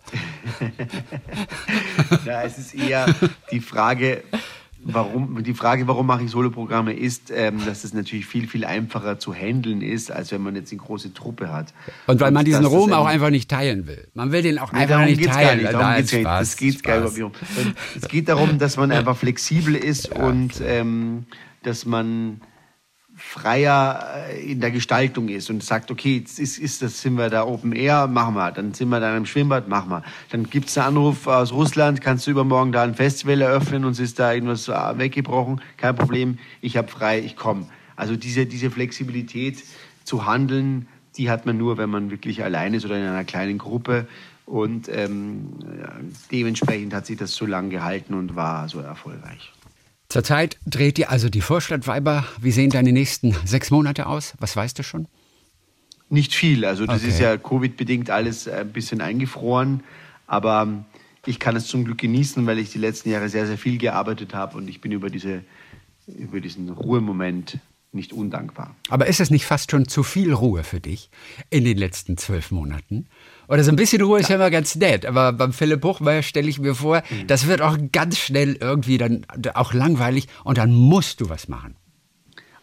ja, 2.23 2.43
es 2.43 2.60
ist 2.60 2.76
eher 2.76 3.15
die 3.50 3.62
Frage, 3.62 4.21
warum, 4.93 5.43
die 5.43 5.54
Frage, 5.54 5.88
warum 5.88 6.08
mache 6.08 6.23
ich 6.23 6.32
Soloprogramme, 6.32 6.93
ist, 6.93 7.32
ähm, 7.34 7.65
dass 7.65 7.84
es 7.84 7.93
natürlich 7.93 8.26
viel, 8.26 8.47
viel 8.47 8.65
einfacher 8.65 9.19
zu 9.19 9.34
handeln 9.34 9.82
ist, 9.82 10.12
als 10.12 10.32
wenn 10.32 10.41
man 10.41 10.56
jetzt 10.56 10.71
eine 10.71 10.82
große 10.82 11.13
Truppe 11.13 11.52
hat. 11.52 11.73
Und 12.08 12.19
weil 12.19 12.32
man 12.32 12.45
diesen 12.45 12.65
Ruhm 12.65 12.93
auch 12.93 13.06
einfach 13.06 13.30
nicht 13.30 13.50
teilen 13.50 13.88
will. 13.88 14.08
Man 14.13 14.32
will 14.32 14.41
den 14.41 14.60
auch 14.60 14.71
nee, 14.71 14.80
einfach 14.80 15.06
nicht 15.06 15.23
teilen. 15.23 15.62
Nicht, 15.62 15.73
darum 15.73 15.95
geht's 15.97 16.12
Spaß, 16.12 16.39
das 16.39 16.58
geht's 16.58 16.84
gar 16.84 17.02
nicht. 17.02 17.17
Es 17.95 18.08
geht 18.08 18.30
darum, 18.30 18.60
dass 18.60 18.78
man 18.78 18.91
einfach 18.91 19.17
flexibel 19.17 19.76
ist 19.76 20.10
ja. 20.10 20.23
und 20.23 20.62
ähm, 20.62 21.26
dass 21.63 21.86
man 21.86 22.41
freier 23.17 24.27
äh, 24.30 24.51
in 24.51 24.62
der 24.62 24.69
Gestaltung 24.69 25.27
ist 25.27 25.49
und 25.49 25.63
sagt, 25.63 25.89
okay, 25.89 26.17
jetzt 26.17 26.39
ist, 26.39 26.60
ist 26.60 26.84
das, 26.84 27.01
sind 27.01 27.15
wir 27.15 27.30
da 27.30 27.45
Open 27.45 27.73
Air, 27.73 28.08
machen 28.08 28.36
wir. 28.36 28.51
Dann 28.51 28.73
sind 28.75 28.89
wir 28.89 28.99
da 28.99 29.17
im 29.17 29.25
Schwimmbad, 29.25 29.67
machen 29.67 29.89
wir. 29.89 30.03
Dann 30.30 30.43
gibt 30.43 30.69
es 30.69 30.77
einen 30.77 30.95
Anruf 30.95 31.25
aus 31.25 31.51
Russland, 31.51 31.99
kannst 32.01 32.27
du 32.27 32.32
übermorgen 32.32 32.71
da 32.71 32.84
ein 32.84 32.93
Festival 32.93 33.41
eröffnen, 33.41 33.86
uns 33.86 33.99
ist 33.99 34.19
da 34.19 34.32
irgendwas 34.32 34.67
äh, 34.67 34.97
weggebrochen, 34.97 35.62
kein 35.77 35.95
Problem, 35.95 36.38
ich 36.62 36.77
habe 36.77 36.88
frei, 36.88 37.19
ich 37.19 37.36
komme. 37.36 37.65
Also 37.95 38.15
diese, 38.15 38.45
diese 38.45 38.69
Flexibilität 38.69 39.63
zu 40.03 40.27
handeln, 40.27 40.88
die 41.17 41.32
hat 41.32 41.47
man 41.47 41.58
nur, 41.58 41.77
wenn 41.80 41.89
man 41.89 42.12
wirklich 42.12 42.43
allein 42.43 42.75
ist 42.75 42.86
oder 42.86 42.97
in 42.97 43.03
einer 43.03 43.23
kleinen 43.23 43.58
Gruppe. 43.58 44.08
Und 44.45 44.88
ähm, 44.89 45.49
dementsprechend 46.32 46.93
hat 46.93 47.08
sich 47.08 47.17
das 47.17 47.34
so 47.34 47.45
lange 47.45 47.69
gehalten 47.69 48.13
und 48.13 48.36
war 48.36 48.69
so 48.69 48.80
erfolgreich. 48.80 49.51
Zurzeit 50.10 50.58
dreht 50.65 50.98
ihr 51.00 51.12
also 51.12 51.30
die 51.30 51.41
Vorstadtweiber. 51.41 52.26
Wie 52.39 52.52
sehen 52.52 52.70
deine 52.70 52.91
nächsten 52.91 53.36
sechs 53.46 53.72
Monate 53.72 54.08
aus? 54.08 54.34
Was 54.39 54.56
weißt 54.56 54.80
du 54.80 54.84
schon? 54.84 55.08
Nicht 56.10 56.34
viel. 56.34 56.63
Also 56.63 56.86
das 56.86 57.02
okay. 57.02 57.10
ist 57.10 57.20
ja 57.20 57.38
Covid-bedingt 57.38 58.10
alles 58.10 58.48
ein 58.48 58.72
bisschen 58.72 59.02
eingefroren. 59.02 59.84
Aber 60.26 60.86
ich 61.26 61.39
kann 61.39 61.58
es 61.58 61.67
zum 61.67 61.84
Glück 61.84 61.98
genießen, 61.98 62.46
weil 62.46 62.58
ich 62.58 62.72
die 62.72 62.80
letzten 62.80 63.10
Jahre 63.10 63.28
sehr, 63.28 63.48
sehr 63.48 63.58
viel 63.58 63.78
gearbeitet 63.78 64.34
habe 64.34 64.58
und 64.58 64.70
ich 64.70 64.80
bin 64.80 64.93
über, 64.93 65.10
diese, 65.10 65.43
über 66.08 66.39
diesen 66.39 66.70
Ruhemoment 66.70 67.60
nicht 67.91 68.13
undankbar. 68.13 68.76
Aber 68.89 69.08
ist 69.08 69.20
es 69.20 69.30
nicht 69.30 69.46
fast 69.46 69.72
schon 69.72 69.88
zu 69.88 70.04
viel 70.04 70.34
Ruhe 70.34 70.63
für 70.63 70.80
dich 70.80 71.10
in 71.50 71.65
den 71.65 71.78
letzten 71.78 72.17
zwölf 72.17 72.52
Monaten? 72.52 73.08
Oder 73.48 73.64
so 73.64 73.72
ein 73.72 73.76
bisschen 73.76 74.02
Ruhe 74.02 74.20
ist 74.20 74.30
ja 74.30 74.36
immer 74.36 74.52
ganz 74.52 74.76
nett, 74.76 75.06
aber 75.06 75.34
beim 75.34 75.54
Philipp 75.54 75.82
Buchmeier 75.82 76.22
stelle 76.22 76.50
ich 76.50 76.60
mir 76.60 76.76
vor, 76.76 77.04
mhm. 77.10 77.28
das 77.28 77.48
wird 77.48 77.62
auch 77.62 77.78
ganz 77.92 78.18
schnell 78.18 78.58
irgendwie 78.60 78.98
dann 78.98 79.26
auch 79.54 79.74
langweilig 79.74 80.28
und 80.44 80.58
dann 80.58 80.74
musst 80.74 81.22
du 81.22 81.30
was 81.30 81.48
machen. 81.48 81.76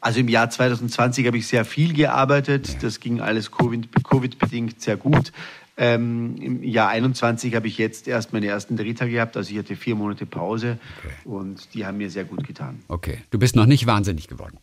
Also 0.00 0.20
im 0.20 0.28
Jahr 0.28 0.50
2020 0.50 1.26
habe 1.26 1.38
ich 1.38 1.46
sehr 1.46 1.64
viel 1.64 1.94
gearbeitet. 1.94 2.68
Ja. 2.68 2.74
Das 2.82 3.00
ging 3.00 3.22
alles 3.22 3.50
Covid-bedingt 3.50 4.82
sehr 4.82 4.98
gut. 4.98 5.32
Ähm, 5.76 6.36
Im 6.36 6.62
Jahr 6.62 6.90
21 6.90 7.54
habe 7.54 7.66
ich 7.66 7.78
jetzt 7.78 8.06
erst 8.06 8.32
meine 8.32 8.46
ersten 8.46 8.76
Drehtage 8.76 9.10
gehabt, 9.10 9.36
also 9.36 9.50
ich 9.50 9.58
hatte 9.58 9.74
vier 9.74 9.96
Monate 9.96 10.24
Pause 10.24 10.78
okay. 10.98 11.14
und 11.24 11.74
die 11.74 11.84
haben 11.84 11.96
mir 11.96 12.10
sehr 12.10 12.24
gut 12.24 12.46
getan. 12.46 12.80
Okay, 12.86 13.18
du 13.30 13.38
bist 13.40 13.56
noch 13.56 13.66
nicht 13.66 13.86
wahnsinnig 13.86 14.28
geworden. 14.28 14.58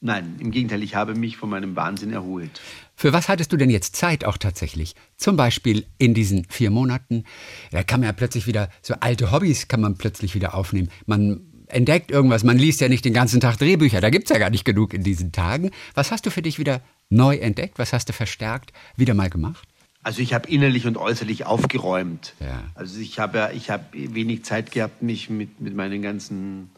Nein, 0.00 0.36
im 0.40 0.50
Gegenteil, 0.50 0.82
ich 0.82 0.94
habe 0.94 1.14
mich 1.14 1.36
von 1.36 1.48
meinem 1.48 1.76
Wahnsinn 1.76 2.12
erholt. 2.12 2.60
Für 2.96 3.12
was 3.12 3.28
hattest 3.28 3.52
du 3.52 3.58
denn 3.58 3.68
jetzt 3.68 3.94
Zeit 3.94 4.24
auch 4.24 4.38
tatsächlich? 4.38 4.94
Zum 5.18 5.36
Beispiel 5.36 5.84
in 5.98 6.14
diesen 6.14 6.46
vier 6.48 6.70
Monaten. 6.70 7.24
Da 7.70 7.82
kann 7.82 8.00
man 8.00 8.08
ja 8.08 8.12
plötzlich 8.12 8.46
wieder, 8.46 8.70
so 8.80 8.94
alte 9.00 9.30
Hobbys 9.30 9.68
kann 9.68 9.82
man 9.82 9.98
plötzlich 9.98 10.34
wieder 10.34 10.54
aufnehmen. 10.54 10.88
Man 11.04 11.42
entdeckt 11.68 12.10
irgendwas, 12.10 12.42
man 12.42 12.58
liest 12.58 12.80
ja 12.80 12.88
nicht 12.88 13.04
den 13.04 13.12
ganzen 13.12 13.40
Tag 13.40 13.58
Drehbücher, 13.58 14.00
da 14.00 14.08
gibt 14.08 14.24
es 14.24 14.30
ja 14.30 14.38
gar 14.38 14.50
nicht 14.50 14.64
genug 14.64 14.94
in 14.94 15.02
diesen 15.02 15.32
Tagen. 15.32 15.72
Was 15.94 16.10
hast 16.10 16.24
du 16.24 16.30
für 16.30 16.42
dich 16.42 16.58
wieder 16.58 16.80
neu 17.10 17.36
entdeckt? 17.36 17.78
Was 17.78 17.92
hast 17.92 18.08
du 18.08 18.12
verstärkt 18.12 18.72
wieder 18.96 19.14
mal 19.14 19.28
gemacht? 19.28 19.68
Also 20.02 20.22
ich 20.22 20.32
habe 20.32 20.48
innerlich 20.48 20.86
und 20.86 20.96
äußerlich 20.96 21.46
aufgeräumt. 21.46 22.34
Ja. 22.38 22.62
Also 22.74 23.00
ich 23.00 23.18
habe 23.18 23.38
ja, 23.38 23.50
ich 23.50 23.70
habe 23.70 23.84
wenig 23.92 24.44
Zeit 24.44 24.70
gehabt, 24.70 25.02
mich 25.02 25.28
mit, 25.28 25.60
mit 25.60 25.74
meinen 25.74 26.00
ganzen 26.00 26.70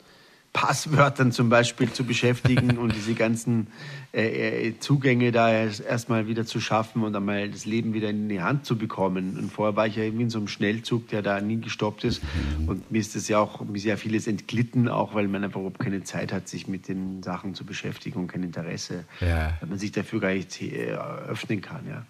Passwörtern 0.52 1.30
zum 1.30 1.48
Beispiel 1.48 1.92
zu 1.92 2.04
beschäftigen 2.04 2.78
und 2.78 2.94
diese 2.94 3.14
ganzen 3.14 3.68
äh, 4.12 4.68
äh 4.68 4.78
Zugänge 4.80 5.30
da 5.30 5.52
erstmal 5.52 6.26
wieder 6.26 6.46
zu 6.46 6.60
schaffen 6.60 7.04
und 7.04 7.14
einmal 7.14 7.48
das 7.48 7.66
Leben 7.66 7.94
wieder 7.94 8.10
in 8.10 8.28
die 8.28 8.40
Hand 8.40 8.64
zu 8.64 8.76
bekommen. 8.76 9.38
Und 9.38 9.52
vorher 9.52 9.76
war 9.76 9.86
ich 9.86 9.96
ja 9.96 10.04
irgendwie 10.04 10.24
in 10.24 10.30
so 10.30 10.38
einem 10.38 10.48
Schnellzug, 10.48 11.08
der 11.08 11.22
da 11.22 11.40
nie 11.40 11.60
gestoppt 11.60 12.04
ist. 12.04 12.22
Und 12.66 12.90
mir 12.90 12.98
ist 12.98 13.14
das 13.14 13.28
ja 13.28 13.38
auch 13.38 13.60
mir 13.60 13.78
sehr 13.78 13.98
vieles 13.98 14.26
entglitten, 14.26 14.88
auch 14.88 15.14
weil 15.14 15.28
man 15.28 15.44
einfach 15.44 15.60
überhaupt 15.60 15.78
keine 15.78 16.02
Zeit 16.02 16.32
hat, 16.32 16.48
sich 16.48 16.66
mit 16.66 16.88
den 16.88 17.22
Sachen 17.22 17.54
zu 17.54 17.64
beschäftigen 17.64 18.20
und 18.20 18.26
kein 18.28 18.42
Interesse, 18.42 19.04
ja. 19.20 19.52
weil 19.60 19.68
man 19.68 19.78
sich 19.78 19.92
dafür 19.92 20.20
gar 20.20 20.32
nicht 20.32 20.60
äh, 20.62 20.96
öffnen 21.28 21.60
kann. 21.60 21.86
Ja. 21.88 22.06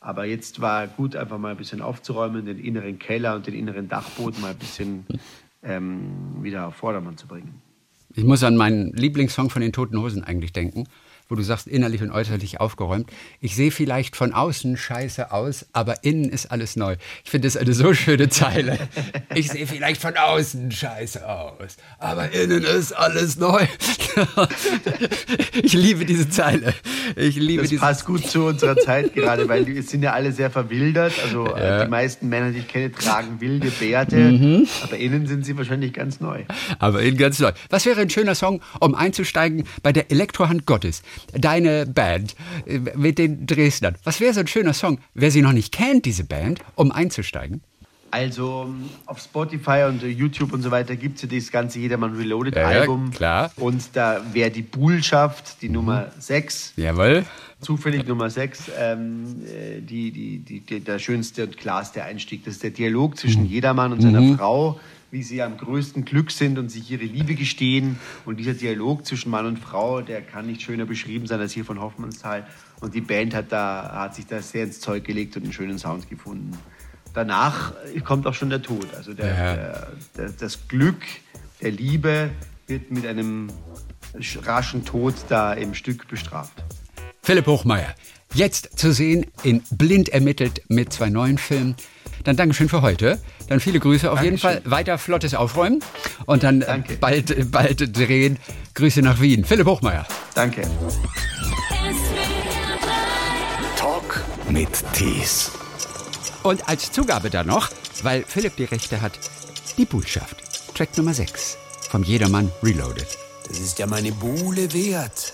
Aber 0.00 0.24
jetzt 0.24 0.60
war 0.60 0.86
gut, 0.86 1.14
einfach 1.14 1.38
mal 1.38 1.50
ein 1.50 1.56
bisschen 1.56 1.82
aufzuräumen, 1.82 2.46
den 2.46 2.58
inneren 2.58 2.98
Keller 2.98 3.36
und 3.36 3.46
den 3.46 3.54
inneren 3.54 3.88
Dachboden 3.88 4.40
mal 4.40 4.52
ein 4.52 4.58
bisschen 4.58 5.06
ähm, 5.62 6.42
wieder 6.42 6.68
auf 6.68 6.76
Vordermann 6.76 7.18
zu 7.18 7.26
bringen. 7.26 7.60
Ich 8.14 8.24
muss 8.24 8.42
an 8.42 8.56
meinen 8.56 8.92
Lieblingssong 8.92 9.50
von 9.50 9.62
den 9.62 9.72
Toten 9.72 10.00
Hosen 10.00 10.24
eigentlich 10.24 10.52
denken 10.52 10.84
wo 11.30 11.36
du 11.36 11.42
sagst, 11.42 11.68
innerlich 11.68 12.02
und 12.02 12.10
äußerlich 12.10 12.60
aufgeräumt. 12.60 13.10
Ich 13.40 13.54
sehe 13.54 13.70
vielleicht 13.70 14.16
von 14.16 14.34
außen 14.34 14.76
scheiße 14.76 15.30
aus, 15.32 15.66
aber 15.72 16.02
innen 16.04 16.28
ist 16.28 16.50
alles 16.50 16.76
neu. 16.76 16.96
Ich 17.24 17.30
finde 17.30 17.46
das 17.46 17.56
eine 17.56 17.72
so 17.72 17.94
schöne 17.94 18.28
Zeile. 18.28 18.78
Ich 19.34 19.48
sehe 19.48 19.66
vielleicht 19.66 20.00
von 20.00 20.16
außen 20.16 20.72
scheiße 20.72 21.26
aus, 21.28 21.76
aber 21.98 22.32
innen 22.32 22.64
ist 22.64 22.92
alles 22.92 23.36
neu. 23.36 23.64
Ich 25.62 25.72
liebe 25.72 26.04
diese 26.04 26.28
Zeile. 26.28 26.74
Ich 27.14 27.36
liebe 27.36 27.62
das 27.62 27.70
diese 27.70 27.80
passt 27.80 28.04
gut 28.04 28.26
zu 28.26 28.46
unserer 28.46 28.76
Zeit 28.76 29.14
gerade, 29.14 29.48
weil 29.48 29.66
wir 29.66 29.82
sind 29.82 30.02
ja 30.02 30.12
alle 30.12 30.32
sehr 30.32 30.50
verwildert. 30.50 31.12
Also 31.22 31.54
äh, 31.54 31.60
ja. 31.60 31.84
die 31.84 31.90
meisten 31.90 32.28
Männer, 32.28 32.50
die 32.50 32.58
ich 32.58 32.68
kenne, 32.68 32.90
tragen 32.90 33.40
wilde 33.40 33.70
Bärte, 33.70 34.16
mhm. 34.16 34.68
aber 34.82 34.96
innen 34.96 35.26
sind 35.26 35.44
sie 35.44 35.56
wahrscheinlich 35.56 35.92
ganz 35.92 36.20
neu. 36.20 36.44
Aber 36.78 37.02
innen 37.02 37.18
ganz 37.18 37.38
neu. 37.38 37.52
Was 37.68 37.86
wäre 37.86 38.00
ein 38.00 38.10
schöner 38.10 38.34
Song, 38.34 38.60
um 38.80 38.94
einzusteigen 38.94 39.64
bei 39.82 39.92
der 39.92 40.10
Elektrohand 40.10 40.66
Gottes? 40.66 41.02
Deine 41.32 41.86
Band 41.86 42.34
äh, 42.66 42.78
mit 42.96 43.18
den 43.18 43.46
Dresdnern. 43.46 43.96
Was 44.04 44.20
wäre 44.20 44.34
so 44.34 44.40
ein 44.40 44.46
schöner 44.46 44.72
Song, 44.72 44.98
wer 45.14 45.30
sie 45.30 45.42
noch 45.42 45.52
nicht 45.52 45.72
kennt, 45.72 46.04
diese 46.04 46.24
Band, 46.24 46.60
um 46.74 46.92
einzusteigen? 46.92 47.62
Also 48.12 48.68
auf 49.06 49.20
Spotify 49.20 49.84
und 49.88 50.02
YouTube 50.02 50.52
und 50.52 50.62
so 50.62 50.70
weiter 50.72 50.96
gibt 50.96 51.16
es 51.16 51.22
ja 51.22 51.28
das 51.28 51.52
ganze 51.52 51.78
Jedermann 51.78 52.16
Reloaded 52.16 52.56
ja, 52.56 52.66
Album. 52.66 53.12
Klar. 53.12 53.52
Und 53.56 53.90
da 53.92 54.20
wäre 54.32 54.50
die 54.50 54.62
Bullschaft, 54.62 55.62
die 55.62 55.68
Nummer 55.68 56.10
6. 56.18 56.74
Jawohl. 56.76 57.24
Zufällig 57.60 58.08
Nummer 58.08 58.30
6, 58.30 58.70
ähm, 58.78 59.42
äh, 59.46 59.80
die, 59.80 60.10
die, 60.10 60.38
die, 60.38 60.80
der 60.80 60.98
schönste 60.98 61.44
und 61.44 61.56
klarste 61.56 62.02
Einstieg. 62.02 62.44
Das 62.44 62.54
ist 62.54 62.62
der 62.64 62.70
Dialog 62.70 63.16
zwischen 63.16 63.42
mhm. 63.42 63.48
Jedermann 63.48 63.92
und 63.92 64.00
seiner 64.00 64.22
mhm. 64.22 64.38
Frau 64.38 64.80
wie 65.10 65.22
sie 65.22 65.42
am 65.42 65.56
größten 65.56 66.04
Glück 66.04 66.30
sind 66.30 66.58
und 66.58 66.68
sich 66.68 66.90
ihre 66.90 67.04
Liebe 67.04 67.34
gestehen. 67.34 67.98
Und 68.24 68.38
dieser 68.38 68.54
Dialog 68.54 69.06
zwischen 69.06 69.30
Mann 69.30 69.46
und 69.46 69.58
Frau, 69.58 70.00
der 70.00 70.22
kann 70.22 70.46
nicht 70.46 70.62
schöner 70.62 70.86
beschrieben 70.86 71.26
sein 71.26 71.40
als 71.40 71.52
hier 71.52 71.64
von 71.64 71.80
Hoffmannsthal. 71.80 72.46
Und 72.80 72.94
die 72.94 73.00
Band 73.00 73.34
hat, 73.34 73.50
da, 73.50 73.90
hat 73.92 74.14
sich 74.14 74.26
da 74.26 74.40
sehr 74.40 74.64
ins 74.64 74.80
Zeug 74.80 75.04
gelegt 75.04 75.36
und 75.36 75.42
einen 75.42 75.52
schönen 75.52 75.78
Sound 75.78 76.08
gefunden. 76.08 76.56
Danach 77.12 77.72
kommt 78.04 78.26
auch 78.26 78.34
schon 78.34 78.50
der 78.50 78.62
Tod. 78.62 78.86
Also 78.94 79.14
der, 79.14 79.26
ja. 79.26 79.54
der, 79.54 79.92
der, 80.16 80.28
das 80.30 80.68
Glück 80.68 81.02
der 81.60 81.72
Liebe 81.72 82.30
wird 82.66 82.90
mit 82.90 83.04
einem 83.04 83.48
raschen 84.42 84.84
Tod 84.84 85.14
da 85.28 85.52
im 85.52 85.74
Stück 85.74 86.06
bestraft. 86.08 86.62
Philipp 87.22 87.46
Hochmeier, 87.46 87.94
jetzt 88.32 88.78
zu 88.78 88.92
sehen 88.92 89.26
in 89.42 89.62
Blind 89.70 90.08
ermittelt 90.08 90.62
mit 90.68 90.92
zwei 90.92 91.10
neuen 91.10 91.36
Filmen. 91.36 91.74
Dann 92.24 92.36
Dankeschön 92.36 92.68
für 92.68 92.82
heute. 92.82 93.18
Dann 93.48 93.60
viele 93.60 93.80
Grüße 93.80 94.10
auf 94.10 94.16
Dankeschön. 94.20 94.50
jeden 94.50 94.62
Fall. 94.62 94.70
Weiter 94.70 94.98
flottes 94.98 95.34
Aufräumen 95.34 95.82
und 96.26 96.42
dann 96.42 96.62
äh, 96.62 96.66
Danke. 96.66 96.96
bald, 96.98 97.50
bald 97.50 97.96
drehen. 97.96 98.38
Grüße 98.74 99.00
nach 99.02 99.20
Wien. 99.20 99.44
Philipp 99.44 99.66
Hochmeier. 99.66 100.06
Danke. 100.34 100.62
Talk 103.76 104.22
mit 104.48 104.68
Tees. 104.92 105.50
Und 106.42 106.68
als 106.68 106.92
Zugabe 106.92 107.30
dann 107.30 107.46
noch, 107.46 107.68
weil 108.02 108.24
Philipp 108.26 108.56
die 108.56 108.64
Rechte 108.64 109.00
hat, 109.00 109.12
die 109.76 109.84
Botschaft. 109.84 110.36
Track 110.74 110.96
Nummer 110.96 111.14
6 111.14 111.56
vom 111.90 112.02
Jedermann 112.02 112.50
Reloaded. 112.62 113.06
Das 113.48 113.58
ist 113.58 113.78
ja 113.78 113.86
meine 113.86 114.12
Buhle 114.12 114.72
wert. 114.72 115.32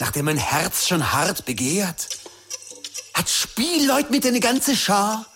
Nachdem 0.00 0.24
mein 0.26 0.38
Herz 0.38 0.88
schon 0.88 1.12
hart 1.12 1.44
begehrt, 1.44 2.08
hat 3.20 3.28
Spielleut 3.28 4.10
mit 4.10 4.24
eine 4.24 4.40
ganze 4.40 4.74
Schar 4.74 5.26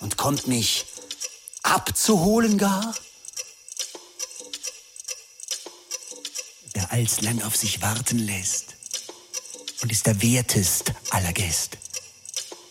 und 0.00 0.16
kommt 0.16 0.46
mich 0.46 0.86
abzuholen 1.62 2.56
gar. 2.56 2.94
Wer 6.72 6.90
alslang 6.90 7.42
auf 7.42 7.54
sich 7.54 7.82
warten 7.82 8.18
lässt 8.18 8.76
und 9.82 9.92
ist 9.92 10.06
der 10.06 10.22
wertest 10.22 10.94
aller 11.10 11.34
Gäste, 11.34 11.76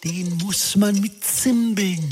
den 0.05 0.37
muss 0.37 0.75
man 0.75 0.99
mit 0.99 1.23
Zimbeln 1.23 2.09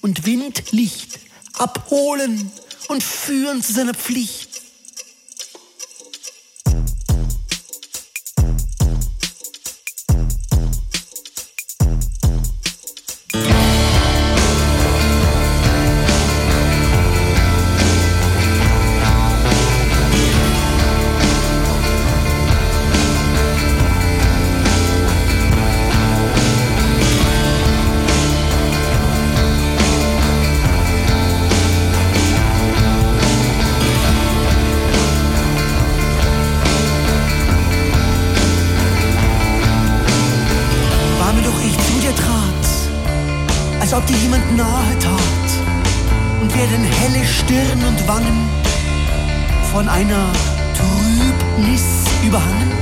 und 0.00 0.26
Windlicht 0.26 1.18
abholen 1.54 2.52
und 2.86 3.02
führen 3.02 3.64
zu 3.64 3.72
seiner 3.72 3.94
Pflicht. 3.94 4.47
Stirn 47.48 47.82
und 47.82 48.06
Wangen 48.06 48.46
von 49.72 49.88
einer 49.88 50.26
Trübnis 50.76 51.82
überhangen. 52.22 52.72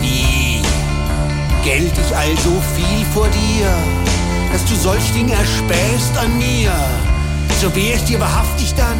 Wie 0.00 0.62
gelt 1.62 1.92
ich 1.92 2.16
also 2.16 2.62
viel 2.74 3.04
vor 3.12 3.28
dir, 3.28 3.68
dass 4.50 4.64
du 4.64 4.74
solch 4.76 5.12
Ding 5.12 5.28
erspähst 5.28 6.16
an 6.16 6.38
mir, 6.38 6.72
so 7.60 7.74
wärst 7.76 8.08
dir 8.08 8.18
wahrhaftig 8.18 8.72
dann 8.74 8.98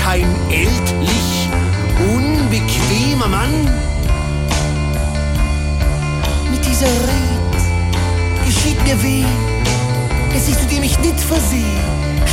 kein 0.00 0.28
ältlich, 0.48 1.48
unbequemer 2.14 3.26
Mann? 3.26 3.68
Mit 6.52 6.64
dieser 6.64 6.86
Red 6.86 8.46
geschieht 8.46 8.80
mir 8.84 9.02
weh, 9.02 9.24
dass 10.32 10.46
ich 10.46 10.56
zu 10.56 10.66
dem 10.66 10.84
ich 10.84 10.96
nicht 11.00 11.18
verseh, 11.18 11.64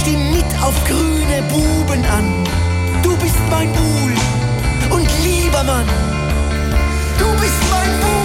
steh 0.01 0.17
mit 0.17 0.45
auf 0.61 0.75
grüne 0.85 1.41
Buben 1.49 2.05
an. 2.05 2.27
Du 3.01 3.15
bist 3.17 3.39
mein 3.49 3.71
Buhl 3.71 4.13
und 4.95 5.07
lieber 5.23 5.63
Mann. 5.63 5.87
Du 7.19 7.27
bist 7.41 7.61
mein 7.71 7.91
Buhl 8.01 8.24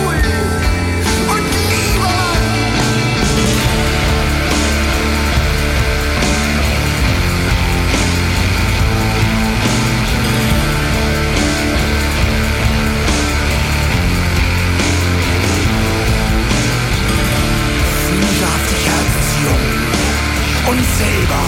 und 20.71 20.79
selber 20.79 21.43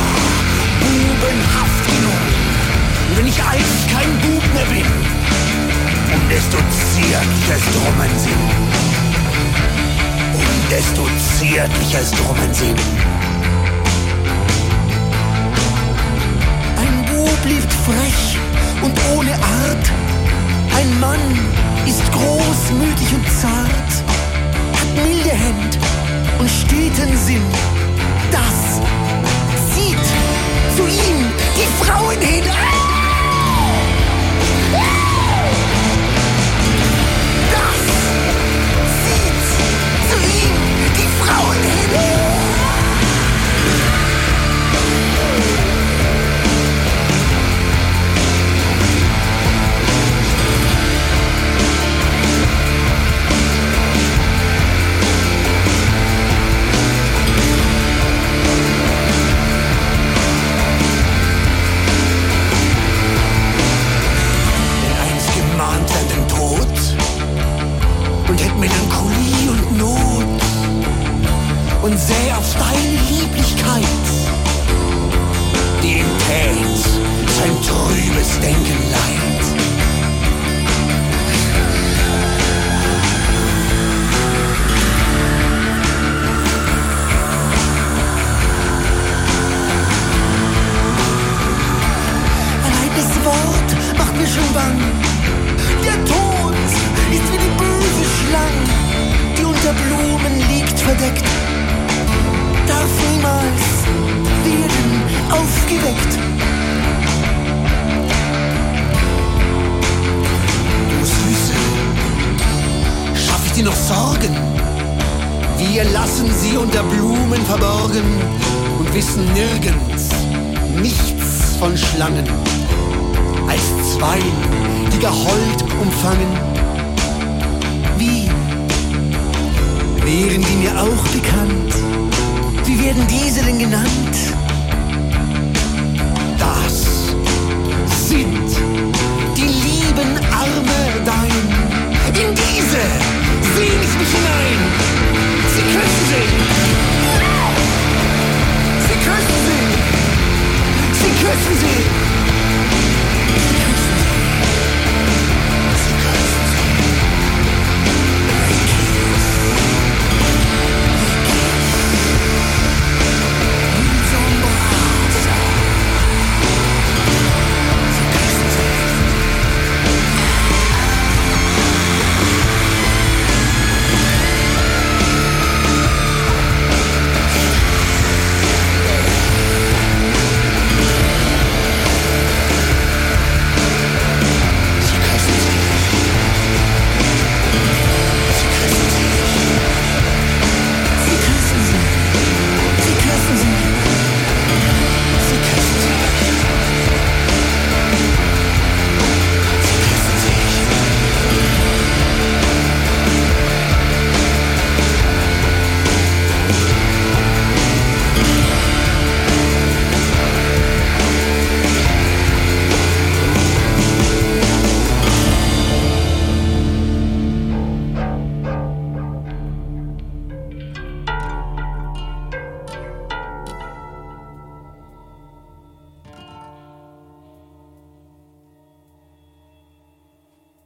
bubenhaft 0.80 1.84
genug. 1.86 2.24
Und 3.08 3.18
wenn 3.18 3.26
ich 3.28 3.40
einst 3.40 3.88
kein 3.94 4.10
Bub 4.18 4.42
mehr 4.52 4.66
bin, 4.66 4.86
um 6.14 6.28
desto 6.28 6.58
zärtliches 6.90 7.62
Drummen 7.74 8.12
Sinn. 8.18 8.42
Um 10.34 10.48
desto 10.70 11.06
zärtliches 11.38 12.10
Drummen 12.10 12.52
Sinn. 12.52 12.76
Ein 16.82 17.04
Bub 17.06 17.38
lebt 17.44 17.72
frech 17.86 18.38
und 18.82 18.94
ohne 19.14 19.34
Art. 19.34 19.86
Ein 20.76 20.98
Mann 20.98 21.20
ist 21.86 22.02
großmütig 22.10 23.14
und 23.14 23.26
zart, 23.40 23.90
hat 24.78 24.90
milde 24.96 25.30
Hände 25.30 25.78
und 26.40 26.50
steten 26.50 27.16
Sinn. 27.16 27.42
Das 28.32 28.80
zu 30.76 30.84
ihm 30.84 31.32
die 31.56 31.84
Frauen 31.84 32.20
hin. 32.20 32.44
Das 32.44 32.81
und 72.02 72.08
säh 72.08 72.32
auf 72.32 72.54
deine 72.54 72.98
Lieblichkeit, 73.10 73.84
die 75.82 76.04
tät 76.26 76.91